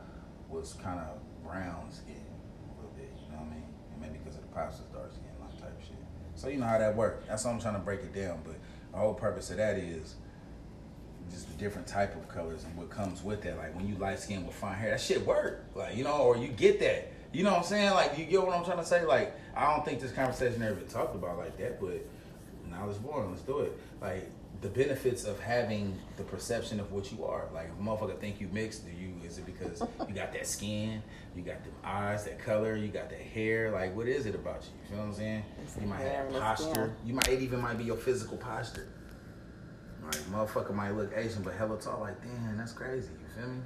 [0.47, 3.11] was kind of brown skinned a little bit.
[3.25, 3.65] You know what I mean?
[3.91, 5.97] And maybe because of the pops was dark skinned, like type shit.
[6.35, 7.25] So you know how that works.
[7.27, 8.39] That's why I'm trying to break it down.
[8.45, 8.55] But
[8.91, 10.15] the whole purpose of that is
[11.29, 13.57] just the different type of colors and what comes with that.
[13.57, 15.65] Like when you light skin with fine hair, that shit work.
[15.75, 17.11] Like, you know, or you get that.
[17.31, 17.91] You know what I'm saying?
[17.91, 19.05] Like you get what I'm trying to say?
[19.05, 22.05] Like, I don't think this conversation ever been talked about like that, but
[22.69, 23.77] now it's born, let's do it.
[24.01, 24.29] Like
[24.61, 27.45] the benefits of having the perception of what you are.
[27.53, 30.47] Like if a motherfucker think you mixed, do you is it because you got that
[30.47, 31.01] skin,
[31.35, 33.71] you got the eyes, that color, you got that hair?
[33.71, 34.69] Like what is it about you?
[34.89, 35.43] You know what I'm saying?
[35.79, 36.95] You might have posture.
[37.05, 38.87] You might it even might be your physical posture.
[40.09, 41.99] Like motherfucker might look Asian but hella tall.
[42.01, 43.09] Like damn, that's crazy.
[43.11, 43.61] You feel me?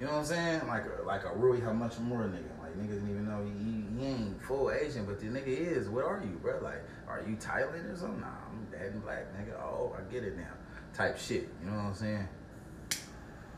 [0.00, 0.66] You know what I'm saying?
[0.66, 2.58] Like a, like a Rui Hachimura nigga.
[2.62, 5.88] Like niggas didn't even know he, he, he ain't full Asian, but the nigga is.
[5.88, 6.58] What are you, bro?
[6.62, 8.20] Like, are you Thailand or something?
[8.20, 9.60] Nah, I'm dead and black, nigga.
[9.60, 10.52] Oh, I get it now.
[10.94, 11.48] Type shit.
[11.62, 12.28] You know what I'm saying?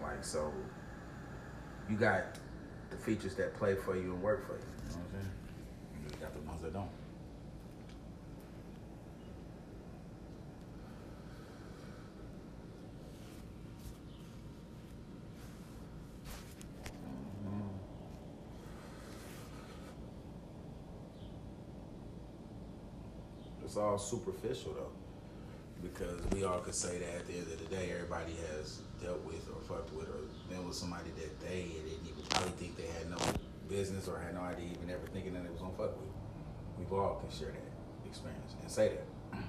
[0.02, 0.52] Like so,
[1.88, 2.38] you got
[2.90, 4.64] the features that play for you and work for you.
[4.88, 5.32] You know what I'm saying?
[6.10, 6.88] You got the ones that don't.
[23.70, 24.90] It's all superficial though,
[25.80, 29.24] because we all could say that at the end of the day, everybody has dealt
[29.24, 32.88] with or fucked with or been with somebody that they didn't even probably think they
[32.98, 33.16] had no
[33.68, 36.10] business or had no idea even ever thinking that it was gonna fuck with.
[36.80, 39.38] We've all can share that experience and say that.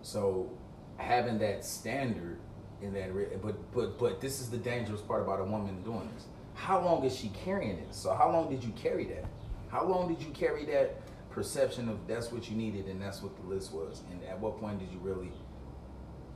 [0.00, 0.50] So
[0.96, 2.38] having that standard
[2.80, 3.10] in that,
[3.42, 6.24] but but but this is the dangerous part about a woman doing this.
[6.54, 7.94] How long is she carrying it?
[7.94, 9.26] So how long did you carry that?
[9.68, 13.36] How long did you carry that perception of that's what you needed and that's what
[13.36, 14.02] the list was?
[14.10, 15.30] And at what point did you really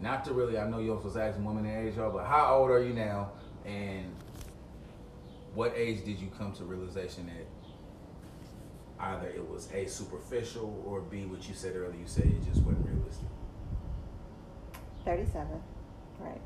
[0.02, 2.56] not to really, I know you're supposed to ask women their age, y'all, but how
[2.56, 3.30] old are you now?
[3.64, 4.12] And
[5.54, 7.46] what age did you come to realization that
[9.04, 12.62] either it was A, superficial, or B, what you said earlier, you said it just
[12.62, 13.28] wasn't realistic?
[15.04, 15.62] 37.
[16.18, 16.40] Right.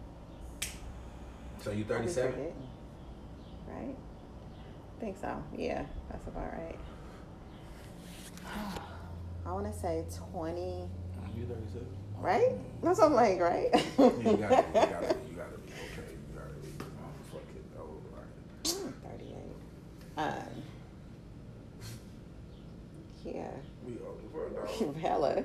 [1.63, 2.53] So you I'll 37?
[3.69, 3.97] Right?
[4.97, 5.43] I think so.
[5.57, 6.79] Yeah, that's about right.
[9.47, 10.61] I want to say 20.
[11.37, 11.87] You 37?
[12.19, 12.53] Right?
[12.83, 13.69] That's what I'm like, right?
[13.73, 16.09] Yeah, you gotta, be, you, gotta, be- you gotta be okay.
[16.11, 18.31] You gotta be um, fucking old, right?
[18.65, 19.37] 38.
[20.19, 20.63] Um,
[23.25, 23.51] yeah.
[23.87, 24.97] We old as fuck.
[25.01, 25.45] Hella.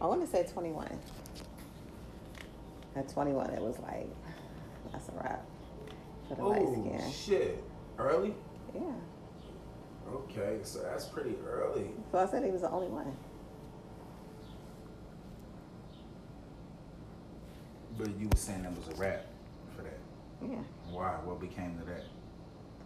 [0.00, 0.88] I want to say 21.
[2.96, 4.08] At 21, it was like,
[4.90, 5.44] that's a wrap
[6.28, 7.12] for the light Oh, skin.
[7.12, 7.62] shit.
[7.98, 8.34] Early?
[8.74, 8.80] Yeah.
[10.12, 11.90] Okay, so that's pretty early.
[12.10, 13.16] So I said he was the only one.
[17.96, 19.26] But you were saying that was a rap
[19.76, 19.98] for that.
[20.42, 20.62] Yeah.
[20.90, 21.12] Why?
[21.24, 22.04] What became of that?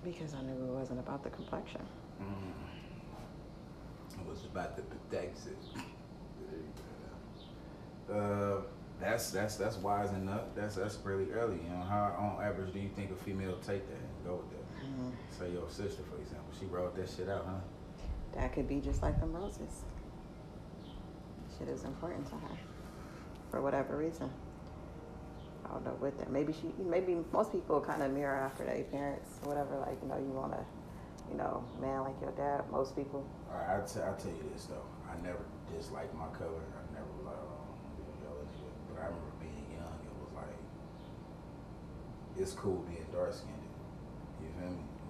[0.02, 1.80] Because I knew it wasn't about the complexion.
[2.20, 2.52] Mm.
[4.20, 5.56] It was about the protection.
[8.12, 8.56] uh,
[9.00, 10.42] that's that's that's wise enough.
[10.54, 11.56] That's that's really early.
[11.56, 14.50] You know, how on average do you think a female take that and go with
[14.50, 14.63] that?
[15.30, 17.60] Say your sister, for example, she wrote that shit out, huh?
[18.34, 19.82] That could be just like them roses.
[21.58, 22.56] Shit is important to her.
[23.50, 24.30] For whatever reason.
[25.64, 26.30] I don't know what that.
[26.30, 29.78] Maybe she, maybe most people kind of mirror after their parents, or whatever.
[29.78, 30.64] Like, you know, you want to,
[31.30, 32.64] you know, man like your dad.
[32.70, 33.24] Most people.
[33.50, 34.84] All right, I'll, t- I'll tell you this though.
[35.08, 35.40] I never
[35.72, 36.62] disliked my color.
[36.74, 37.38] I never was like,
[38.22, 38.70] yellow nigga.
[38.92, 39.98] But I remember being young.
[40.04, 40.58] It was like,
[42.36, 43.63] it's cool being dark skinned.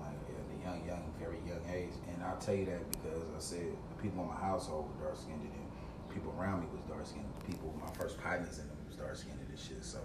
[0.01, 1.95] Like at a young, young, very young age.
[2.13, 5.17] And I'll tell you that because I said the people in my household were dark
[5.17, 5.67] skinned and
[6.13, 7.27] people around me was dark skinned.
[7.47, 9.85] People, my first partners in them was dark skinned and shit.
[9.85, 9.99] So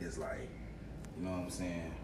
[0.00, 0.50] it's like,
[1.16, 1.94] you know what I'm saying?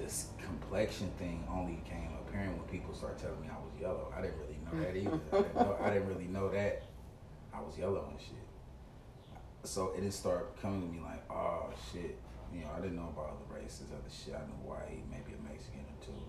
[0.00, 4.12] this complexion thing only came apparent when people started telling me I was yellow.
[4.16, 5.20] I didn't really know that either.
[5.32, 6.82] I didn't, know, I didn't really know that
[7.52, 8.36] I was yellow and shit.
[9.64, 12.18] So it just started coming to me like, oh shit.
[12.50, 14.34] You know, I didn't know about other races, other shit.
[14.34, 16.22] I knew white, maybe a Mexican or two.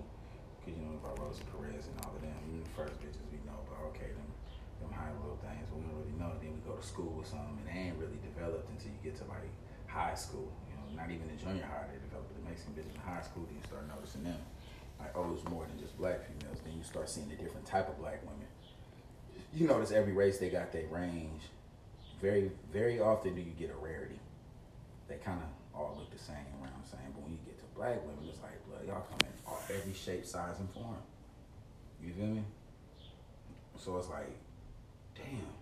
[0.62, 2.38] Cause you know about Rosie Perez and all of them.
[2.62, 4.30] The first bitches we know about, okay, them,
[4.78, 6.38] them high little things, we don't really know.
[6.38, 9.18] Then we go to school with some, and they ain't really developed until you get
[9.18, 9.50] to like
[9.90, 10.54] high school.
[10.70, 12.30] You know, not even in junior high they develop.
[12.38, 14.38] The Mexican bitches in high school, then you start noticing them.
[15.02, 16.62] Like, oh, it's more than just black females.
[16.62, 18.46] Then you start seeing a different type of black women.
[19.54, 21.42] You notice every race they got their range.
[22.22, 24.20] Very, very often do you get a rarity.
[25.10, 27.12] They kind of all look the same around the same.
[27.14, 29.94] But when you get to black women, it's like, blood, y'all come in all, every
[29.94, 30.98] shape, size, and form.
[32.04, 32.44] You feel me?
[33.78, 34.30] So it's like,
[35.16, 35.56] damn.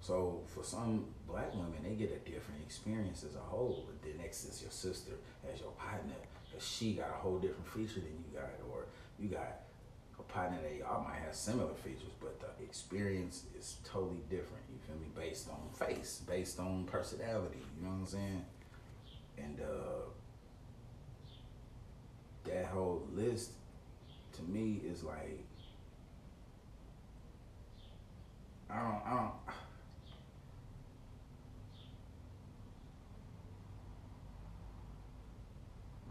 [0.00, 3.88] So for some black women, they get a different experience as a whole.
[4.02, 5.12] The next is your sister
[5.50, 6.14] as your partner,
[6.44, 8.84] because she got a whole different feature than you got, or
[9.18, 9.60] you got
[10.18, 14.62] a partner that y'all might have similar features, but the experience is totally different.
[14.70, 15.06] You feel me?
[15.14, 17.58] Based on face, based on personality.
[17.78, 18.44] You know what I'm saying?
[19.38, 20.04] And uh,
[22.44, 23.50] that whole list
[24.34, 25.44] to me is like
[28.70, 29.32] I don't I don't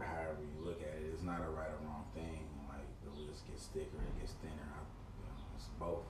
[0.00, 2.48] however you look at it, it's not a right or wrong thing.
[2.68, 4.68] Like the list gets thicker, it gets thinner.
[4.72, 4.80] I,
[5.20, 6.04] you know, it's both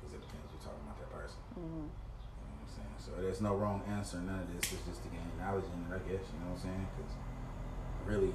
[0.00, 0.48] because it depends.
[0.52, 1.40] You're talking about that person.
[1.56, 1.86] Mm-hmm.
[1.86, 2.96] You know what I'm saying?
[2.98, 4.18] So there's no wrong answer.
[4.18, 6.26] None of this is just to gain knowledge in it, I guess.
[6.26, 6.86] You know what I'm saying?
[6.96, 7.12] Because
[8.04, 8.34] really, you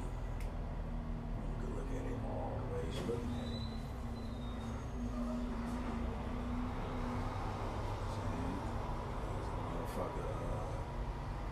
[1.59, 3.59] could look at it all the ways you're looking at it.
[9.97, 10.33] Uh,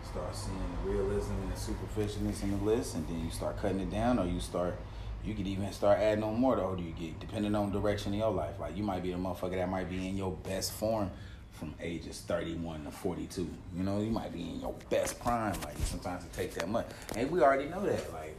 [0.08, 3.80] start seeing the realism and the superficialness in the list, and then you start cutting
[3.80, 4.76] it down, or you start.
[5.24, 8.18] You could even start adding on more the older you get, depending on direction of
[8.18, 8.60] your life.
[8.60, 11.10] Like you might be the motherfucker that might be in your best form
[11.56, 13.48] from ages 31 to 42.
[13.76, 15.54] You know, you might be in your best prime.
[15.62, 18.12] Like sometimes it takes that much, and we already know that.
[18.12, 18.36] Like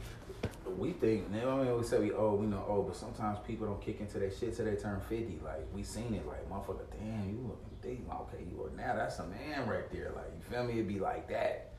[0.78, 3.66] we think, you know, we always say we old, we know old, but sometimes people
[3.66, 5.40] don't kick into their shit till they turn 50.
[5.44, 6.26] Like we seen it.
[6.26, 8.08] Like motherfucker, damn, you looking deep.
[8.12, 8.94] Okay, you are now.
[8.96, 10.12] That's a man right there.
[10.14, 10.74] Like you feel me?
[10.74, 11.72] It'd be like that.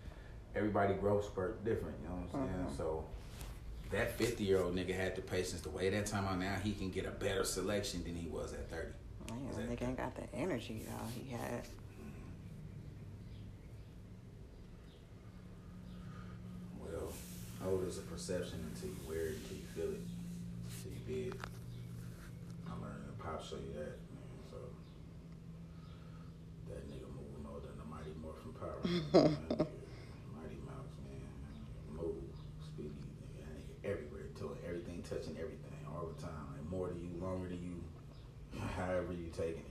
[0.56, 1.96] Everybody growth spurt different.
[2.02, 2.66] You know what I'm saying?
[2.70, 2.78] Mhm.
[2.78, 3.06] So
[3.92, 6.38] that 50 year old nigga had the patience to wait that time out.
[6.40, 8.88] Now he can get a better selection than he was at 30.
[9.30, 11.64] Man, Is that that- nigga ain't got the energy y'all he had.
[16.80, 17.12] Well,
[17.66, 20.02] old is a perception until you wear it, until you feel it,
[20.70, 21.36] until you be it.
[22.68, 24.40] I learned that Pop show you that, man.
[24.50, 24.58] So
[26.70, 28.50] that nigga moving older than the mighty Mighty
[30.66, 31.28] Mouse, man.
[31.94, 32.24] Move,
[32.64, 33.44] speedy, nigga.
[33.44, 36.48] That nigga everywhere, doing everything, touching everything, all the time.
[36.56, 37.76] Like more to you, longer to you,
[38.78, 39.66] however you taking it.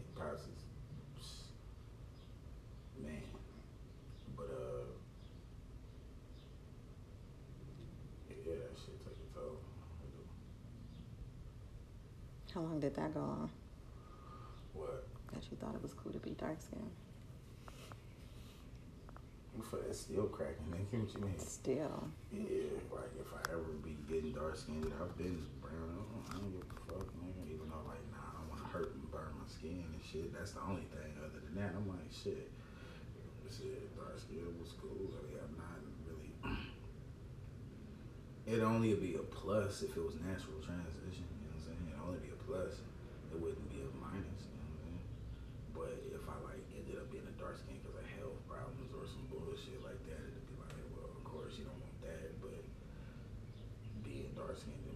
[3.05, 3.23] Man.
[4.37, 4.85] But uh
[8.29, 9.61] yeah, that shit take a toll.
[12.55, 13.51] How long did that go on?
[14.73, 15.07] What?
[15.33, 16.91] That you thought it was cool to be dark skinned?
[19.71, 20.87] For that still cracking, man.
[20.91, 21.39] What you mean?
[21.39, 22.09] Still.
[22.33, 26.07] Yeah, like if I ever be getting dark skinned, I've been brown.
[26.31, 27.45] I don't give a fuck, nigga.
[27.53, 30.31] Even though like, nah, I don't want to hurt and burn my skin and shit.
[30.31, 31.11] That's the only thing.
[31.19, 32.47] Other than that, I'm like, shit.
[33.51, 35.09] Shit, dark skin was cool.
[35.19, 36.31] I mean, I'm not really.
[38.47, 41.27] It'd only be a plus if it was natural transition.
[41.27, 41.83] You know what I'm saying?
[41.91, 42.85] It'd only be a plus.
[43.33, 44.47] It wouldn't be a minus.
[44.47, 45.05] You know what I'm saying?
[45.75, 49.09] But if I like ended up being a dark skin because of health problems or
[49.09, 52.63] some bullshit like that, it'd be like, well, of course you don't want that, but
[54.05, 54.89] being dark skinned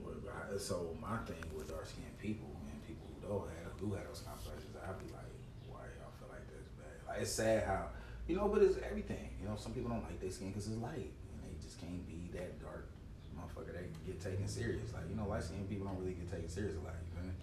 [0.63, 4.23] so my thing with dark skinned people and people who don't have who have those
[4.23, 5.27] complexes, I'd be like,
[5.67, 6.95] why y'all feel like that's bad?
[7.03, 7.87] Like it's sad how
[8.29, 9.31] you know, but it's everything.
[9.41, 12.07] You know, some people don't like their skin because it's light, and they just can't
[12.07, 12.89] be that dark.
[13.37, 14.93] Motherfucker, they get taken serious.
[14.93, 16.95] Like you know, light skinned people don't really get taken serious a lot.
[17.17, 17.35] You me?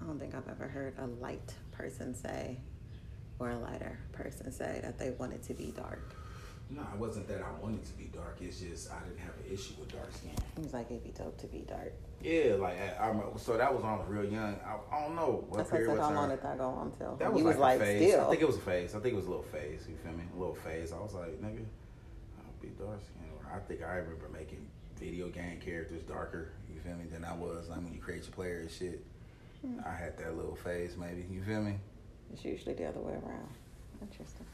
[0.00, 2.58] I don't think I've ever heard a light person say
[3.38, 6.14] or a lighter person say that they wanted to be dark.
[6.70, 8.36] No, it wasn't that I wanted to be dark.
[8.40, 10.32] It's just I didn't have an issue with dark skin.
[10.56, 11.92] It was like it'd be dope to be dark.
[12.22, 14.58] Yeah, like I, remember, so that was on real young.
[14.66, 15.98] I, I don't know what That's period said.
[15.98, 17.16] was How long did that go on till?
[17.16, 18.12] That was you like, was like a phase.
[18.12, 18.26] still.
[18.26, 18.94] I think it was a phase.
[18.94, 19.86] I think it was a little phase.
[19.88, 20.24] You feel me?
[20.34, 20.92] A little phase.
[20.92, 21.64] I was like, nigga,
[22.38, 23.28] I'll be dark skin.
[23.50, 24.66] I think I remember making
[25.00, 26.50] video game characters darker.
[26.74, 27.04] You feel me?
[27.10, 29.02] Than I was like when you create your player and shit.
[29.64, 29.80] Hmm.
[29.86, 31.24] I had that little phase, maybe.
[31.30, 31.76] You feel me?
[32.32, 33.48] It's usually the other way around.
[34.02, 34.46] Interesting.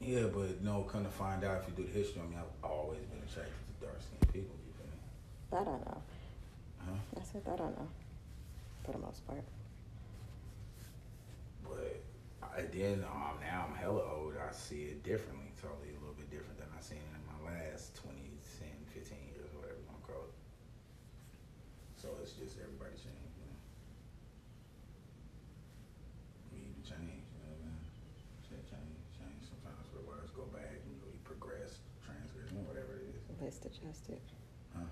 [0.00, 2.70] Yeah, but no, come to find out if you do the history on me, I've
[2.70, 4.54] always been attracted to dark skinned people.
[4.64, 4.98] You feel me?
[5.50, 6.02] That I know.
[6.78, 7.20] Huh?
[7.20, 7.88] I said that I know.
[8.84, 9.44] For the most part.
[11.64, 12.00] But
[12.42, 14.34] I, then um, now I'm hella old.
[14.38, 17.38] I see it differently, totally a little bit different than I seen it in my
[17.52, 20.34] last 20, 10, 15 years, or whatever you want to call it.
[22.00, 23.60] So it's just everybody change, you know.
[26.54, 27.84] We need to change, you know what I mean?
[28.46, 29.42] Shit change, change.
[29.44, 33.20] Sometimes for words go back and you progress, transgress, you know, whatever it is.
[33.42, 34.22] List adjusted.
[34.72, 34.88] Huh?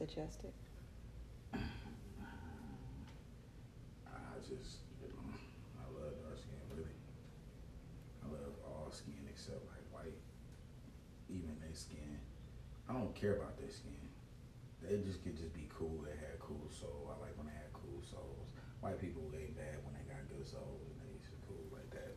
[0.00, 0.52] List adjusted.
[1.54, 1.58] I
[4.46, 6.94] just, I love dark skin, really.
[8.22, 10.18] I love all skin except like white.
[11.28, 12.18] Even their skin.
[12.88, 13.92] I don't care about their skin.
[14.82, 16.04] They just could just be cool.
[16.06, 17.10] They had cool soul.
[17.10, 18.54] I like when they had cool souls.
[18.80, 19.50] White people they
[20.06, 22.14] got good souls and they just cool like that.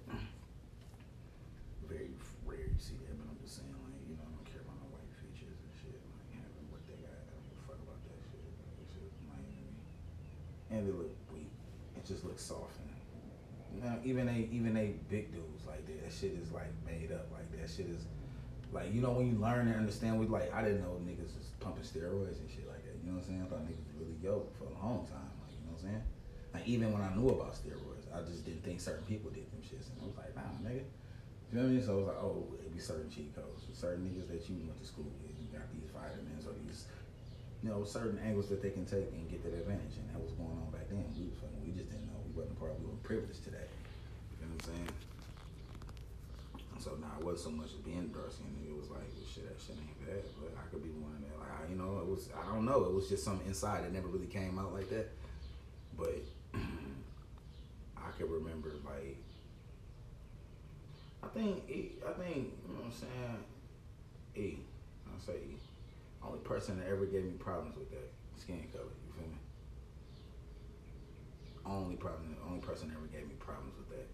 [1.90, 2.14] Very
[2.46, 4.80] rare you see that, but I'm just saying like, you know, I don't care about
[4.80, 6.00] no white features and shit.
[6.16, 7.12] Like having what they got.
[7.12, 8.48] I don't give a fuck about that shit.
[8.80, 9.76] That shit lame to me.
[10.72, 11.52] And they look weak.
[12.00, 12.88] It just looks soft and
[14.04, 17.28] even they even they big dudes like that, shit is like made up.
[17.32, 18.06] Like that shit is
[18.72, 21.50] like you know when you learn and understand we like I didn't know niggas was
[21.60, 22.96] pumping steroids and shit like that.
[23.02, 23.42] You know what I'm saying?
[23.42, 25.34] I thought niggas really yoked for a long time.
[25.42, 26.04] Like you know what I'm saying?
[26.54, 29.64] Like even when I knew about steroids, I just didn't think certain people did them
[29.66, 29.90] shits.
[29.90, 30.86] And I was like, nah, nigga.
[31.52, 31.84] You know what I mean?
[31.84, 33.68] So I was like, oh, it'd be certain cheat codes.
[33.76, 36.88] Certain niggas that you went to school with, you got these vitamins or these
[37.62, 39.98] you know, certain angles that they can take and get that advantage.
[40.02, 41.06] And that was going on back then.
[41.14, 42.18] We was fucking, we just didn't know.
[42.26, 43.70] We wasn't part, we weren't privileged to that.
[44.52, 44.90] What I'm saying?
[46.80, 48.58] So now it wasn't so much being dark skinned.
[48.68, 50.26] It was like, well, shit, that shit ain't bad.
[50.42, 52.84] But I could be one that, like, I, you know, it was, I don't know.
[52.86, 55.10] It was just something inside that never really came out like that.
[55.96, 56.26] But
[57.98, 59.18] I could remember, like,
[61.24, 63.46] I think, I think, you know what I'm saying?
[64.36, 64.58] E,
[65.06, 65.58] I'll say E.
[66.24, 68.86] Only person that ever gave me problems with that skin color.
[69.06, 69.38] You feel me?
[71.66, 72.36] Only problem.
[72.48, 74.08] Only person that ever gave me problems with that.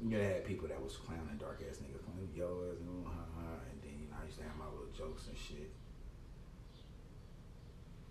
[0.00, 3.20] You know, had people that was clowning dark ass niggas, clowning yo ass, no, ha
[3.36, 3.60] ha.
[3.68, 5.68] And then you know, I used to have my little jokes and shit.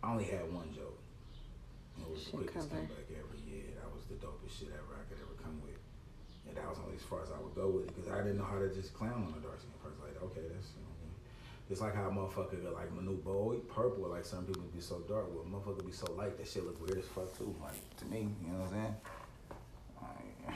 [0.03, 1.02] I only had one joke.
[1.98, 2.88] And It was Shit the quickest cover.
[2.88, 3.36] comeback ever.
[3.44, 5.82] Yeah, that was the dopest shit ever I could ever come with.
[6.48, 8.38] And that was only as far as I would go with it because I didn't
[8.38, 9.99] know how to just clown on a dark skin person.
[10.02, 10.94] Like, okay, that's you know,
[11.70, 14.07] it's like how a motherfucker got like Manute Bol purple.
[14.10, 16.80] Like some people be so dark, well, a motherfucker be so light that shit look
[16.82, 17.53] weird as fuck too.
[17.61, 18.95] Like to me, you know what I'm saying?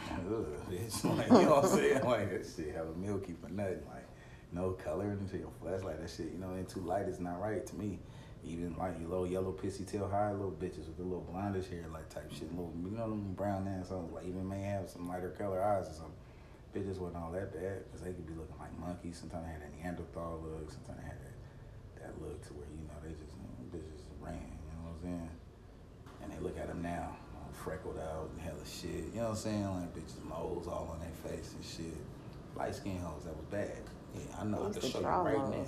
[1.03, 2.01] Like, you know what I'm saying?
[2.05, 3.81] Like that shit have a milky for nothing.
[3.89, 4.07] Like
[4.51, 5.81] no color into your flesh.
[5.83, 7.99] Like that shit, you know, ain't too light is not right to me.
[8.45, 11.85] Even like your little yellow pissy tail high little bitches with the little blondish hair
[11.91, 14.11] like type shit, little you know them brown ass hoes.
[14.13, 16.19] Like even may have some lighter color eyes or something.
[16.75, 19.17] bitches wasn't all that bad because they could be looking like monkeys.
[19.17, 20.71] Sometimes they had that Neanderthal look.
[20.71, 21.35] Sometimes they had that
[22.03, 23.33] that look to where you know they just
[23.71, 24.35] bitches ran.
[24.35, 25.29] You know what I'm saying?
[26.23, 27.15] And they look at them now,
[27.63, 28.91] freckled out and hella shit.
[29.13, 29.65] You know what I'm saying?
[29.65, 31.97] Like bitches moles all on their face and shit.
[32.55, 33.81] Light skin hoes that was bad.
[34.15, 34.63] Yeah, I know.
[34.65, 35.65] I used can to show you draw right now.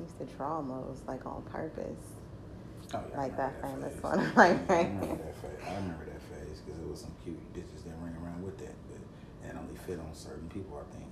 [0.00, 2.04] used to draw moles like on purpose.
[2.94, 4.02] Oh, yeah, Like that remember famous phase.
[4.02, 5.60] one, like, I remember that phase.
[5.66, 8.74] I remember that phase because it was some cute bitches that ran around with that,
[8.88, 9.00] but
[9.44, 11.10] that only fit on certain people, I think.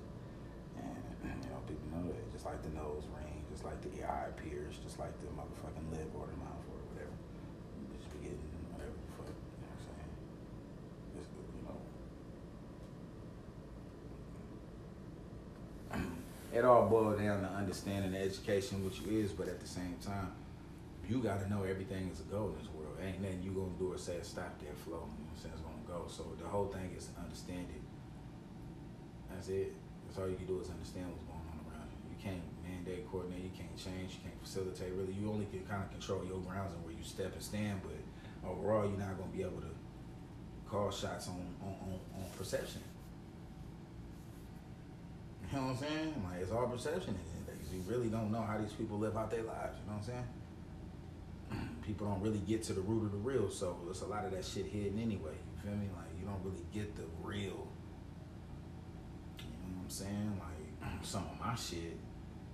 [0.78, 2.32] And you know, people know that.
[2.32, 6.08] Just like the nose ring, just like the eye pierce, just like the motherfucking lip
[6.16, 7.12] or the mouth or whatever.
[7.96, 8.40] Just be getting
[8.72, 9.28] whatever the fuck.
[9.32, 10.12] You know what I'm saying?
[11.16, 11.80] Just you know.
[16.52, 20.32] It all boils down to understanding the education, which is, but at the same time,
[21.08, 22.94] you got to know everything is a go in this world.
[23.02, 25.06] Ain't nothing you gonna do or say stop that flow.
[25.06, 25.54] You know what I'm saying?
[25.54, 26.06] It's gonna go.
[26.06, 27.82] So the whole thing is to understand it.
[29.30, 29.74] That's it.
[30.06, 32.14] That's all you can do is understand what's going on around you.
[32.14, 33.42] You can't mandate, coordinate.
[33.42, 34.18] You can't change.
[34.18, 34.94] You can't facilitate.
[34.94, 37.82] Really, you only can kind of control your grounds and where you step and stand.
[37.82, 37.98] But
[38.46, 39.72] overall, you're not gonna be able to
[40.66, 42.82] call shots on on, on, on perception.
[45.50, 46.24] You know what I'm saying?
[46.30, 47.18] Like it's all perception.
[47.72, 49.78] You really don't know how these people live out their lives.
[49.78, 50.24] You know what I'm
[51.52, 51.68] saying?
[51.86, 54.30] People don't really get to the root of the real, so it's a lot of
[54.32, 55.34] that shit hidden anyway.
[55.34, 55.88] You feel me?
[55.96, 57.40] Like you don't really get the real.
[59.38, 60.40] You know what I'm saying?
[60.40, 61.98] Like some of my shit.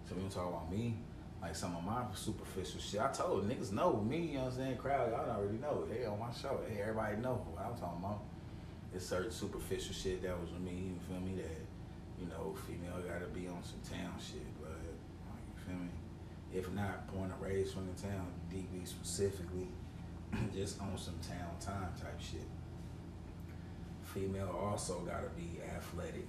[0.09, 0.97] So we don't talk about me.
[1.43, 3.01] Like some of my superficial shit.
[3.01, 4.18] I told niggas know me.
[4.18, 4.77] You know what I'm saying?
[4.78, 5.85] Crowd, y'all already know.
[5.90, 6.60] Hey, on my show.
[6.66, 8.23] Hey, everybody know what I'm talking about.
[8.94, 10.93] It's certain superficial shit that was with me.
[10.94, 11.36] You feel me?
[11.43, 11.51] That
[12.20, 15.90] you know, female gotta be on some town shit, but like, you feel me?
[16.55, 19.68] If not, born and raised from the town, DB specifically,
[20.55, 22.47] just on some town time type shit.
[24.05, 26.28] Female also gotta be athletic.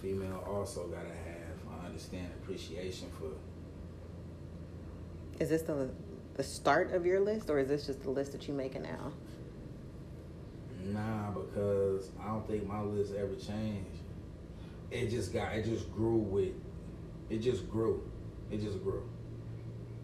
[0.00, 3.32] Female also gotta have, I understand, appreciation for.
[5.42, 5.90] Is this the
[6.34, 9.12] the start of your list, or is this just the list that you making now?
[10.86, 14.01] Nah, because I don't think my list ever changed.
[14.92, 16.52] It just got, it just grew with,
[17.30, 18.02] it just grew,
[18.50, 19.08] it just grew.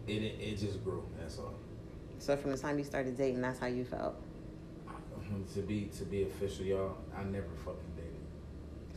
[0.07, 1.03] It it, it just grew.
[1.19, 1.53] That's all.
[2.17, 4.15] So from the time you started dating, that's how you felt.
[4.87, 8.13] Mm-hmm, to be to be official, y'all, I never fucking dated.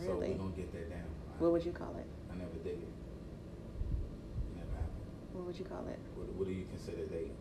[0.01, 0.06] Really?
[0.06, 0.35] So we Really?
[0.39, 1.01] gonna get that down.
[1.05, 2.06] I, What would you call it?
[2.32, 2.89] I never dated.
[4.56, 5.35] Never happened.
[5.35, 5.98] What would you call it?
[6.16, 7.36] What, what do you consider dating?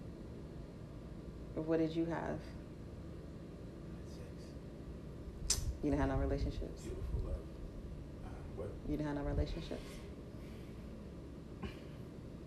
[1.56, 2.38] Or what did you have?
[4.10, 5.62] Sex.
[5.84, 6.82] You didn't have no relationships.
[6.82, 7.36] Beautiful love.
[8.62, 8.70] What?
[8.88, 9.82] You didn't have no relationships.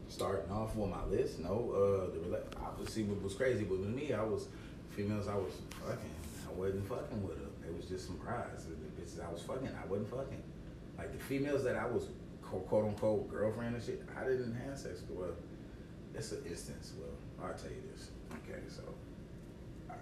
[0.09, 3.89] starting off with my list, no, uh, the rela- obviously what was crazy, but with
[3.89, 4.47] me, I was
[4.91, 6.15] females I was fucking,
[6.49, 7.51] I wasn't fucking with them.
[7.66, 8.65] It was just some prize.
[8.65, 10.41] The bitches I was fucking, I wasn't fucking.
[10.97, 12.07] Like the females that I was
[12.43, 15.19] quote, quote unquote girlfriend and shit, I didn't have sex with.
[15.19, 15.35] Well,
[16.15, 16.93] it's an instance.
[16.97, 17.11] Well,
[17.49, 18.11] I'll tell you this.
[18.47, 18.82] Okay, so,
[19.91, 19.99] all right.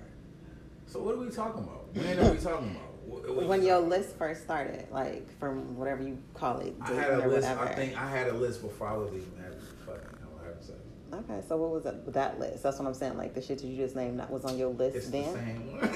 [0.84, 1.88] So what are we talking about?
[1.94, 2.91] When are we talking about?
[3.20, 7.48] When your list first started, like from whatever you call it, I had a list.
[7.48, 7.60] whatever.
[7.68, 10.78] I think I had a list before I was even having fucking having sex.
[11.12, 12.62] Okay, so what was it, that list?
[12.62, 13.18] That's what I'm saying.
[13.18, 15.24] Like the shit that you just named that was on your list It's then.
[15.32, 15.84] the same one.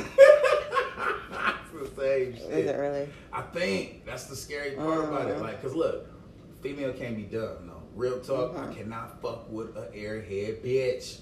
[1.64, 2.50] it's the same shit.
[2.58, 3.08] Is it really?
[3.32, 5.36] I think that's the scary part about it.
[5.36, 5.42] Mhm.
[5.42, 6.06] Like, cause look,
[6.62, 7.66] female can't be dumb.
[7.66, 8.56] No, real talk.
[8.56, 8.76] I Mhm.
[8.76, 11.20] cannot fuck with a airhead bitch.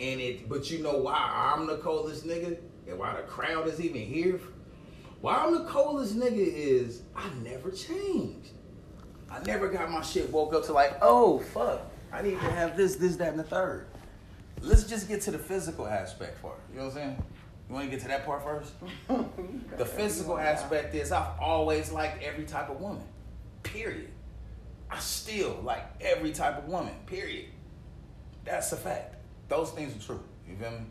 [0.00, 1.14] And it, but you know why
[1.54, 2.58] I'm the coldest nigga,
[2.88, 4.40] and why the crowd is even here.
[5.24, 8.50] Why I'm the coldest nigga is I never changed.
[9.30, 11.80] I never got my shit woke up to like, oh fuck,
[12.12, 13.86] I need to have this, this, that, and the third.
[14.60, 16.60] Let's just get to the physical aspect part.
[16.70, 17.24] You know what I'm saying?
[17.70, 18.74] You want to get to that part first?
[19.78, 23.04] The physical aspect is I've always liked every type of woman.
[23.62, 24.10] Period.
[24.90, 26.92] I still like every type of woman.
[27.06, 27.46] Period.
[28.44, 29.14] That's a fact.
[29.48, 30.22] Those things are true.
[30.46, 30.84] You feel me?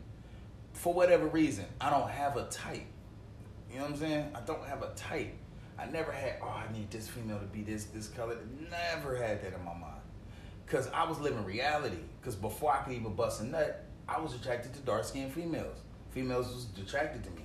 [0.72, 2.82] For whatever reason, I don't have a type.
[3.74, 4.30] You know what I'm saying?
[4.36, 5.34] I don't have a type.
[5.76, 8.36] I never had, oh, I need this female to be this, this color.
[8.70, 10.00] Never had that in my mind.
[10.68, 11.96] Cause I was living reality.
[12.22, 15.78] Cause before I could even bust a nut, I was attracted to dark skinned females.
[16.12, 17.42] Females was attracted to me.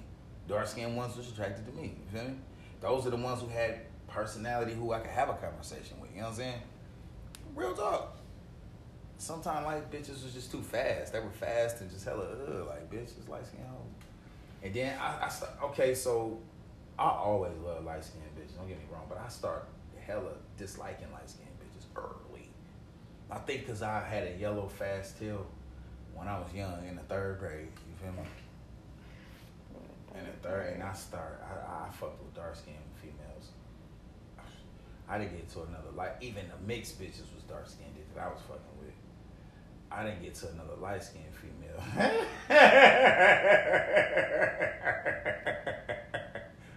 [0.48, 1.96] Dark skinned ones was attracted to me.
[1.98, 2.36] You feel me?
[2.80, 6.12] Those are the ones who had personality who I could have a conversation with.
[6.12, 6.62] You know what I'm saying?
[7.56, 8.18] Real talk.
[9.18, 11.12] Sometimes like bitches was just too fast.
[11.12, 13.99] They were fast and just hella ugh, like bitches light skin hoes.
[14.64, 16.40] And then I, I start, okay, so
[16.98, 18.58] I always love light skinned bitches.
[18.58, 19.68] Don't get me wrong, but I start
[20.06, 22.50] hella disliking light skinned bitches early.
[23.32, 25.46] I think because I had a yellow fast tail
[26.14, 27.68] when I was young in the third grade.
[27.88, 28.28] You feel me?
[30.16, 33.30] In the third, and I start, I, I fucked with dark skinned females
[35.10, 36.12] I didn't get to another light.
[36.22, 38.69] Even the mixed bitches was dark skinned that I was fucking.
[39.92, 41.82] I didn't get to another light skinned female.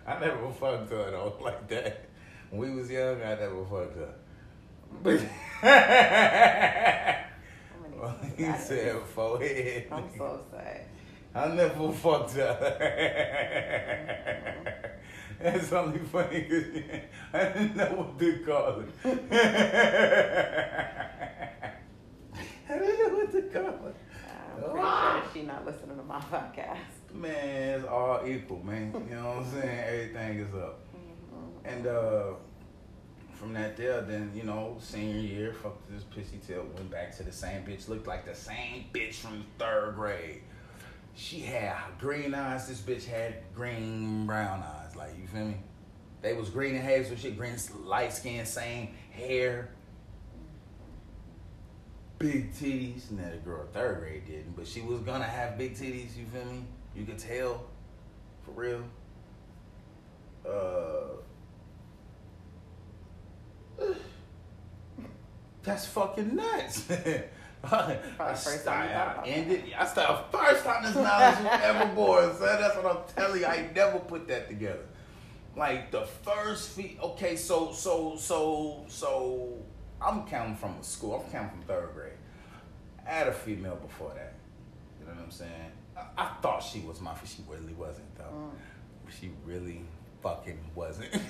[0.06, 2.05] I never fucked her though like that.
[2.51, 4.14] When we was young, I never fucked her.
[5.02, 5.20] But
[8.01, 9.86] well, he I- said forehead.
[9.90, 10.86] I'm so sad.
[11.34, 12.56] I never fucked her.
[15.40, 16.66] That's only funny because
[17.32, 18.89] I didn't know what to call it.
[23.32, 23.92] I didn't know to call.
[24.54, 27.14] I'm pretty sure she not listening to my podcast.
[27.14, 28.92] Man, it's all equal, man.
[29.09, 29.84] You know what I'm saying?
[29.86, 30.80] Everything is up.
[31.64, 32.34] And uh,
[33.34, 37.22] from that there, then, you know, senior year, fucked this pissy tail, went back to
[37.22, 40.42] the same bitch, looked like the same bitch from third grade.
[41.14, 45.56] She had green eyes, this bitch had green brown eyes, like, you feel me?
[46.22, 49.70] They was green and hazel shit, green, light skin, same hair.
[52.22, 53.10] Big titties.
[53.10, 56.44] Now the girl third grade didn't, but she was gonna have big titties, you feel
[56.44, 56.64] me?
[56.94, 57.64] You could tell,
[58.44, 58.84] for real.
[60.48, 61.08] Uh,
[65.64, 66.88] that's fucking nuts.
[67.64, 69.64] I, first time you thought about ended.
[69.76, 72.60] I started first time this knowledge was ever born, son.
[72.60, 73.46] That's what I'm telling you.
[73.46, 74.86] I never put that together.
[75.56, 76.98] Like the first feet.
[77.02, 79.58] Okay, so so so so.
[80.00, 81.24] I'm counting from a school.
[81.24, 82.11] I'm counting from third grade.
[83.06, 84.34] I had a female before that.
[85.00, 85.50] You know what I'm saying?
[85.96, 87.12] I, I thought she was my.
[87.24, 88.24] She really wasn't though.
[88.24, 88.50] Mm.
[89.20, 89.82] She really
[90.22, 91.10] fucking wasn't.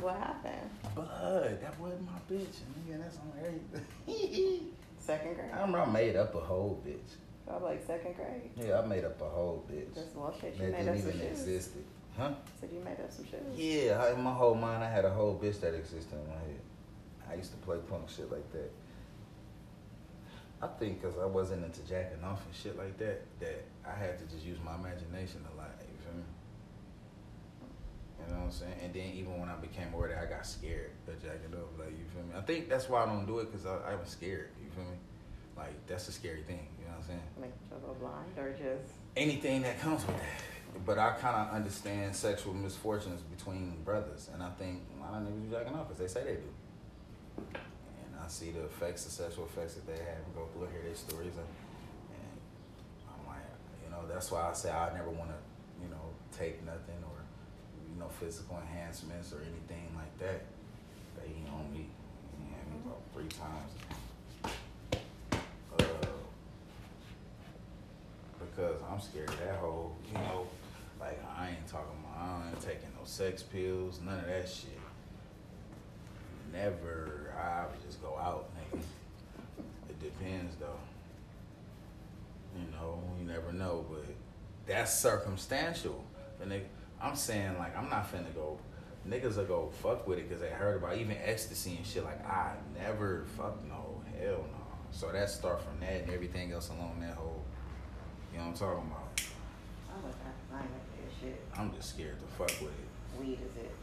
[0.00, 0.70] What happened?
[0.94, 2.56] Bud, that wasn't my bitch.
[2.88, 4.70] Nigga, that's on everything.
[4.98, 5.50] Second grade?
[5.52, 7.16] I remember I made up a whole bitch.
[7.50, 8.50] I was like second grade.
[8.56, 9.94] Yeah, I made up a whole bitch.
[9.94, 11.84] Just well shit, you that made up didn't some even existed.
[12.16, 12.30] Huh?
[12.60, 13.40] Said you made up some shoes.
[13.56, 16.34] Yeah, I, in my whole mind, I had a whole bitch that existed in my
[16.34, 16.60] head.
[17.30, 18.70] I used to play punk shit like that.
[20.62, 24.18] I think because I wasn't into jacking off and shit like that, that I had
[24.18, 25.70] to just use my imagination a lot.
[25.80, 26.24] You feel me?
[28.20, 28.74] You know what I'm saying?
[28.84, 31.90] And then even when I became aware that I got scared of jacking off, like
[31.90, 32.36] you feel me?
[32.36, 34.50] I think that's why I don't do it because I, I was scared.
[34.62, 34.98] You feel me?
[35.56, 36.66] Like that's a scary thing.
[36.90, 37.22] You know what I'm saying?
[37.40, 37.54] Make
[38.00, 40.24] blind or just anything that comes with that.
[40.84, 45.22] But I kind of understand sexual misfortunes between brothers, and I think a lot of
[45.26, 46.48] niggas be jacking off because they say they do.
[47.36, 50.82] And I see the effects, the sexual effects that they have, and go through, hear
[50.82, 51.46] their stories, and,
[52.14, 52.38] and
[53.10, 53.42] I'm like,
[53.84, 55.36] you know, that's why I say I never want to,
[55.82, 57.18] you know, take nothing or,
[57.92, 60.44] you know, physical enhancements or anything like that.
[61.18, 61.86] They on me,
[62.38, 63.72] you know, me about three times.
[65.78, 65.84] Uh,
[68.50, 70.46] because I'm scared of that whole, you know,
[71.00, 74.78] like I ain't talking about, I ain't taking no sex pills, none of that shit.
[76.52, 78.80] Never, I would just go out, nigga.
[79.88, 80.80] It depends though.
[82.56, 84.04] You know, you never know, but
[84.66, 86.04] that's circumstantial.
[87.02, 88.58] I'm saying like I'm not finna go.
[89.08, 92.04] Niggas will go fuck with it because they heard about even ecstasy and shit.
[92.04, 94.66] Like I never fuck no hell no.
[94.90, 97.39] So that start from that and everything else along that whole.
[98.32, 99.20] You know what I'm talking about?
[99.92, 100.34] I'm with that.
[100.54, 101.40] I ain't with that shit.
[101.56, 102.88] I'm just scared to fuck with it.
[103.18, 103.74] Weed is it.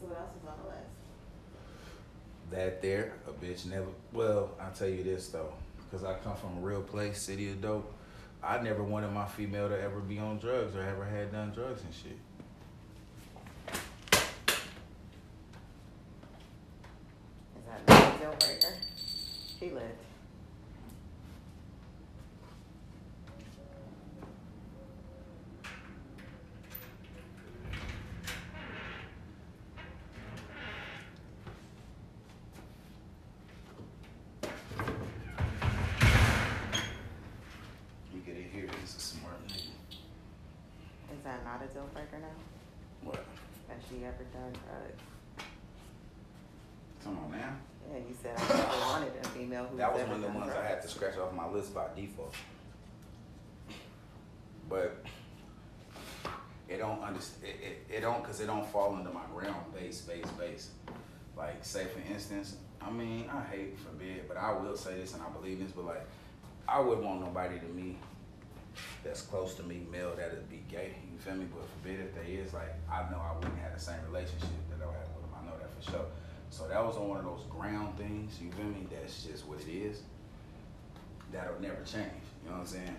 [0.00, 0.90] So what else is on the list?
[2.50, 3.86] That there, a bitch never.
[4.12, 7.60] Well, I'll tell you this though, because I come from a real place, city of
[7.60, 7.92] dope.
[8.42, 11.82] I never wanted my female to ever be on drugs or ever had done drugs
[11.82, 12.18] and shit.
[17.56, 18.74] Is that a deal breaker?
[19.58, 20.02] She lived.
[38.14, 38.68] You get it here.
[38.80, 39.70] He's a smart nigga.
[41.12, 43.08] Is that not a deal breaker now?
[43.08, 43.24] What?
[43.68, 45.02] Has she ever done drugs?
[47.04, 47.56] Come on now.
[47.92, 50.26] Yeah, you said I never wanted a female who's That was ever one of the
[50.28, 50.64] done ones drugs.
[50.64, 52.34] I had to scratch off my list by default.
[54.68, 55.04] But
[56.68, 57.44] it don't understand.
[57.44, 59.54] It, it, it don't because it don't fall into my realm.
[59.74, 60.70] Base, base, base.
[61.36, 65.22] Like say for instance, I mean I hate forbid, but I will say this and
[65.22, 65.72] I believe this.
[65.72, 66.06] But like
[66.66, 67.98] I wouldn't want nobody to me
[69.04, 70.94] that's close to me, male, that'd be gay.
[71.12, 71.46] You feel me?
[71.52, 74.82] But forbid if they is like I know I wouldn't have the same relationship that
[74.82, 75.32] I have with them.
[75.34, 76.06] I know that for sure.
[76.50, 78.86] So that was on one of those ground things, you feel me?
[78.90, 80.02] That's just what it is.
[81.32, 82.24] That'll never change.
[82.42, 82.96] You know what I'm saying?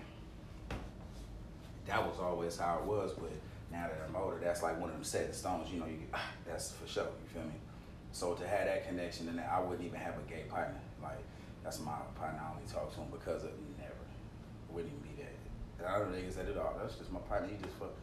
[1.85, 3.31] That was always how it was, but
[3.71, 5.71] now that I'm older, that's like one of them set stones.
[5.71, 7.05] You know, you get, ah, that's for sure.
[7.05, 7.55] You feel me?
[8.11, 10.79] So to have that connection, and I wouldn't even have a gay partner.
[11.01, 11.23] Like
[11.63, 12.41] that's my partner.
[12.43, 13.93] I only talk to him because of never.
[14.69, 15.16] Wouldn't even be.
[15.77, 16.75] And I don't niggas that at all.
[16.79, 17.49] That's just my partner.
[17.49, 17.93] He just fuck.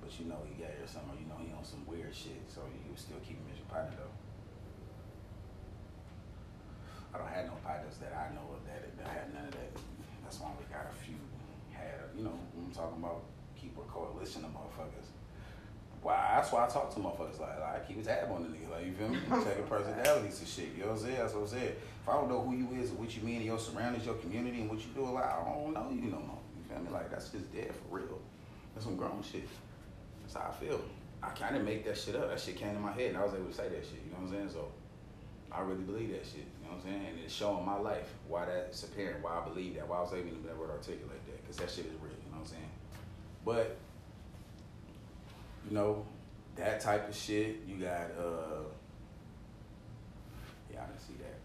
[0.00, 1.10] But you know he gay or something.
[1.10, 2.44] Or you know he on some weird shit.
[2.46, 4.14] So you would still keep him as your partner though.
[7.14, 9.70] I don't have no partners that I know of that that had none of that.
[10.22, 11.18] That's why we got a few.
[11.70, 13.22] Had you know I'm talking about
[13.54, 15.10] keep a coalition of motherfuckers.
[16.02, 16.36] Why?
[16.36, 18.70] That's why I talk to motherfuckers like, like I keep a tab on the nigga.
[18.70, 19.18] Like you feel me?
[19.44, 20.68] Checking personalities and shit.
[20.76, 21.16] You know what I'm saying?
[21.16, 21.72] That's what I'm saying.
[22.02, 24.16] If I don't know who you is and what you mean in your surroundings, your
[24.16, 26.43] community, and what you do, like I don't know you no more.
[26.74, 26.90] Feel me?
[26.90, 28.20] Like that's just dead for real.
[28.74, 29.48] That's some grown shit.
[30.22, 30.80] That's how I feel.
[31.22, 32.28] I kind of make that shit up.
[32.28, 34.02] That shit came to my head, and I was able to say that shit.
[34.04, 34.50] You know what I'm saying?
[34.50, 34.68] So
[35.52, 36.44] I really believe that shit.
[36.60, 37.06] You know what I'm saying?
[37.06, 40.12] And it's showing my life why that's apparent, why I believe that, why I was
[40.12, 42.12] able to be able to articulate that, because that shit is real.
[42.12, 42.70] You know what I'm saying?
[43.44, 43.76] But
[45.68, 46.04] you know,
[46.56, 47.62] that type of shit.
[47.66, 48.68] You got uh
[50.72, 51.38] yeah, I didn't see that.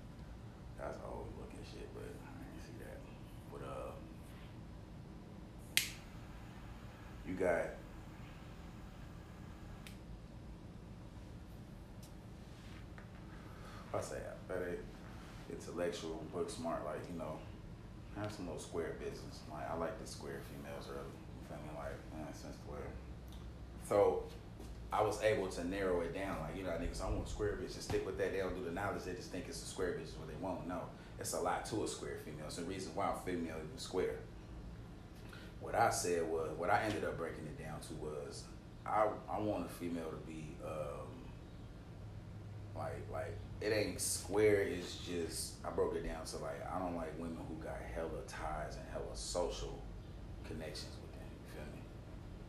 [0.77, 2.97] That's old looking shit, but I didn't see that.
[3.51, 3.91] But uh
[7.29, 7.65] you got
[13.93, 14.77] I say better
[15.51, 17.39] intellectual, book smart, like, you know,
[18.21, 19.39] have some little square business.
[19.51, 21.09] Like I like the square females early.
[21.09, 21.77] You feel me?
[21.77, 22.85] Like, yeah, since square.
[23.87, 24.23] So
[24.93, 26.37] I was able to narrow it down.
[26.41, 27.81] Like, you know, niggas, I want square bitches.
[27.81, 28.31] Stick with that.
[28.31, 29.03] They don't do the knowledge.
[29.03, 30.67] They just think it's a square bitch what they want.
[30.67, 30.81] No,
[31.19, 32.45] it's a lot to a square female.
[32.45, 34.17] It's the reason why a female is square.
[35.61, 38.43] What I said was, what I ended up breaking it down to was,
[38.85, 41.07] I I want a female to be um,
[42.75, 44.61] like like it ain't square.
[44.61, 48.23] It's just I broke it down to like I don't like women who got hella
[48.27, 49.81] ties and hella social
[50.47, 51.27] connections with them.
[51.29, 51.83] You feel me?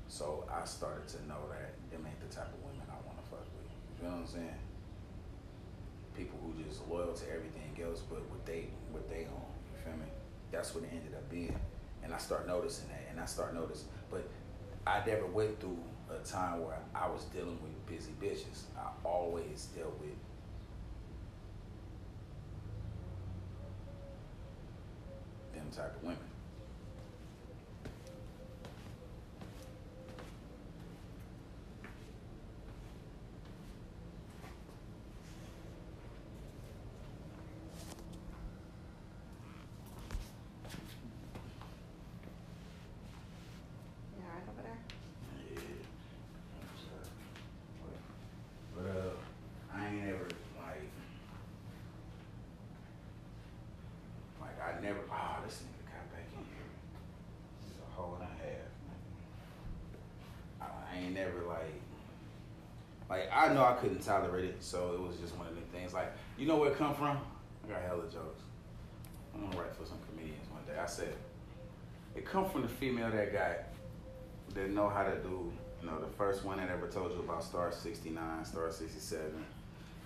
[0.08, 3.26] So I started to know that them ain't the type of women I want to
[3.28, 3.68] fuck with.
[3.98, 4.60] You know what I'm saying?
[6.16, 9.50] People who just loyal to everything else, but what they what they own.
[9.74, 10.06] You feel me?
[10.50, 11.58] That's what it ended up being,
[12.10, 13.86] and I start noticing that, and I start noticing.
[14.10, 14.28] But
[14.84, 15.78] I never went through
[16.10, 18.62] a time where I was dealing with busy bitches.
[18.76, 20.10] I always dealt with
[25.54, 26.18] them type of women.
[44.16, 44.82] You alright over there?
[45.54, 45.60] Yeah.
[48.76, 49.14] But uh,
[49.76, 50.28] I ain't ever
[50.58, 50.90] like,
[54.40, 55.00] like I never.
[55.10, 56.70] Oh, this nigga got back in here.
[57.68, 58.70] It's a hole and a half.
[60.60, 61.80] I, I ain't never like,
[63.10, 65.92] like I know I couldn't tolerate it, so it was just one of the things.
[65.92, 67.18] Like you know where it come from?
[67.64, 68.42] I got hella jokes.
[69.34, 70.80] I'm gonna write for some comedians one day.
[70.80, 71.14] I said
[72.14, 73.58] it come from the female that got
[74.54, 77.42] that know how to do, you know, the first one that ever told you about
[77.42, 79.44] star 69, star 67.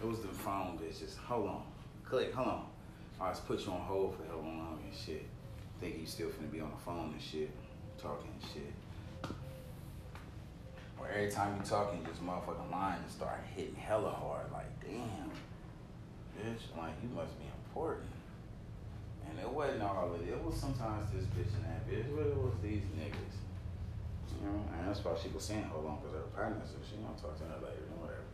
[0.03, 1.17] It was the phone bitches.
[1.17, 1.63] Hold on.
[2.05, 2.67] Click, hold on.
[3.21, 5.25] I was put you on hold for hell long and shit.
[5.81, 7.51] Thinking you still finna be on the phone and shit,
[7.97, 8.73] talking and shit.
[11.11, 14.51] Every time you talking, just motherfucking line just start hitting hella hard.
[14.53, 15.31] Like, damn,
[16.35, 18.11] bitch, like you must be important.
[19.29, 20.29] And it wasn't all of it.
[20.29, 23.37] It was sometimes this bitch and that bitch, but it was these niggas.
[24.35, 26.99] You know, and that's why she was saying hold on, because her partner, so she
[27.01, 28.27] don't talk to her later and whatever.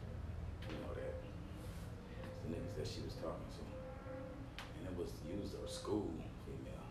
[0.66, 1.20] You know that.
[1.20, 3.62] It's the niggas that she was talking to.
[4.80, 6.08] And it was used her school
[6.48, 6.86] female.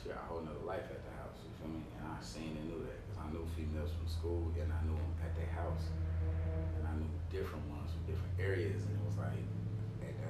[0.00, 1.84] She got a whole nother life at the house, you feel me?
[2.00, 5.14] And I seen and knew that, I knew females from school and I knew them
[5.20, 5.92] at their house.
[6.76, 9.44] And I knew different ones from different areas, and it was like,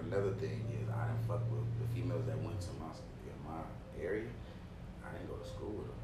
[0.03, 2.91] another thing is, I didn't fuck with the females that went to my,
[3.25, 3.63] in my
[3.95, 4.29] area.
[5.07, 6.00] I didn't go to school with them,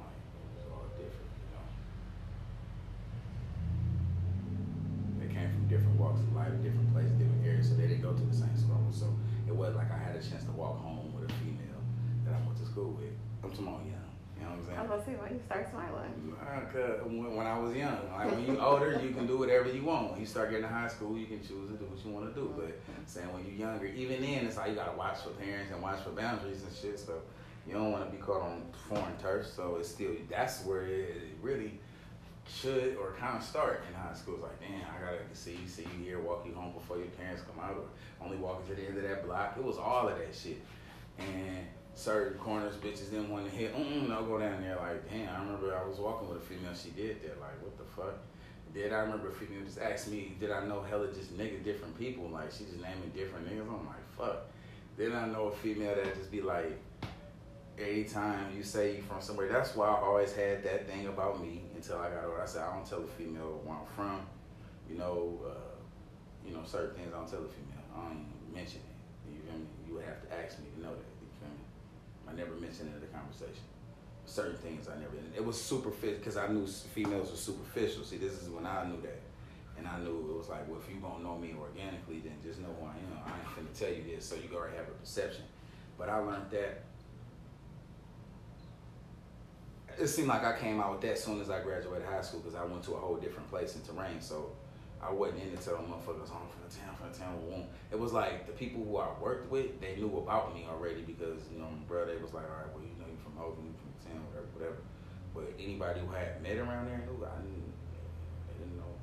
[17.05, 20.13] when, when I was young, like when you older, you can do whatever you want.
[20.13, 22.35] When you start getting to high school, you can choose to do what you want
[22.35, 22.55] to do.
[22.57, 25.83] But saying when you're younger, even then, it's like you gotta watch for parents and
[25.83, 26.99] watch for boundaries and shit.
[26.99, 27.21] So
[27.67, 29.47] you don't want to be caught on foreign turf.
[29.47, 31.79] So it's still that's where it really
[32.49, 34.35] should or kind of start in high school.
[34.35, 37.07] It's like, damn, I gotta see you, see you here, walk you home before your
[37.07, 39.57] parents come out, or only walking to the end of that block.
[39.57, 40.61] It was all of that shit.
[41.19, 41.67] And
[41.97, 43.75] certain corners, bitches didn't want to hit.
[43.75, 44.77] Mm, no, go down there.
[44.77, 46.73] Like, damn, I remember I was walking with a female.
[46.75, 47.41] She did that.
[47.41, 48.19] Like, what the fuck?
[48.73, 51.99] Then I remember a female just asked me, did I know hella just nigga different
[51.99, 52.29] people?
[52.29, 53.63] Like, she just naming different niggas.
[53.63, 54.45] I'm like, fuck.
[54.99, 56.79] Then I know a female that just be like,
[57.79, 61.63] anytime you say you from somewhere, that's why I always had that thing about me
[61.75, 62.43] until I got older.
[62.43, 64.27] I said I don't tell a female where I'm from.
[64.91, 67.85] You know, uh, you know certain things I don't tell a female.
[67.95, 69.33] I don't even mention it.
[69.33, 69.67] You feel me?
[69.89, 71.16] You would have to ask me to know that.
[72.29, 73.65] I never mentioned it in the conversation.
[74.27, 75.13] Certain things I never.
[75.35, 78.05] It was superficial because I knew females were superficial.
[78.05, 79.21] See, this is when I knew that.
[79.79, 82.61] And I knew it was like, well, if you gonna know me organically, then just
[82.61, 83.21] know who I am.
[83.25, 85.45] I ain't finna tell you this, so you already have a perception.
[85.99, 86.83] But I learned that
[89.99, 92.41] it seemed like I came out with that as soon as I graduated high school
[92.41, 94.21] because I went to a whole different place in terrain.
[94.21, 94.53] So
[95.03, 97.67] I wasn't in it till motherfuckers on from the town, town.
[97.91, 101.43] It was like the people who I worked with, they knew about me already because
[101.53, 103.75] you know, my brother was like, all right, well, you know, you from Oakland, you
[103.79, 104.79] from the town, whatever, whatever.
[105.35, 107.73] But anybody who had met around there knew I didn't.
[108.49, 108.95] They didn't know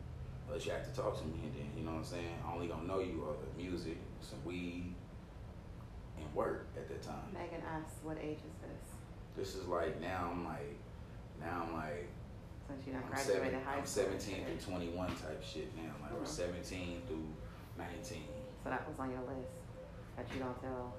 [0.47, 2.35] unless you had to talk to me, and then you know what I'm saying.
[2.45, 4.93] I only gonna know you of the music, some weed,
[6.17, 7.29] and work at that time.
[7.33, 8.83] Megan asks, what age is this?
[9.37, 10.77] This is like now I'm like
[11.41, 12.07] now I'm like
[12.67, 15.91] Since you done I'm, graduated seven, high I'm 17 through 21 type shit now.
[16.01, 16.27] Like I'm Mhm.
[16.27, 17.27] 17 through
[17.77, 18.23] 19.
[18.63, 19.51] So that was on your list
[20.15, 20.93] that you don't tell.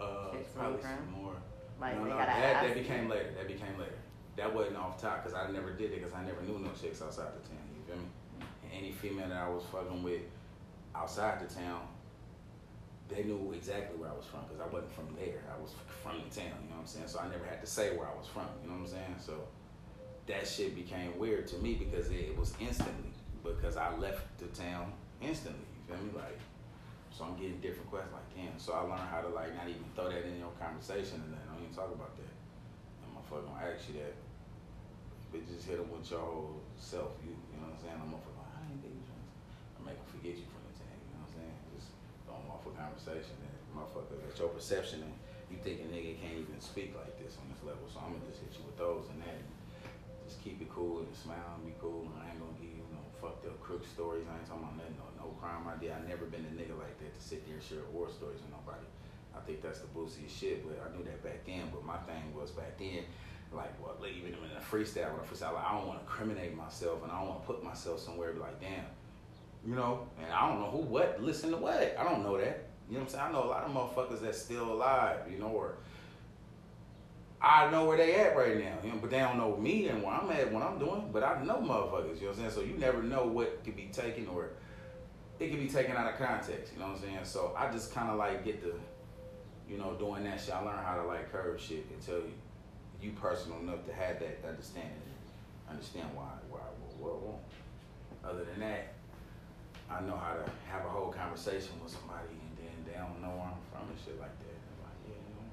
[0.00, 1.36] Uh, Chicks probably from some more.
[1.80, 2.82] Like no, they no, that, that you.
[2.82, 3.32] became later.
[3.36, 3.98] That became later.
[4.36, 7.02] That wasn't off top because I never did it because I never knew no chicks
[7.02, 7.64] outside the town.
[7.74, 8.08] You feel me?
[8.64, 10.22] And any female that I was fucking with
[10.94, 11.80] outside the town,
[13.08, 15.44] they knew exactly where I was from because I wasn't from there.
[15.52, 15.72] I was
[16.02, 16.52] from the town.
[16.64, 17.08] You know what I'm saying?
[17.08, 18.48] So I never had to say where I was from.
[18.62, 19.16] You know what I'm saying?
[19.18, 19.34] So
[20.26, 23.12] that shit became weird to me because it, it was instantly
[23.44, 25.64] because I left the town instantly.
[25.64, 26.12] You feel me?
[26.16, 26.38] Like.
[27.16, 28.60] So I'm getting different questions like, damn.
[28.60, 31.40] So I learned how to like not even throw that in your conversation and then
[31.48, 32.28] oh, don't even talk about that.
[32.28, 34.12] And motherfucker gonna ask you that.
[35.32, 37.16] But just hit them with your whole self.
[37.24, 37.96] You, you know what I'm saying?
[37.96, 40.92] I'm motherfucker like, I ain't think you I make them forget you from the town.
[40.92, 41.56] You know what I'm saying?
[41.72, 41.88] Just
[42.28, 45.16] off a conversation and motherfucker, that's your perception and
[45.48, 47.88] you think a nigga can't even speak like this on this level.
[47.88, 49.40] So I'm gonna just hit you with those and that.
[50.28, 52.12] Just keep it cool and smile and be cool.
[52.12, 54.28] And I ain't gonna give you no fucked up crook stories.
[54.28, 55.05] I ain't talking about nothing, no, no
[55.46, 55.56] I.
[55.76, 58.50] I never been a nigga like that to sit there and share war stories with
[58.50, 58.86] nobody.
[59.36, 61.70] I think that's the booziest shit, but I knew that back then.
[61.72, 63.04] But my thing was back then,
[63.52, 66.56] like, what, like, even in a freestyle, I freestyle, like, I don't want to incriminate
[66.56, 68.84] myself and I don't want to put myself somewhere be like, damn,
[69.66, 71.96] you know, and I don't know who, what, listen to what.
[71.98, 72.64] I don't know that.
[72.88, 73.24] You know what I'm saying?
[73.24, 75.74] I know a lot of motherfuckers that's still alive, you know, or
[77.42, 80.02] I know where they at right now, you know, but they don't know me and
[80.02, 81.10] where I'm at, what I'm doing.
[81.12, 82.50] But I know motherfuckers, you know what I'm saying?
[82.50, 84.50] So you never know what could be taken or
[85.38, 87.18] it could be taken out of context, you know what I'm saying?
[87.24, 88.72] So I just kind of like get the,
[89.68, 90.54] you know, doing that shit.
[90.54, 92.32] I learn how to like curve shit until you,
[93.02, 94.96] you personal enough to have that understanding,
[95.68, 96.60] understand why, why,
[96.98, 97.40] what, what.
[98.24, 98.94] Other than that,
[99.90, 103.36] I know how to have a whole conversation with somebody and then they don't know
[103.36, 104.56] where I'm from and shit like that.
[104.82, 105.46] Like, yeah, you know,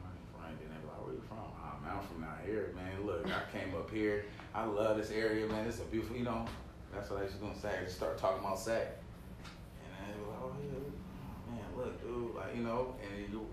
[0.00, 1.44] I'm from, then they're like, where you from?
[1.60, 3.04] Ah, man, I'm from out here, man.
[3.04, 4.24] Look, I came up here.
[4.54, 5.68] I love this area, man.
[5.68, 6.48] It's a beautiful, you know.
[6.92, 7.70] That's what I was gonna say.
[7.80, 8.98] I just start talking about Sac.
[9.82, 13.46] And they were like, oh, yeah, oh, man, look, dude, like, you know, and you,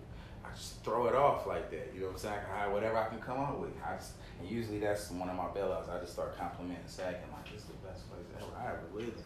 [0.44, 1.92] I just throw it off like that.
[1.94, 2.40] You know what I'm saying?
[2.54, 3.72] I whatever I can come up with.
[3.86, 5.90] I just, and usually that's one of my bailouts.
[5.90, 8.90] I just start complimenting Sac and like, this is the best place ever I ever
[8.94, 9.22] lived.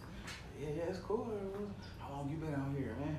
[0.59, 1.25] Yeah, yeah, it's cool.
[1.97, 3.17] How long you been out here, man?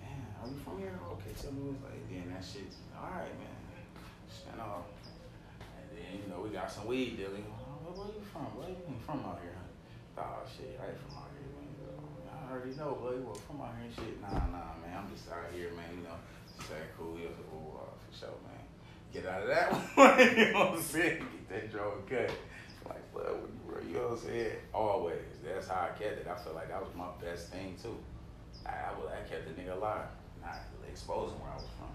[0.00, 0.96] Man, are you from here?
[1.12, 2.00] Okay, tell me what's like.
[2.08, 3.60] Then that shit, all right, man.
[4.32, 4.88] Stand off.
[5.60, 7.44] And then, you know, we got some weed dealing.
[7.52, 8.48] Oh, where, where you from?
[8.56, 9.59] Where you from out here?
[10.18, 11.70] Oh, shit, I ain't from out here, man.
[12.28, 13.16] I already know, boy.
[13.16, 14.20] You were from out here and shit.
[14.20, 14.92] Nah, nah, man.
[14.96, 15.88] I'm just out here, man.
[15.96, 16.18] You know,
[16.68, 17.16] say cool.
[17.18, 18.60] Yeah, cool, uh, for sure, man.
[19.12, 20.18] Get out of that one.
[20.36, 21.24] you know what I'm saying?
[21.24, 22.30] Get that joint cut.
[22.88, 24.56] Like, blood, you, you know what I'm saying?
[24.74, 25.30] Always.
[25.44, 26.26] That's how I kept it.
[26.28, 27.96] I feel like that was my best thing, too.
[28.66, 30.10] I, I, was- I kept the nigga alive,
[30.42, 30.58] not
[30.88, 31.88] exposing where I was from.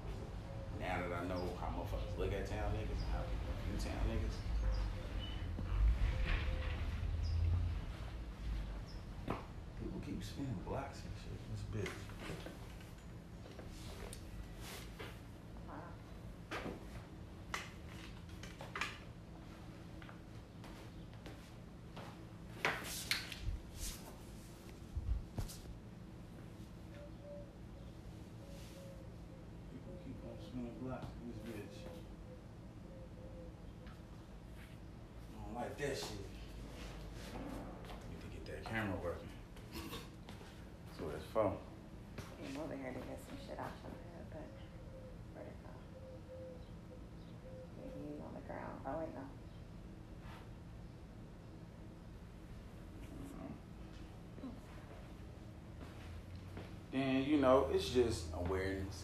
[0.80, 4.02] Now that I know how motherfuckers look at town niggas and how people view town
[4.12, 4.38] niggas,
[9.80, 11.34] people keep spinning blocks and shit.
[11.34, 11.96] In this bitch.
[15.68, 15.74] Wow.
[29.66, 31.78] People keep on spinning blocks in this bitch.
[35.36, 36.30] Oh like that shit.
[38.12, 39.30] Need to get that camera working.
[39.74, 41.52] That's what it's for.
[42.40, 44.48] Came over here to get some shit out your head, but
[45.34, 45.72] where'd it go?
[47.84, 48.80] Maybe you on the ground.
[48.88, 49.26] Oh wait, no.
[56.96, 59.04] Then you know it's just awareness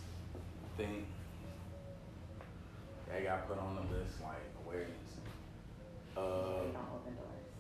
[0.78, 1.06] thing.
[3.10, 5.12] that got put on the list like awareness.
[6.16, 7.52] Uh, you don't open doors.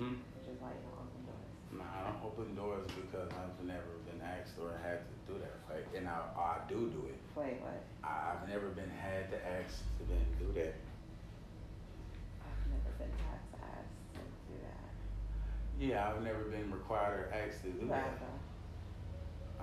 [0.00, 0.16] hmm?
[0.32, 1.52] Which is why you don't open doors.
[1.76, 5.60] Nah, I don't open doors because I've never been asked or had to do that.
[5.68, 7.20] Like, and I, I do do it.
[7.36, 7.84] Wait, what?
[8.00, 10.72] I've never been had to ask to then do that.
[12.40, 14.88] I've never been asked to do that.
[15.76, 18.24] Yeah, I've never been required or asked to do have that.
[18.24, 18.40] though.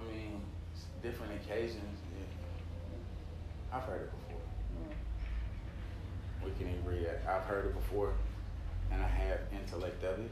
[0.01, 0.41] I mean,
[0.73, 1.97] it's different occasions.
[2.15, 3.77] Yeah.
[3.77, 4.41] I've heard it before.
[4.77, 6.45] Mm.
[6.45, 8.13] We can agree that I've heard it before,
[8.91, 10.31] and I have intellect of it.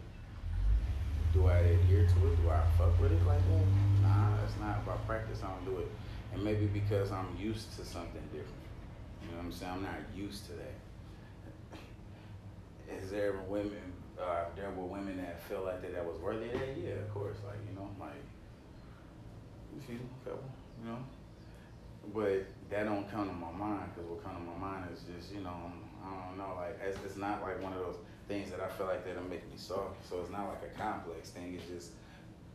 [1.34, 2.42] Do I adhere to it?
[2.42, 3.66] Do I fuck with it like that?
[4.02, 5.42] Nah, that's not by practice.
[5.44, 5.88] I don't do it,
[6.34, 8.56] and maybe because I'm used to something different.
[9.22, 9.72] You know what I'm saying?
[9.72, 11.80] I'm not used to that.
[13.04, 13.94] Is there women?
[14.20, 16.78] Uh, there were women that feel like that that was worthy of that.
[16.78, 17.38] Yeah, of course.
[17.46, 18.12] Like you know, like
[19.78, 20.44] a few couple,
[20.80, 21.00] you know.
[22.14, 25.34] But that don't come to my mind because what comes to my mind is just
[25.34, 25.54] you know
[26.04, 27.98] I don't know like it's, it's not like one of those
[28.28, 30.08] things that I feel like that'll make me soft.
[30.08, 31.54] So it's not like a complex thing.
[31.58, 31.92] It's just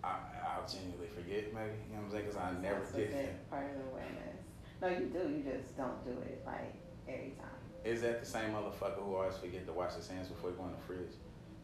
[0.03, 3.13] I I'll genuinely forget maybe you know what I'm saying because I never That's did.
[3.13, 4.41] a part of the awareness.
[4.81, 5.23] No, you do.
[5.31, 6.75] You just don't do it like
[7.09, 7.61] every time.
[7.85, 10.65] Is that the same motherfucker who always forget to wash his hands before he go
[10.65, 11.15] in the fridge?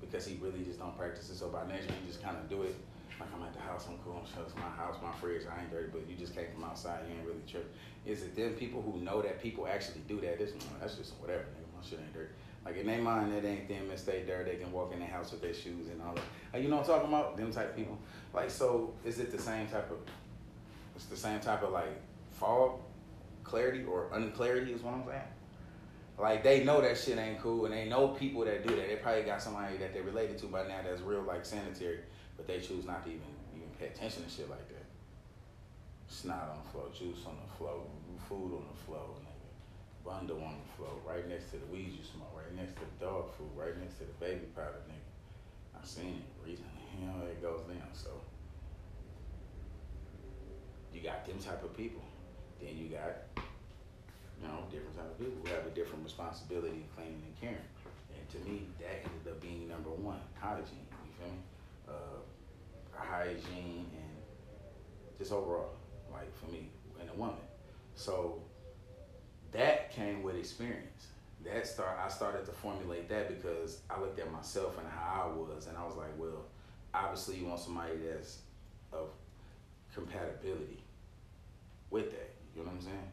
[0.01, 1.37] Because he really just don't practice it.
[1.37, 2.75] So by nature, he just kind of do it.
[3.21, 4.17] Like I'm at the house, I'm cool.
[4.19, 5.43] I'm sure it's my house, my fridge.
[5.45, 7.01] I ain't dirty, but you just came from outside.
[7.07, 7.71] You ain't really tripping.
[8.07, 10.39] Is it them people who know that people actually do that?
[10.39, 11.43] That's just whatever.
[11.43, 11.69] Nigga.
[11.77, 12.33] My shit ain't dirty.
[12.65, 13.91] Like in their mind, that ain't them.
[13.93, 14.53] It's they dirty.
[14.53, 16.25] They can walk in their house with their shoes and all that.
[16.53, 17.37] Like, you know what I'm talking about?
[17.37, 17.99] Them type of people.
[18.35, 19.99] Like so, is it the same type of?
[20.97, 22.81] It's the same type of like fog,
[23.45, 25.23] clarity or unclarity is what I'm saying.
[26.19, 28.89] Like they know that shit ain't cool, and they know people that do that.
[28.89, 32.01] They probably got somebody that they're related to by now that's real like sanitary,
[32.41, 34.89] but they choose not to even even pay attention to shit like that.
[36.09, 37.85] Snot on the floor, juice on the floor,
[38.25, 39.53] food on the floor, nigga.
[40.01, 42.97] Bundle on the floor, right next to the weed you smoke, right next to the
[43.05, 45.05] dog food, right next to the baby powder, nigga.
[45.77, 46.81] I seen it recently.
[46.97, 47.93] You know it goes down.
[47.93, 48.09] So
[50.97, 52.01] you got them type of people.
[52.57, 56.89] Then you got you know, different type of people who have a different responsibility in
[56.97, 57.69] cleaning and caring.
[58.17, 60.89] And to me, that ended up being number one, hygiene.
[60.89, 61.50] You feel me?
[61.91, 62.21] Uh,
[63.11, 65.75] hygiene and just overall,
[66.13, 66.69] like for me
[67.01, 67.37] and a woman.
[67.95, 68.43] So
[69.53, 71.09] that came with experience.
[71.45, 75.37] That start I started to formulate that because I looked at myself and how I
[75.37, 76.45] was, and I was like, well,
[76.95, 78.39] obviously you want somebody that's
[78.93, 79.09] of
[79.95, 80.83] compatibility
[81.91, 82.31] with that.
[82.55, 83.11] You know what I'm saying?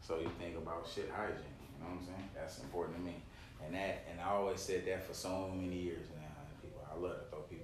[0.00, 2.28] So you think about shit hygiene, you know what I'm saying?
[2.34, 3.16] That's important to me.
[3.64, 6.26] And that and I always said that for so many years now.
[6.42, 7.61] And people I love to throw people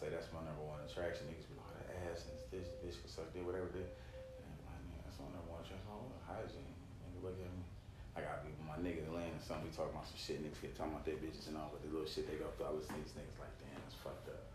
[0.00, 1.28] say that's my number one attraction.
[1.28, 3.92] Niggas be like, oh, the ass and this bitch can suck dick, whatever is.
[4.40, 5.84] And I'm like, man, that's my number one attraction.
[5.92, 6.72] Oh, hygiene.
[7.04, 7.68] Nigga look at me.
[8.16, 10.94] I gotta my niggas laying and something, we talking about some shit, niggas get talking
[10.94, 13.02] about their bitches and all, but the little shit they go through, I listen to
[13.02, 14.46] these niggas like, damn, that's fucked up.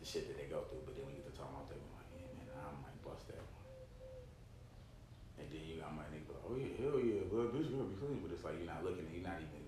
[0.00, 1.84] The shit that they go through, but then we get to talk about that, we
[1.92, 3.68] like, yeah, man, I might bust that one.
[5.36, 7.96] And then you got my nigga like, oh yeah, hell yeah, well, bitch gotta be
[8.00, 8.24] clean.
[8.24, 9.61] But it's like you're not looking, you're not even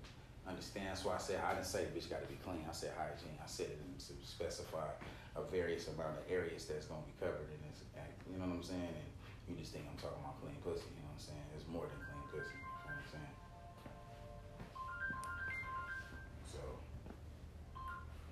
[0.47, 0.97] understand.
[0.97, 2.65] So I said, I didn't say bitch gotta be clean.
[2.69, 3.37] I said hygiene.
[3.41, 4.87] I said it and to specify
[5.35, 7.81] a various amount of areas that's gonna be covered in this.
[7.97, 8.21] act.
[8.29, 8.93] You know what I'm saying?
[8.95, 9.09] And
[9.49, 10.87] you just think I'm talking about clean pussy.
[10.95, 11.45] You know what I'm saying?
[11.55, 12.55] It's more than clean pussy.
[12.55, 13.33] You know what I'm saying?
[16.45, 16.61] So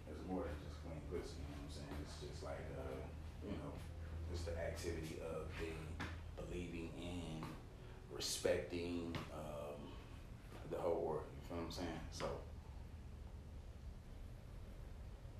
[0.10, 1.38] it's more than just clean pussy.
[1.44, 1.98] You know what I'm saying?
[2.08, 3.04] It's just like uh,
[3.44, 3.74] you know,
[4.32, 5.88] it's the activity of being
[6.40, 7.44] believing in,
[8.14, 9.80] respecting um,
[10.72, 11.28] the whole world.
[11.36, 12.02] You feel what I'm saying?
[12.12, 12.26] So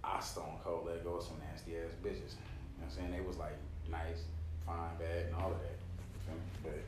[0.04, 2.36] I stone cold let go of some nasty ass bitches.
[2.36, 3.12] You know what I'm saying?
[3.12, 3.56] They was like
[3.90, 4.28] nice,
[4.66, 5.78] fine, bad, and all of that.
[5.80, 6.48] You feel me?
[6.64, 6.82] But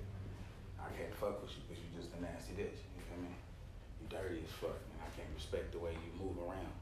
[0.84, 2.76] I can't fuck with you because you just a nasty bitch.
[2.76, 3.34] You feel me?
[4.02, 6.74] You dirty as fuck, and I can't respect the way you move around.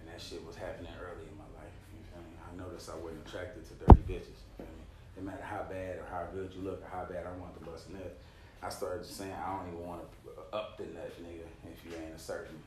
[0.00, 1.74] And that shit was happening early in my life.
[1.92, 2.32] You feel me?
[2.92, 4.40] I wasn't attracted to dirty bitches.
[4.42, 4.84] You feel me?
[5.16, 7.64] No matter how bad or how good you look or how bad I want to
[7.64, 8.16] bust a nut,
[8.62, 12.14] I started saying I don't even want to up the nut, nigga, if you ain't
[12.14, 12.58] a certain.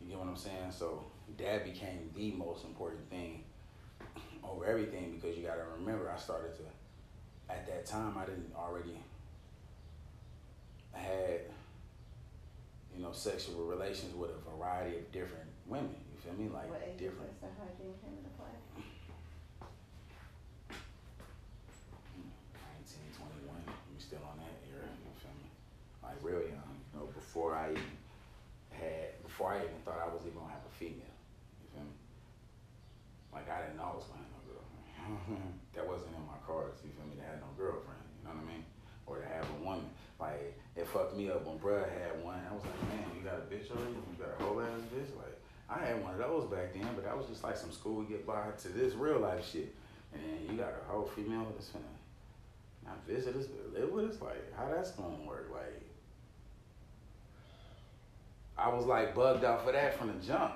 [0.00, 0.72] You get what I'm saying?
[0.72, 1.04] So
[1.38, 3.44] that became the most important thing
[4.42, 6.62] over everything because you got to remember I started to.
[7.48, 8.96] At that time, I didn't already
[10.92, 11.40] had
[12.96, 15.92] you know know, sexual relations with a variety of different women.
[16.08, 16.48] You feel me?
[16.48, 17.28] Like different.
[17.28, 18.56] is that hygiene came into play?
[22.16, 25.52] 19, 21, you still on that era, you feel me?
[26.00, 27.96] Like real young, you know, before I even
[28.72, 31.12] had, before I even thought I was even gonna have a female,
[31.60, 31.96] you feel me?
[33.28, 35.52] Like I didn't know I was gonna have no girlfriend.
[35.76, 38.48] that wasn't in my cards, you feel me, to have no girlfriend, you know what
[38.48, 38.64] I mean?
[39.04, 39.92] Or to have a woman.
[40.16, 43.40] Like, it fucked me up when bruh had one, I was like, man, you got
[43.40, 43.96] a bitch already?
[43.96, 45.16] You you got a whole ass bitch?
[45.16, 48.02] Like, I had one of those back then, but that was just like some school
[48.02, 49.74] get by to this real life shit.
[50.12, 51.88] And then you got a whole female that's finna
[52.84, 54.20] not visit us, but live with us.
[54.20, 55.50] Like, how that's gonna work?
[55.52, 55.80] Like,
[58.58, 60.54] I was like bugged out for that from the jump.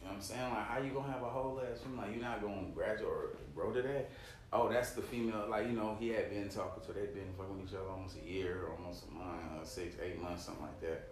[0.00, 0.50] You know what I'm saying?
[0.50, 2.02] Like, how you gonna have a whole ass female?
[2.04, 4.10] Like, you're not gonna graduate or grow to that?
[4.52, 5.46] Oh, that's the female.
[5.48, 6.92] Like, you know, he had been talking to.
[6.92, 10.20] They'd been fucking with each other almost a year, almost a month, uh, six, eight
[10.20, 11.08] months, something like that.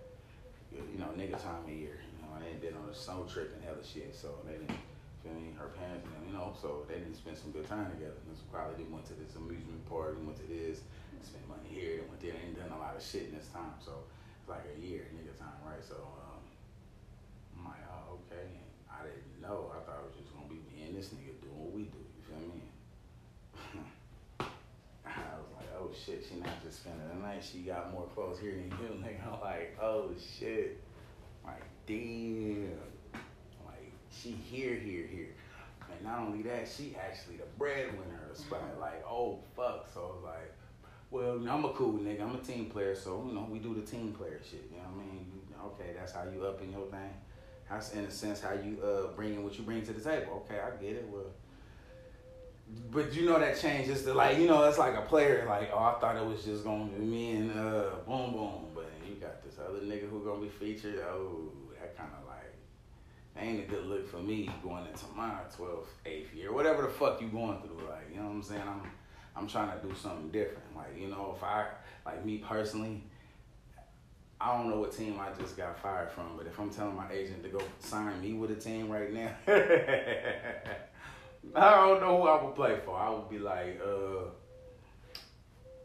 [0.70, 1.96] You know, nigga time of year.
[2.04, 4.60] You know, and they had been on a snow trip and hella shit, so they
[4.60, 4.76] didn't.
[5.20, 5.52] Feel me?
[5.52, 8.16] Her parents and them, you know, so they didn't spend some good time together.
[8.24, 10.80] And so probably they went to this amusement park, went to this,
[11.20, 13.52] spent money here, they went there, they ain't done a lot of shit in this
[13.52, 13.76] time.
[13.84, 14.08] So
[14.40, 15.84] it's like a year nigga time, right?
[15.84, 16.40] So um,
[17.52, 18.48] I'm like, oh, okay.
[18.48, 19.68] And I didn't know.
[19.76, 22.00] I thought it was just gonna be me and this nigga doing what we do.
[22.00, 22.64] You feel me?
[24.40, 27.42] I was like, oh shit, she not just spending the night.
[27.42, 29.32] She got more clothes here than you, nigga.
[29.32, 30.80] I'm like, oh shit.
[31.44, 32.70] Like, damn.
[33.66, 35.28] Like, she here, here, here.
[35.90, 38.62] And not only that, she actually the breadwinner of the spot.
[38.80, 39.88] Like, oh fuck.
[39.92, 40.54] So I was like,
[41.10, 42.22] well, I'm a cool nigga.
[42.22, 44.70] I'm a team player, so you know, we do the team player shit.
[44.70, 45.26] You know what I mean?
[45.66, 47.10] Okay, that's how you up in your thing.
[47.68, 50.44] That's in a sense how you uh bring in what you bring to the table.
[50.44, 51.08] Okay, I get it.
[51.10, 51.26] Well,
[52.90, 55.78] but you know that changes the like you know it's like a player like oh
[55.78, 59.42] I thought it was just gonna be me and uh boom boom but you got
[59.44, 61.00] this other nigga who gonna be featured.
[61.00, 62.54] Oh that kind of like
[63.36, 67.20] ain't a good look for me going into my 12th 8th year whatever the fuck
[67.20, 68.62] you going through like you know what I'm saying?
[68.62, 68.82] I'm
[69.36, 71.66] I'm trying to do something different like you know if I
[72.04, 73.02] like me personally
[74.40, 77.10] I don't know what team I just got fired from but if I'm telling my
[77.12, 79.30] agent to go sign me with a team right now
[81.54, 82.96] I don't know who I would play for.
[82.96, 84.28] I would be like, uh,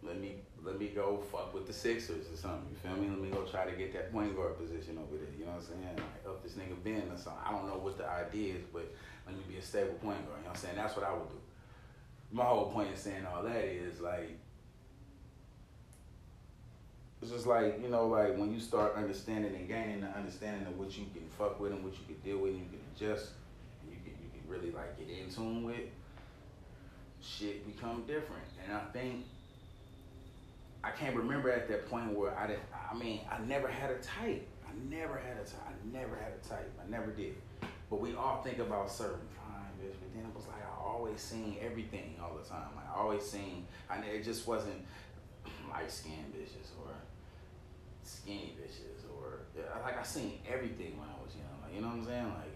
[0.04, 2.68] let me let me go fuck with the Sixers or something.
[2.70, 3.10] You feel me?
[3.10, 5.32] Let me go try to get that point guard position over there.
[5.38, 5.96] You know what I'm saying?
[5.96, 7.42] Like up this nigga Ben or something.
[7.46, 8.94] I don't know what the idea is, but
[9.26, 10.40] let me be a stable point guard.
[10.40, 10.76] You know what I'm saying?
[10.76, 11.40] That's what I would do.
[12.32, 14.38] My whole point in saying all that is like
[17.22, 20.78] it's just like, you know, like when you start understanding and gaining the understanding of
[20.78, 23.30] what you can fuck with and what you can deal with and you can adjust
[24.48, 25.90] really like get in tune with,
[27.22, 28.44] shit become different.
[28.66, 29.26] And I think
[30.84, 32.60] I can't remember at that point where I did.
[32.92, 34.48] I mean, I never had a type.
[34.68, 35.66] I never had a type.
[35.68, 36.72] I never had a type.
[36.80, 37.36] I never did.
[37.90, 39.96] But we all think about certain fine bitch.
[40.00, 42.70] But then it was like I always seen everything all the time.
[42.76, 43.66] Like I always seen.
[43.90, 44.86] I it just wasn't
[45.72, 46.94] light skinned bitches or
[48.04, 49.40] skinny bitches or
[49.84, 51.62] like I seen everything when I was young.
[51.64, 52.26] Like you know what I'm saying?
[52.26, 52.55] Like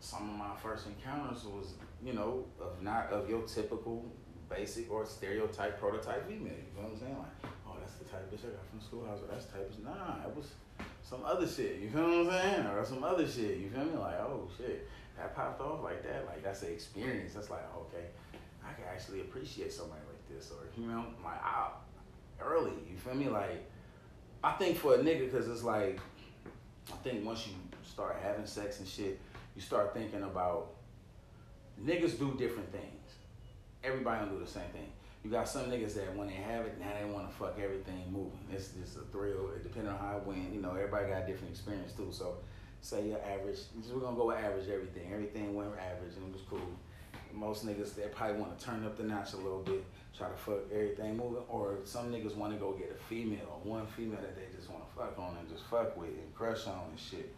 [0.00, 4.04] some of my first encounters was, you know, of not of your typical
[4.48, 6.52] basic or stereotype prototype female.
[6.52, 7.16] You know what I'm saying?
[7.18, 9.70] Like, oh, that's the type of bitch I got from schoolhouse, or that's the type
[9.70, 10.52] of nah, it was
[11.02, 11.80] some other shit.
[11.80, 12.66] You feel what I'm saying?
[12.66, 13.58] Or some other shit.
[13.58, 13.96] You feel me?
[13.96, 16.26] Like, oh shit, that popped off like that.
[16.26, 17.34] Like that's an experience.
[17.34, 18.06] That's like, oh, okay,
[18.64, 21.68] I can actually appreciate somebody like this, or you know, like I
[22.40, 22.72] early.
[22.90, 23.28] You feel me?
[23.28, 23.68] Like,
[24.42, 26.00] I think for a nigga, cause it's like,
[26.90, 27.52] I think once you
[27.84, 29.20] start having sex and shit
[29.54, 30.74] you start thinking about
[31.84, 32.84] niggas do different things.
[33.82, 34.92] Everybody don't do the same thing.
[35.24, 38.04] You got some niggas that when they have it, now they want to fuck everything
[38.10, 38.40] moving.
[38.50, 39.50] It's just a thrill.
[39.54, 42.08] It depending on how it went, you know, everybody got different experience too.
[42.10, 42.36] So,
[42.80, 43.58] say your average,
[43.92, 45.12] we're gonna go with average everything.
[45.12, 46.60] Everything went average and it was cool.
[47.32, 49.84] Most niggas they probably want to turn up the notch a little bit,
[50.16, 51.42] try to fuck everything moving.
[51.48, 54.88] Or some niggas want to go get a female, one female that they just want
[54.88, 57.34] to fuck on and just fuck with and crush on and shit.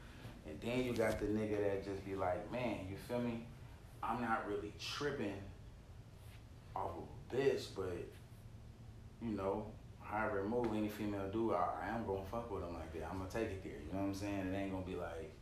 [0.47, 3.45] And then you got the nigga that just be like, man, you feel me?
[4.03, 5.41] I'm not really tripping
[6.75, 7.97] off a bitch, but
[9.21, 9.67] you know,
[10.03, 13.09] however it move, any female do, I, I am gonna fuck with them like that.
[13.11, 13.73] I'm gonna take it there.
[13.73, 14.53] You know what I'm saying?
[14.53, 15.33] It ain't gonna be like,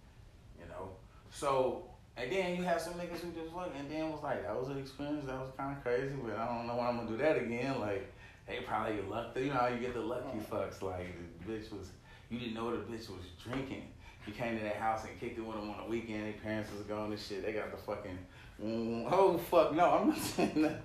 [0.58, 0.90] you know.
[1.30, 4.58] So and then you have some niggas who just fuck, and then was like, that
[4.58, 7.08] was an experience that was kind of crazy, but I don't know when I'm gonna
[7.08, 7.80] do that again.
[7.80, 8.12] Like,
[8.46, 9.42] they probably lucky.
[9.42, 10.82] You know how you get the lucky fucks.
[10.82, 11.06] Like,
[11.46, 11.88] the bitch was,
[12.28, 13.88] you didn't know the bitch was drinking
[14.30, 16.24] he came to that house and kicked it with him on the weekend.
[16.26, 17.44] Their parents was gone and shit.
[17.44, 18.18] They got the fucking.
[19.10, 19.90] Oh fuck no!
[19.90, 20.82] I'm not saying that.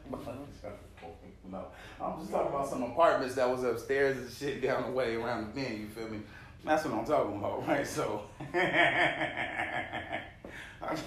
[1.51, 1.65] Know,
[2.01, 5.53] I'm just talking about some apartments that was upstairs and shit down the way around
[5.53, 5.79] the bend.
[5.79, 6.19] You feel me?
[6.63, 7.85] That's what I'm talking about, right?
[7.85, 8.23] So,
[10.81, 10.97] I'm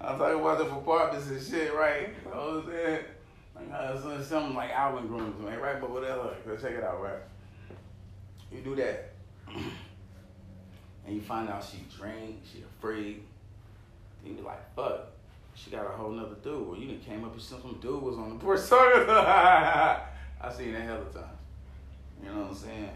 [0.00, 2.08] talking about the apartments and shit, right?
[2.24, 3.04] You know what I'm saying?
[3.70, 5.78] Uh, some- something like Alvin Grooms, man, right?
[5.78, 6.34] But whatever.
[6.46, 7.20] Let's check it out, right?
[8.50, 9.12] You do that,
[11.06, 13.22] and you find out she drink, she afraid.
[14.22, 15.08] Then you be like, fuck.
[15.54, 16.66] She got a whole nother dude.
[16.66, 19.08] Well, you done came up with some, dude was on the porch talking.
[19.08, 21.26] I seen that hell of times.
[22.22, 22.90] You know what I'm saying?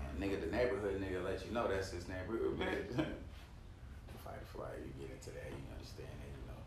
[0.00, 2.96] And nigga, the neighborhood nigga let you know that's his neighborhood bitch.
[4.24, 6.60] Fight or flight, you get into that, you understand that, you know.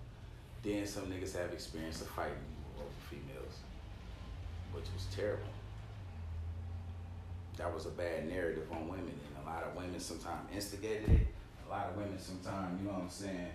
[0.63, 2.35] Then some niggas have experience of fighting
[2.77, 3.57] over females,
[4.73, 5.43] which was terrible.
[7.57, 11.27] That was a bad narrative on women, and a lot of women sometimes instigated it.
[11.67, 13.51] A lot of women sometimes, you know what I'm saying?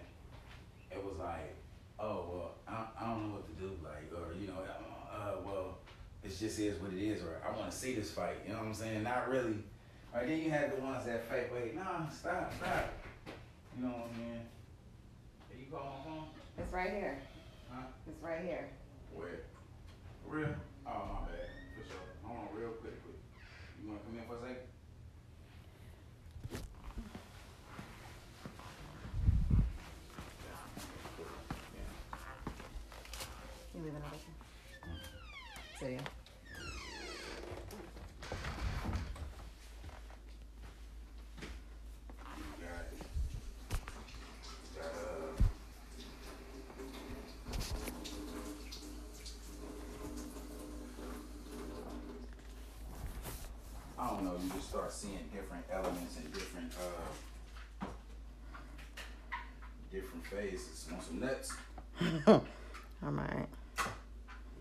[0.90, 1.54] It was like,
[1.98, 4.54] oh well, I, I don't know what to do, like, or you know,
[5.12, 5.78] uh, well,
[6.22, 8.36] it just is what it is, or I want to see this fight.
[8.46, 9.02] You know what I'm saying?
[9.02, 9.56] Not really.
[10.14, 12.90] Or then you had the ones that fight, wait, nah, stop, stop.
[13.76, 14.40] You know what I mean?
[15.50, 16.24] Are you call my phone?
[16.58, 17.18] It's right here.
[17.70, 17.82] Huh?
[18.08, 18.68] It's right here.
[19.14, 19.40] Where?
[20.24, 20.48] For real?
[20.86, 21.48] Oh my bad.
[21.76, 22.06] For sure.
[22.24, 23.20] Hold on, real quick, quick.
[23.82, 24.66] You wanna come in for a second?
[33.74, 34.18] You leaving it open?
[35.78, 35.98] So yeah.
[42.60, 42.98] Got it.
[44.74, 45.42] Got, uh,
[54.00, 56.72] I don't know, you just start seeing different elements and different,
[57.80, 57.86] uh,
[59.92, 60.86] different phases.
[60.90, 61.52] Want some nuts?
[63.00, 63.46] I'm alright.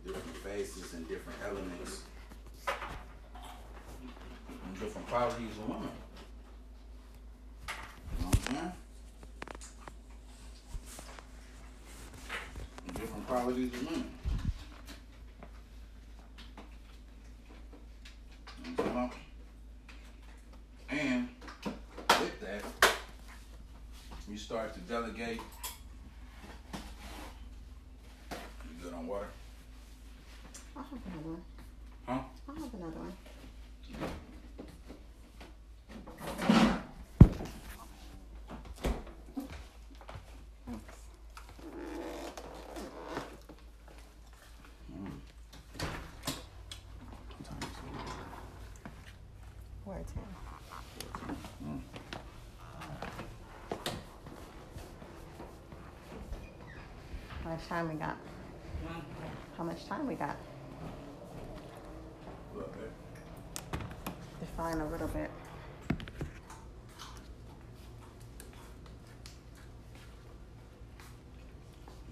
[0.05, 2.01] different faces and different elements
[2.67, 2.75] and
[4.79, 5.89] different qualities of women.
[8.19, 8.71] You know what I'm saying?
[12.87, 14.11] And different qualities of women.
[18.65, 19.13] You know what I'm talking about?
[20.89, 21.27] And
[22.21, 22.63] with that,
[24.29, 25.39] you start to delegate.
[28.31, 29.27] You good on water?
[30.77, 31.41] I'll have another one.
[32.05, 32.19] Huh?
[32.47, 33.13] I'll have another one.
[40.65, 40.91] Thanks.
[49.85, 50.03] Where to?
[57.43, 58.17] How much time we got?
[59.57, 60.37] How much time we got?
[64.39, 65.31] Define a little bit.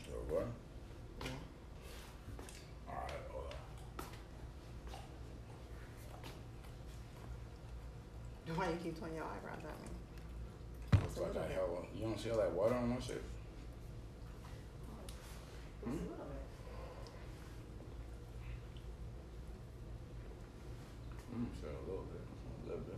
[0.04, 0.48] So what?
[2.90, 3.54] Alright, hold
[8.50, 8.56] on.
[8.56, 11.04] Why you keep twirling your eyebrows at me?
[11.04, 11.86] Looks like that hell.
[11.96, 13.24] You don't see all that water on my shit?
[15.84, 15.92] Hmm?
[21.36, 22.22] Mm, so a little bit.
[22.66, 22.96] A little bit.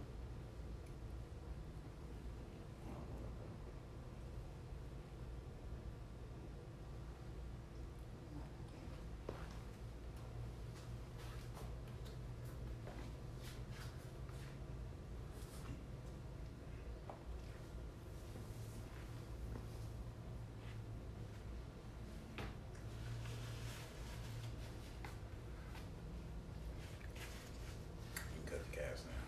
[28.35, 29.23] You can cut the gas now.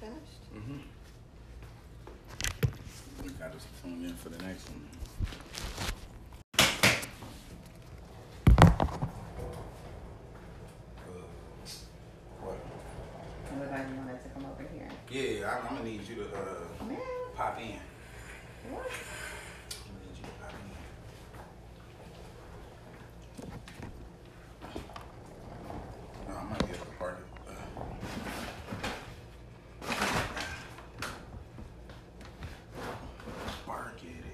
[0.00, 0.44] Finished?
[0.54, 0.82] Mm-hmm.
[3.38, 4.88] You got to tune in for the next one.
[10.98, 11.22] Uh,
[12.42, 12.56] What?
[13.52, 14.88] Everybody wanted to come over here.
[15.10, 16.98] Yeah, I, I'm gonna need you to uh, Man,
[17.34, 17.78] pop in.
[18.72, 18.86] what?
[19.70, 20.68] I'm gonna need you to pop in.
[26.28, 27.26] No, I might be able to park it.
[27.48, 27.54] Uh,
[33.66, 34.24] Park it.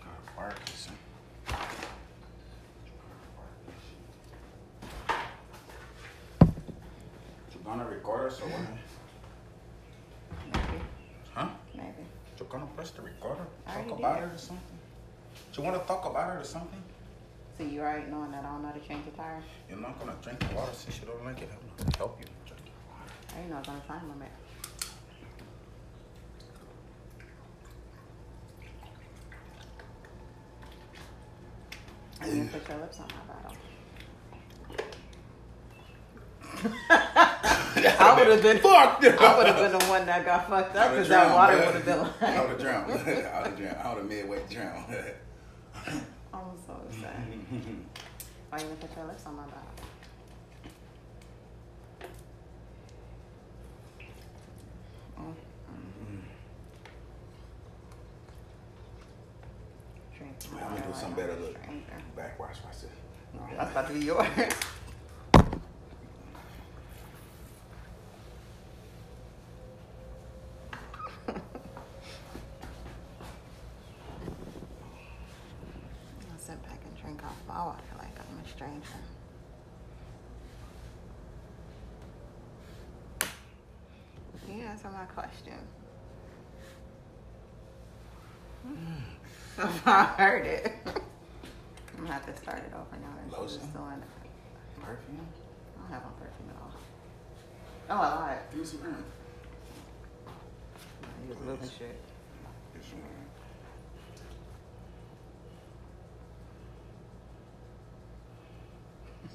[0.00, 0.68] Gotta park it.
[0.76, 0.94] son.
[8.02, 8.60] You gonna record us or what?
[10.52, 10.82] Maybe.
[11.34, 11.48] Huh?
[11.72, 12.04] Maybe.
[12.38, 13.46] You gonna press the recorder?
[13.64, 14.78] Talk about it or something?
[15.52, 16.82] Do you wanna talk about it or something?
[17.56, 19.40] So you alright knowing that I don't know how to change a tire?
[19.68, 21.50] You're not gonna drink the water since you don't like it.
[21.52, 22.72] I'm not gonna help you drink it.
[23.34, 24.28] I didn't know it's on a time limit.
[32.20, 33.41] I didn't put your lips on my bottle.
[37.86, 38.58] I would have been.
[38.58, 39.10] Fuck you.
[39.10, 41.84] I would have been the one that got fucked up because that water would have
[41.84, 42.92] been I would have drowned.
[42.92, 43.76] I would have drowned.
[43.76, 44.84] I would have midway drowned.
[46.34, 47.26] I'm so sad.
[48.50, 49.42] Why you put your lips on my?
[55.18, 55.34] Mm.
[60.16, 61.40] Drink I'm gonna do like something better.
[61.40, 61.56] Look,
[62.16, 62.92] backwash myself.
[63.34, 64.26] No, That's about to be yours.
[76.30, 78.18] I'll sit back and drink off my water like
[78.82, 78.98] I'm
[83.20, 83.32] a stranger.
[84.46, 85.58] Can you answer my question?
[89.86, 90.72] I heard it.
[90.86, 93.38] I'm gonna have to start it over now.
[93.38, 93.60] Lotion?
[93.60, 93.70] it.
[94.80, 95.26] Perfume?
[95.76, 96.72] I don't have on perfume at all.
[97.90, 98.38] Oh, I lied.
[98.50, 99.04] Give me some earn.
[101.22, 102.00] He was moving shit.
[102.74, 103.22] Get some earn.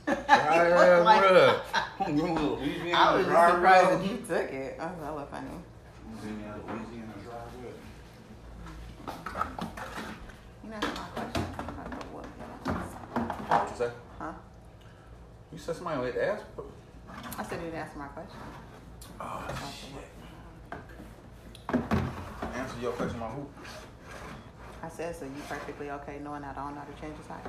[0.05, 1.25] Dry looked ass like- rub.
[1.25, 4.79] You want a little Louisiana I was just surprised that you took it.
[4.79, 5.47] I was hella funny.
[6.23, 7.75] Louisiana, Louisiana dry rub.
[10.63, 11.45] You know, my question.
[11.57, 12.25] I don't know what
[13.49, 13.91] What you say?
[14.17, 14.33] Huh?
[15.51, 16.43] You said somebody would ask.
[17.37, 18.39] I said you didn't answer my question.
[19.21, 19.47] Oh
[19.79, 20.09] shit.
[22.55, 23.47] Answer your question about who?
[24.81, 27.41] I said, so you perfectly okay knowing I don't know how to change the tire?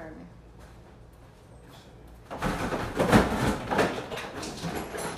[0.00, 0.24] You heard me.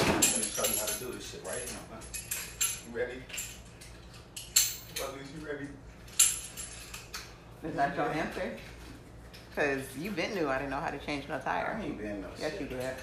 [0.01, 1.99] Let me show you how to do this shit right now.
[2.91, 3.23] You ready?
[4.97, 5.67] Buggles, you ready?
[7.65, 8.57] Is that your answer?
[9.51, 10.49] Because you been new.
[10.49, 11.81] I didn't know how to change no I tire.
[11.83, 12.63] ain't been no Yes, shit.
[12.63, 12.95] you did.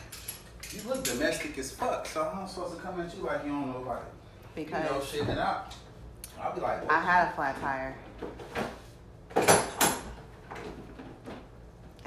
[0.72, 3.68] You look domestic as fuck, so I'm supposed to come at you like you don't
[3.72, 4.14] know about it.
[4.56, 4.84] Because
[5.14, 5.64] you know shit I,
[6.42, 6.92] I'll be like.
[6.92, 7.96] I had a flat tire.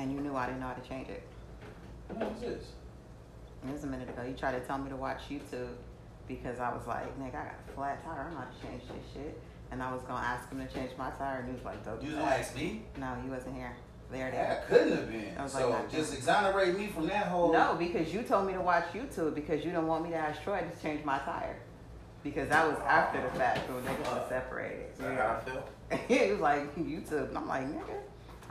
[0.03, 1.23] And you knew I didn't know how to change it.
[2.09, 2.65] What was this?
[3.65, 4.25] It was a minute ago.
[4.27, 5.75] You tried to tell me to watch YouTube
[6.27, 8.21] because I was like, nigga, I got a flat tire.
[8.21, 9.41] I don't know how to change this shit.
[9.71, 12.03] And I was gonna ask him to change my tire, and he was like, "Dope."
[12.03, 12.83] You gonna ask me?
[12.99, 13.75] No, you wasn't here.
[14.11, 14.35] There it is.
[14.35, 15.39] That couldn't have been.
[15.39, 17.53] I was like, so not just exonerate me from that whole.
[17.53, 20.43] No, because you told me to watch YouTube because you didn't want me to ask
[20.43, 21.57] Troy to change my tire.
[22.23, 24.93] Because that was after the fact when niggas was separated.
[24.93, 25.69] Is that how I felt?
[26.09, 27.29] he was like, YouTube.
[27.29, 27.99] And I'm like, nigga,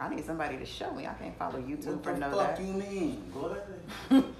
[0.02, 1.06] I need somebody to show me.
[1.06, 2.65] I can't follow YouTube What for the know fuck that.
[2.65, 3.56] you mean, boy?
[4.10, 4.34] Generic.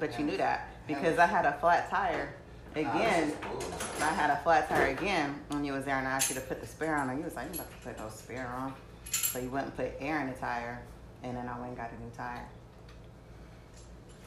[0.00, 2.34] But you knew that because I had a flat tire
[2.74, 2.86] again.
[2.86, 4.02] Nah, this is bullshit.
[4.02, 6.40] I had a flat tire again when you was there and I asked you to
[6.40, 7.10] put the spare on.
[7.10, 8.72] And you was like, you about to put no spare on.
[9.10, 10.80] So you went and put air in the tire
[11.22, 12.48] and then I went and got a new tire.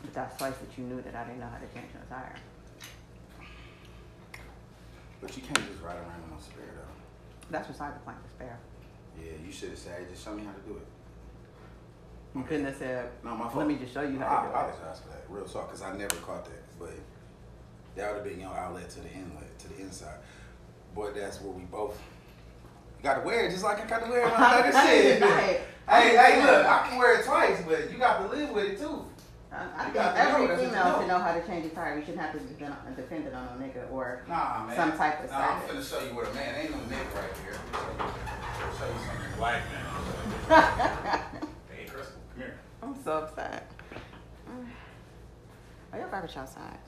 [0.04, 2.36] But that's twice that you knew that I didn't know how to change a tire.
[5.24, 6.94] But you can't just ride around no spare though.
[7.50, 8.60] That's beside the point, the spare.
[9.18, 10.88] Yeah, you should have said, just show me how to do it.
[12.36, 13.58] You couldn't have said, No, my fault.
[13.58, 14.52] let me just show you I, how I to do it.
[14.52, 16.64] apologize for that, real talk, because I never caught that.
[16.78, 16.92] But
[17.96, 20.18] that would have been your outlet to the inlet, to the inside.
[20.94, 22.00] Boy, that's where we both
[22.98, 24.32] you got to wear it just like I got to wear it.
[24.34, 25.22] Like this shit.
[25.22, 25.62] Hey,
[26.16, 29.06] hey, look, I can wear it twice, but you got to live with it too.
[29.54, 31.00] I, I think got to know, every female know.
[31.00, 31.96] should know how to change a tire.
[31.96, 34.76] We shouldn't have to depend on, depend it on a nigga or Nah, man.
[34.76, 35.92] some type of Nah, I'm service.
[35.94, 37.60] finna show you what a man ain't no nigga right here.
[37.74, 39.84] I'll show you something black man.
[41.70, 42.60] hey, Crystal, come here.
[42.82, 43.72] I'm so upset.
[45.92, 46.80] Are your garbage outside?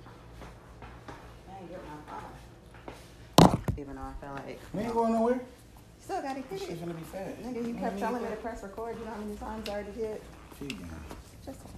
[1.48, 3.58] I ain't get my phone.
[3.78, 5.40] Even though I feel like We ain't going nowhere.
[6.00, 6.86] still gotta This hit shit's it.
[6.86, 7.38] gonna be fast.
[7.44, 8.00] Nigga, you kept mm-hmm.
[8.00, 8.98] telling me to press record.
[8.98, 10.22] You know how many times I already did?
[11.46, 11.72] Just once.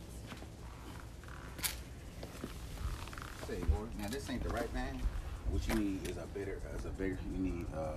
[3.48, 5.02] Say, boy, now this ain't the right thing.
[5.52, 7.18] What you need is a bigger, is a bigger.
[7.34, 7.94] You need uh,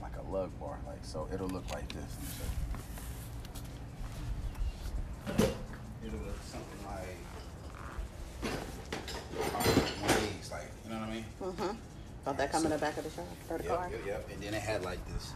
[0.00, 1.28] like a lug bar, like so.
[1.32, 2.16] It'll look like this.
[5.26, 6.06] Let me show you.
[6.06, 7.18] It'll look something like
[10.00, 11.24] one of these, like you know what I mean?
[11.42, 11.76] Mm-hmm.
[12.24, 13.90] Don't that come in the back of the truck or the Yep, car?
[13.90, 14.28] yep, yep.
[14.32, 15.32] And then it had like this,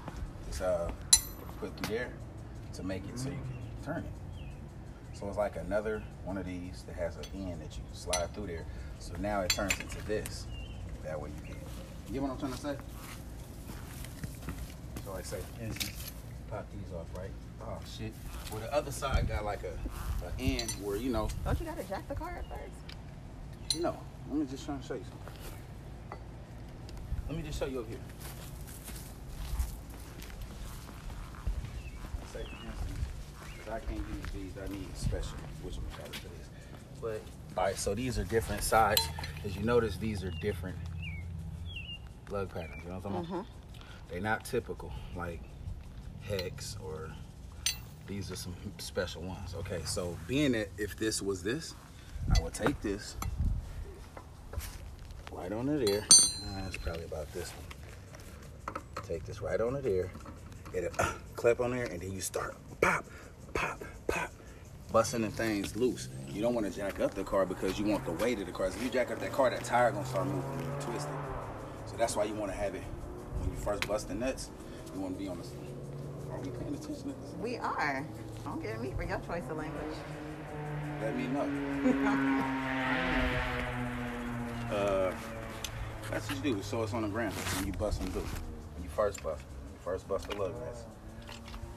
[0.47, 0.91] this uh,
[1.61, 2.09] put through there
[2.73, 4.26] to make it so you can turn it.
[5.19, 8.49] So it's like another one of these that has an end that you slide through
[8.49, 8.67] there.
[8.99, 10.47] So now it turns into this.
[11.05, 11.57] That way you can.
[12.07, 12.77] You get what I'm trying to say?
[15.07, 16.13] So I say, instance,
[16.51, 17.31] pop these off, right?
[17.63, 18.13] Oh shit.
[18.53, 19.73] Well the other side got like a,
[20.27, 23.81] a end where you know, Don't you gotta jack the car up first?
[23.83, 23.97] no.
[24.29, 26.19] Let me just try and show you something.
[27.29, 27.99] Let me just show you over here.
[32.33, 32.99] Say for instance,
[33.71, 34.53] I can't use these.
[34.63, 36.49] I need special, which one for this.
[37.01, 37.21] But
[37.57, 39.03] all right, so these are different sides.
[39.45, 40.77] As you notice, these are different
[42.31, 42.83] lug patterns.
[42.85, 43.47] You know what I'm talking about?
[44.09, 45.41] They're not typical like
[46.23, 47.11] hex or
[48.07, 49.55] these are some special ones.
[49.57, 51.75] Okay, so being that if this was this,
[52.37, 53.17] I would take this
[55.33, 56.01] right on it there.
[56.01, 58.77] Uh, it's probably about this one.
[59.07, 60.11] Take this right on it there.
[60.73, 60.91] It'll
[61.37, 63.05] clap on there, and then you start pop,
[63.57, 64.31] pop, pop,
[64.93, 66.11] busting the things loose.
[66.29, 68.53] You don't want to jack up the car because you want the weight of the
[68.53, 68.71] car.
[68.71, 71.17] So if you jack up that car, that tire gonna start moving and twisting.
[71.87, 72.83] So that's why you want to have it
[73.41, 74.51] when you first bust the nuts.
[74.95, 75.45] You want to be on the.
[76.31, 77.35] Are we paying attention to this?
[77.41, 78.07] We are.
[78.45, 79.97] Don't get me for your choice of language.
[81.01, 82.53] Let me know.
[84.67, 85.15] Uh,
[86.11, 86.61] that's what you do.
[86.61, 88.23] So it's on the ground when you bust them through.
[88.23, 90.83] When you first bust, when you first bust the lug nuts,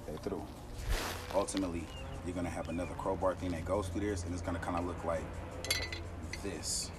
[0.07, 0.43] they through.
[1.33, 1.83] Ultimately,
[2.25, 4.85] you're gonna have another crowbar thing that goes through this, and it's gonna kind of
[4.85, 5.23] look like
[6.43, 6.91] this.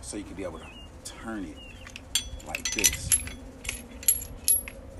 [0.00, 0.66] So you can be able to
[1.04, 1.56] turn it
[2.46, 3.10] like this.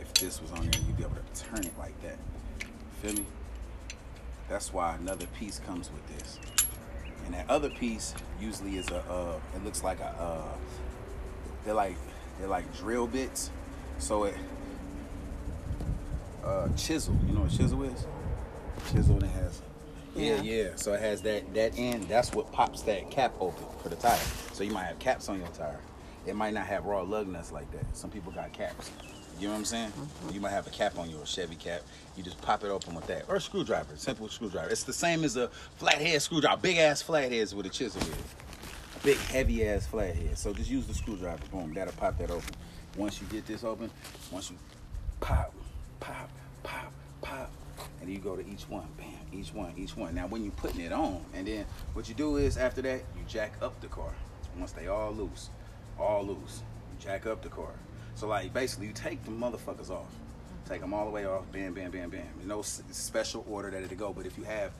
[0.01, 2.16] If this was on there, you'd be able to turn it like that.
[3.02, 3.27] Feel me?
[4.48, 6.39] That's why another piece comes with this.
[7.27, 10.56] And that other piece usually is a, uh, it looks like a, uh,
[11.64, 11.97] they're like,
[12.39, 13.51] they're like drill bits.
[13.98, 14.35] So it,
[16.44, 18.06] uh, chisel, you know what chisel is?
[18.90, 19.62] Chisel and it has,
[20.14, 20.43] yeah, Yeah.
[20.43, 20.69] yeah.
[20.77, 24.19] So it has that, that end, that's what pops that cap open for the tire.
[24.52, 25.81] So you might have caps on your tire.
[26.27, 27.97] It might not have raw lug nuts like that.
[27.97, 28.90] Some people got caps.
[29.40, 29.93] You know what I'm saying?
[30.32, 31.81] You might have a cap on your Chevy cap.
[32.16, 33.24] You just pop it open with that.
[33.28, 34.69] Or a screwdriver, simple screwdriver.
[34.69, 35.48] It's the same as a
[35.78, 36.60] flathead screwdriver.
[36.60, 38.09] Big ass flatheads with a chisel is.
[39.02, 40.39] Big heavy ass flathead.
[40.39, 41.43] So just use the screwdriver.
[41.51, 41.74] Boom.
[41.74, 42.51] That'll pop that open.
[42.97, 43.90] Once you get this open,
[44.31, 44.56] once you
[45.19, 45.52] pop,
[46.03, 46.29] pop,
[46.65, 47.51] pop, pop,
[48.01, 48.87] and you go to each one.
[48.99, 49.07] Bam.
[49.33, 50.15] Each one, each one.
[50.15, 51.65] Now when you're putting it on, and then
[51.95, 54.12] what you do is after that, you jack up the car.
[54.59, 55.49] Once they all loose,
[55.99, 56.62] all loose,
[56.93, 57.73] you jack up the car.
[58.15, 60.11] So like basically, you take the motherfuckers off,
[60.69, 61.51] take them all the way off.
[61.53, 62.27] Bam, bam, bam, bam.
[62.45, 64.73] No special order that it go, but if you have,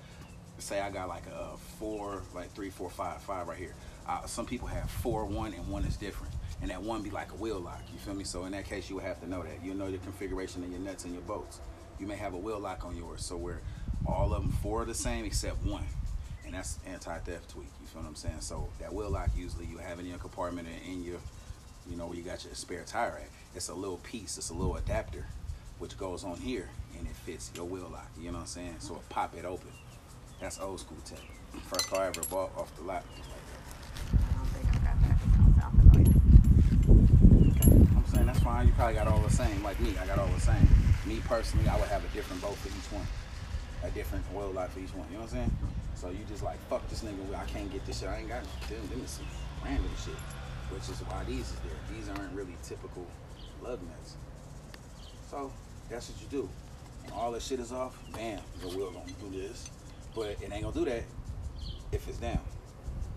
[0.59, 3.75] say I got like a four, like three, four, five, five right here.
[4.09, 6.32] Uh, some people have four, one, and one is different,
[6.63, 7.83] and that one be like a wheel lock.
[7.93, 8.25] You feel me?
[8.25, 9.63] So in that case, you would have to know that.
[9.63, 11.61] You know your configuration of your nuts and your bolts.
[11.99, 13.61] You may have a wheel lock on yours, so where
[14.07, 15.85] all of them four are the same except one,
[16.45, 17.69] and that's anti-theft tweak.
[17.81, 18.41] You feel what I'm saying?
[18.41, 21.19] So that wheel lock usually you have in your compartment and in your,
[21.89, 23.29] you know, where you got your spare tire at.
[23.55, 24.39] It's a little piece.
[24.39, 25.27] It's a little adapter,
[25.79, 28.11] which goes on here and it fits your wheel lock.
[28.19, 28.77] You know what I'm saying?
[28.79, 29.71] So it pop it open.
[30.41, 31.21] That's old school tech.
[31.67, 33.61] First car I ever bought off the lot was like that.
[34.19, 35.17] I don't think I got that.
[35.23, 36.13] It's gonna sound familiar.
[38.13, 38.67] Saying that's fine.
[38.67, 39.95] You probably got all the same, like me.
[39.97, 40.69] I got all the same.
[41.07, 43.07] Me personally, I would have a different boat for each one,
[43.83, 45.07] a different oil light for each one.
[45.09, 45.57] You know what I'm saying?
[45.95, 47.35] So you just like fuck this nigga.
[47.35, 48.11] I can't get this shit.
[48.11, 48.87] I ain't got them.
[48.91, 49.25] Them is some
[49.65, 50.13] random shit,
[50.69, 51.73] which is why these is there.
[51.97, 53.07] These aren't really typical
[53.63, 54.17] lug nuts.
[55.31, 55.51] So
[55.89, 56.49] that's what you do.
[57.05, 59.71] When all that shit is off, bam, your wheel gonna do this,
[60.15, 61.05] but it ain't gonna do that
[61.93, 62.41] if it's down.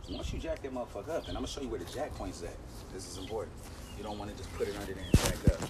[0.09, 2.43] Once you jack that motherfucker up, and I'm gonna show you where the jack point's
[2.43, 2.55] at.
[2.93, 3.51] This is important.
[3.97, 5.61] You don't want to just put it under there and jack up.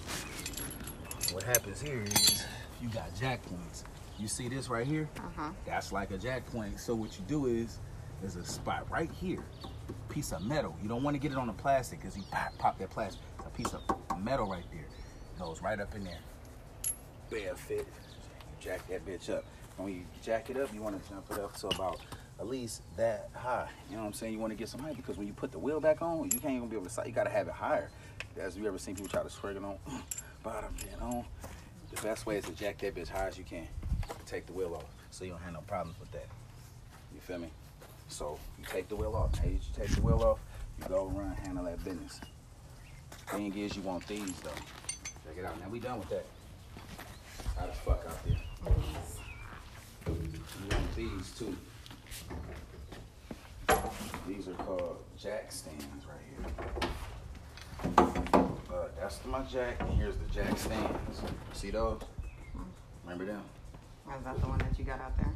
[1.32, 2.44] What happens here is
[2.82, 3.84] you got jack points.
[4.18, 5.08] You see this right here?
[5.18, 5.50] Uh-huh.
[5.66, 6.80] That's like a jack point.
[6.80, 7.78] So what you do is,
[8.20, 9.44] there's a spot right here,
[10.08, 10.74] piece of metal.
[10.82, 13.20] You don't want to get it on the plastic because you pop, pop that plastic.
[13.38, 14.86] It's a piece of metal right there.
[15.38, 16.18] Goes right up in there.
[17.30, 17.86] Bare fit.
[17.86, 19.44] You jack that bitch up.
[19.76, 22.00] When you jack it up, you want to jump it up to about
[22.40, 23.68] at least that high.
[23.90, 24.32] You know what I'm saying?
[24.32, 26.38] You want to get some height because when you put the wheel back on, you
[26.38, 27.06] can't even be able to sight.
[27.06, 27.90] You got to have it higher.
[28.40, 29.76] As you ever seen people try to swing it on
[30.42, 31.24] bottom, then on.
[31.94, 33.66] The best way is to jack that bitch high as you can.
[34.26, 36.26] Take the wheel off so you don't have no problems with that.
[37.14, 37.48] You feel me?
[38.08, 39.38] So you take the wheel off.
[39.38, 40.38] Hey, you take the wheel off,
[40.78, 42.20] you go run, handle that business.
[43.28, 44.50] Thing is, you want these though.
[44.50, 45.58] Check it out.
[45.60, 46.26] Now we done with that.
[47.56, 48.36] Hot the fuck out there.
[50.06, 51.56] You want these too.
[54.28, 56.50] These are called jack stands right
[56.82, 56.90] here.
[58.76, 61.22] Uh, that's my jack, and here's the jack stands.
[61.54, 61.98] See those?
[63.04, 63.40] Remember them?
[64.18, 65.32] Is that the one that you got out there?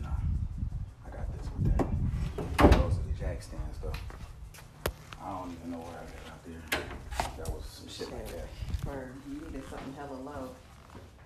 [0.00, 0.08] Nah,
[1.06, 2.72] I got this with that.
[2.72, 3.92] Those are the jack stands though.
[5.22, 6.80] I don't even know what I got out there.
[7.36, 8.48] That was some shit like that.
[8.84, 10.48] For you needed something hella low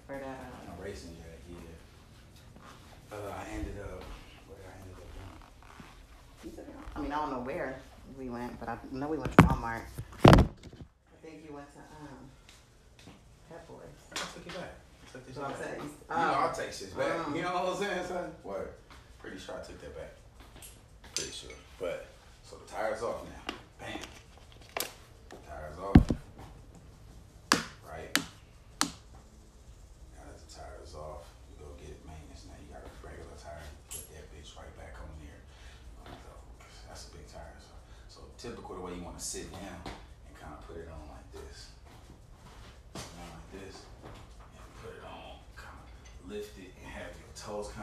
[0.05, 0.24] for that.
[0.24, 3.16] Uh, A racing jack, yeah.
[3.16, 4.03] Uh, I ended up,
[4.49, 6.97] did I end up took?
[6.97, 7.81] I mean, I don't know where
[8.18, 9.82] we went, but I know we went to Walmart.
[10.26, 10.30] I
[11.22, 12.18] think you went to um,
[13.48, 13.78] Pep Boys.
[14.12, 14.74] I took it back.
[15.09, 15.60] I took this So I'm back.
[15.62, 17.26] saying, You know, I'll take shit back.
[17.26, 17.34] Um.
[17.36, 18.30] You know what I'm saying, son?
[18.44, 18.68] Word.
[19.18, 20.12] Pretty sure I took that back.
[21.14, 21.51] Pretty sure.
[21.78, 22.06] But,
[22.43, 23.55] so the tire's off now.
[23.78, 23.98] Bam.
[25.48, 26.11] Tire's off.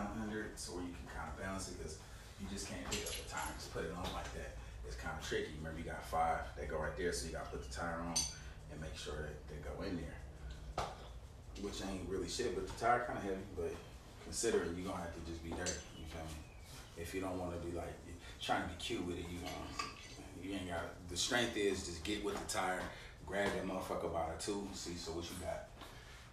[0.05, 1.97] 100, so where you can kind of balance it because
[2.39, 3.51] you just can't pick up the time.
[3.57, 4.55] Just put it on like that.
[4.87, 5.53] It's kind of tricky.
[5.59, 8.01] Remember, you got five that go right there, so you got to put the tire
[8.01, 8.15] on
[8.71, 10.17] and make sure that they go in there,
[11.61, 12.55] which ain't really shit.
[12.55, 13.73] But the tire kind of heavy, but
[14.23, 15.77] considering you're gonna have to just be dirty.
[15.97, 16.39] You feel me?
[16.97, 17.93] If you don't want to be like
[18.41, 19.89] trying to be cute with it, you gonna
[20.41, 22.81] you ain't got the strength is just get with the tire,
[23.25, 25.65] grab that motherfucker by the tube, see so what you got.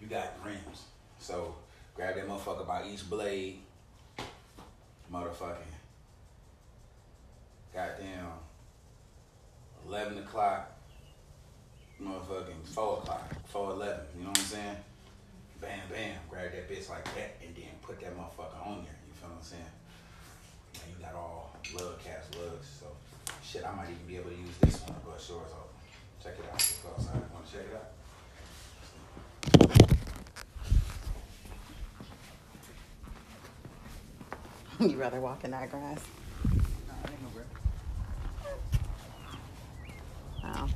[0.01, 0.85] You got rims.
[1.19, 1.55] So
[1.97, 3.60] grab that motherfucker by each blade.
[5.12, 5.73] Motherfucking.
[7.74, 8.27] Goddamn.
[9.89, 10.73] Eleven o'clock.
[12.01, 13.35] Motherfucking four o'clock.
[13.47, 14.05] Four eleven.
[14.16, 14.77] You know what I'm saying?
[15.60, 16.18] Bam, bam.
[16.28, 18.98] Grab that bitch like that and then put that motherfucker on there.
[19.09, 19.62] You feel what I'm saying?
[20.74, 22.68] And you got all lug caps, lugs.
[22.81, 22.86] So
[23.43, 25.81] shit, I might even be able to use this one to bust yours open.
[26.23, 26.52] Check it out.
[26.52, 27.06] Let's.
[27.09, 27.95] Wanna check it out?
[34.81, 36.01] you rather walk in that grass?
[36.44, 36.53] Nah,
[37.05, 37.47] it ain't no grab.
[40.44, 40.69] Oh.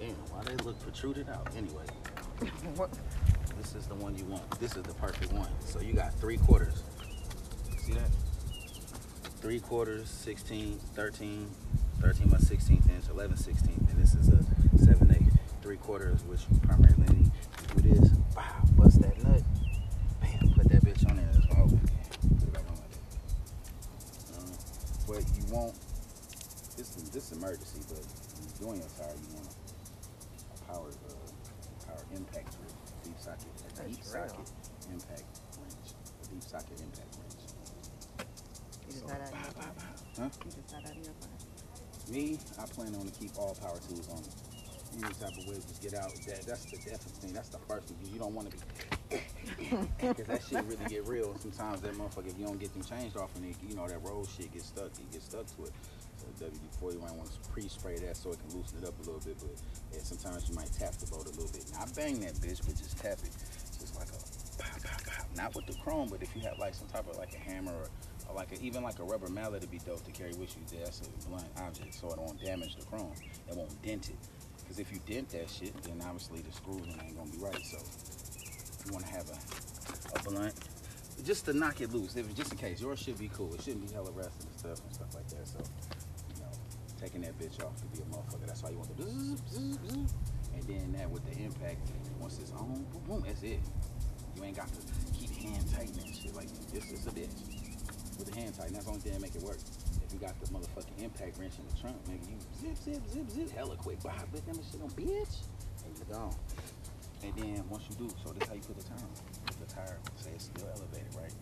[0.00, 1.84] Damn, why they look protruded out anyway?
[2.74, 2.90] What?
[3.56, 4.50] This is the one you want.
[4.58, 5.48] This is the perfect one.
[5.60, 6.82] So you got three quarters.
[7.86, 8.10] See that?
[9.40, 11.46] Three quarters, 16, 13,
[12.00, 14.42] 13 by 16th inch, 11 16th, and this is a
[14.84, 15.22] 7 8.
[15.62, 17.30] Three quarters, which primarily.
[17.76, 18.42] You do this, wow,
[18.74, 19.40] bust that nut,
[20.20, 21.30] bam, put that bitch on there.
[21.30, 22.10] That's I open again.
[22.26, 24.34] Put it back on like that.
[24.34, 24.50] Um,
[25.06, 25.78] but you won't,
[26.76, 31.86] this is, this emergency, but when you're doing your tire, you want a power, uh,
[31.86, 34.50] power impact wrench, deep socket, a deep socket
[34.90, 35.22] impact
[35.62, 37.15] wrench, a deep socket impact.
[38.86, 39.76] You just So, had that in your bah, bah, pocket?
[39.76, 40.22] bah.
[40.22, 40.28] Huh?
[40.44, 41.46] You just had that in your pocket?
[42.08, 44.22] Me, I plan on to keep all power tools on.
[44.94, 46.14] Any type of way, just get out.
[46.26, 47.32] That, that's the definite thing.
[47.34, 47.98] That's the first thing.
[48.12, 48.62] You don't want to be.
[50.00, 51.36] Because that shit really get real.
[51.38, 54.02] Sometimes that motherfucker, if you don't get them changed off, and it, you know that
[54.02, 54.90] road shit gets stuck.
[54.98, 55.72] You get stuck to it.
[56.16, 59.02] So WD-40, you might want to pre-spray that so it can loosen it up a
[59.04, 59.36] little bit.
[59.38, 59.54] But
[59.92, 61.64] yeah, sometimes you might tap the boat a little bit.
[61.72, 63.30] Not bang that bitch, but just tap it.
[63.78, 64.18] Just like a
[64.62, 65.24] pow, pow, pow.
[65.36, 67.72] Not with the chrome, but if you have like some type of like a hammer
[67.72, 67.88] or
[68.34, 70.78] like a, even like a rubber mallet would be dope to carry with you.
[70.78, 73.12] That's a blunt object, so it won't damage the chrome.
[73.48, 74.16] It won't dent it.
[74.60, 77.64] Because if you dent that shit, then obviously the screws ain't gonna be right.
[77.64, 77.78] So
[78.86, 80.54] you want to have a, a blunt
[81.24, 82.16] just to knock it loose.
[82.16, 83.54] If just in case, yours should be cool.
[83.54, 85.46] It shouldn't be hella rusted and stuff and stuff like that.
[85.46, 85.58] So
[86.34, 86.50] you know,
[87.00, 88.46] taking that bitch off could be a motherfucker.
[88.46, 91.88] That's why you want the and then that with the impact.
[92.18, 93.60] Once it's on, boom, boom, that's it.
[94.34, 94.80] You ain't got to
[95.18, 96.90] keep hand tightening shit like this.
[96.90, 97.55] Is a bitch
[98.18, 98.74] with the hand tighten.
[98.74, 99.58] That's the only thing that make it work.
[100.04, 103.30] If you got the motherfucking impact wrench in the trunk, nigga, you zip, zip, zip,
[103.30, 104.02] zip, hella quick.
[104.02, 105.44] Bah, put them shit on, bitch,
[105.84, 106.34] and you gone.
[107.22, 109.10] And then once you do, so this how you put the tire on.
[109.46, 111.32] Put the tire, say it's still elevated, right?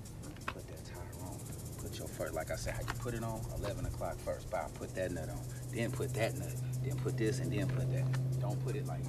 [0.47, 1.37] Put that tire on.
[1.83, 3.41] Put your first, like I said, how you put it on?
[3.59, 4.51] 11 o'clock first.
[4.51, 5.41] Bow, put that nut on.
[5.75, 6.55] Then put that nut.
[6.83, 8.41] Then put this and then put that.
[8.41, 9.03] Don't put it like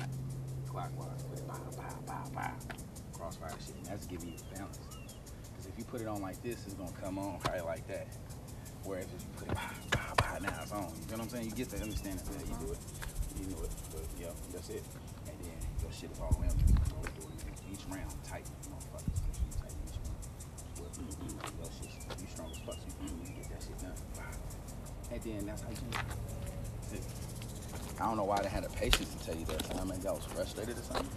[0.68, 1.24] clockwise.
[1.24, 1.60] Put it bow,
[2.08, 2.52] bow, bow.
[3.14, 3.76] Crossfire shit.
[3.76, 4.80] And that's giving you the balance.
[5.76, 8.08] If you put it on like this, it's to come on probably like that.
[8.86, 10.88] Whereas if you put it bow, bow, bow, now it's on.
[10.88, 11.52] You know what I'm saying?
[11.52, 12.24] You get the understanding.
[12.32, 12.80] Yeah, you do it.
[13.36, 13.76] You know it.
[13.92, 14.84] But yeah, that's it.
[15.28, 15.52] And then
[15.84, 16.56] your shit is all it
[17.68, 18.48] each round tight.
[18.72, 19.20] Motherfuckers.
[19.60, 20.00] Tighten each.
[20.80, 21.92] But your shit,
[22.24, 22.80] you strong as fuck.
[22.80, 24.00] You get that shit done.
[25.12, 27.04] And then that's how you do it.
[28.00, 29.90] I don't know why they had the patience to tell you that time.
[29.90, 31.12] Maybe I was frustrated or something.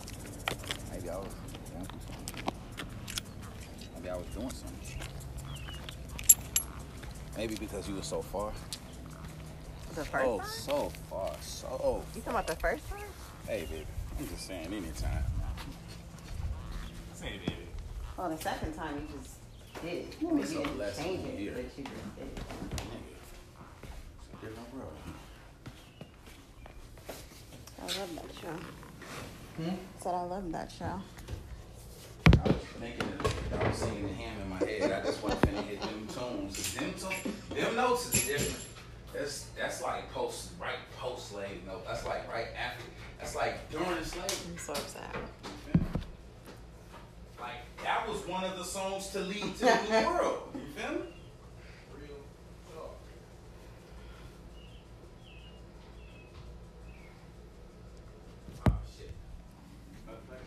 [0.91, 2.28] Maybe I was to
[4.11, 5.03] I was doing something.
[7.37, 8.53] Maybe because you were so far.
[9.95, 10.47] The first oh, time?
[10.49, 11.33] so far.
[11.41, 12.03] So.
[12.15, 12.99] You talking about the first time?
[13.47, 13.87] Hey, baby.
[14.19, 15.25] I'm just saying, anytime.
[17.15, 17.69] Say, baby.
[18.17, 19.37] Well, the second time you just
[19.83, 20.17] did it.
[20.23, 21.53] Ooh, Maybe it's you a didn't blessing change to it, hear.
[21.53, 22.37] but you just did it.
[22.37, 23.09] Nigga.
[24.19, 24.93] It's a different world.
[27.81, 29.63] I love that show.
[29.63, 29.77] Hmm?
[30.01, 31.01] Said I love that show.
[32.81, 34.93] I was thinking, of- I was singing the hymn in my head.
[34.93, 36.75] I just wasn't finna hit them tunes.
[36.75, 38.65] Them, tunes, them notes is different.
[39.13, 41.85] That's that's like post, right post slave note.
[41.87, 42.85] That's like right after.
[43.19, 44.29] That's like during slavery.
[44.51, 44.75] I'm so.
[45.75, 45.81] You?
[47.41, 50.43] Like that was one of the songs to lead to the new world.
[50.55, 50.99] You feel me?
[51.95, 52.19] Real
[52.75, 52.97] talk.
[58.69, 59.11] Oh shit.
[60.07, 60.45] Matter of fact,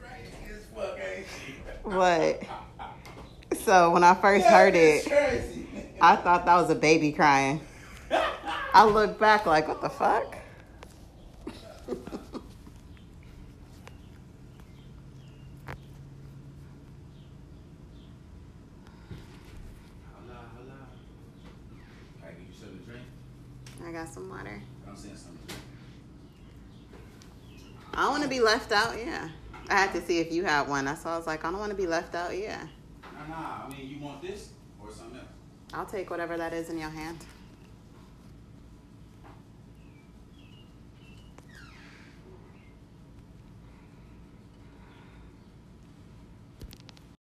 [0.00, 1.54] crazy as fuck, ain't she?
[1.88, 2.42] What?
[3.60, 5.66] So when I first heard it, crazy.
[6.02, 7.62] I thought that was a baby crying.
[8.74, 10.36] I looked back like, what the fuck?
[11.86, 11.96] Holla,
[20.54, 20.88] holla.
[22.20, 23.06] Can I give you something to drink?
[23.86, 24.60] I got some water.
[24.86, 25.62] I'm saying something to drink.
[27.94, 28.94] I don't want to be left out.
[28.98, 29.30] Yeah.
[29.70, 30.86] I had to see if you had one.
[30.86, 32.36] That's why I was like, I don't want to be left out.
[32.36, 32.66] Yeah.
[33.02, 33.66] Nah, nah.
[33.66, 34.50] I mean, you want this
[34.82, 35.28] or something else?
[35.74, 37.18] I'll take whatever that is in your hand.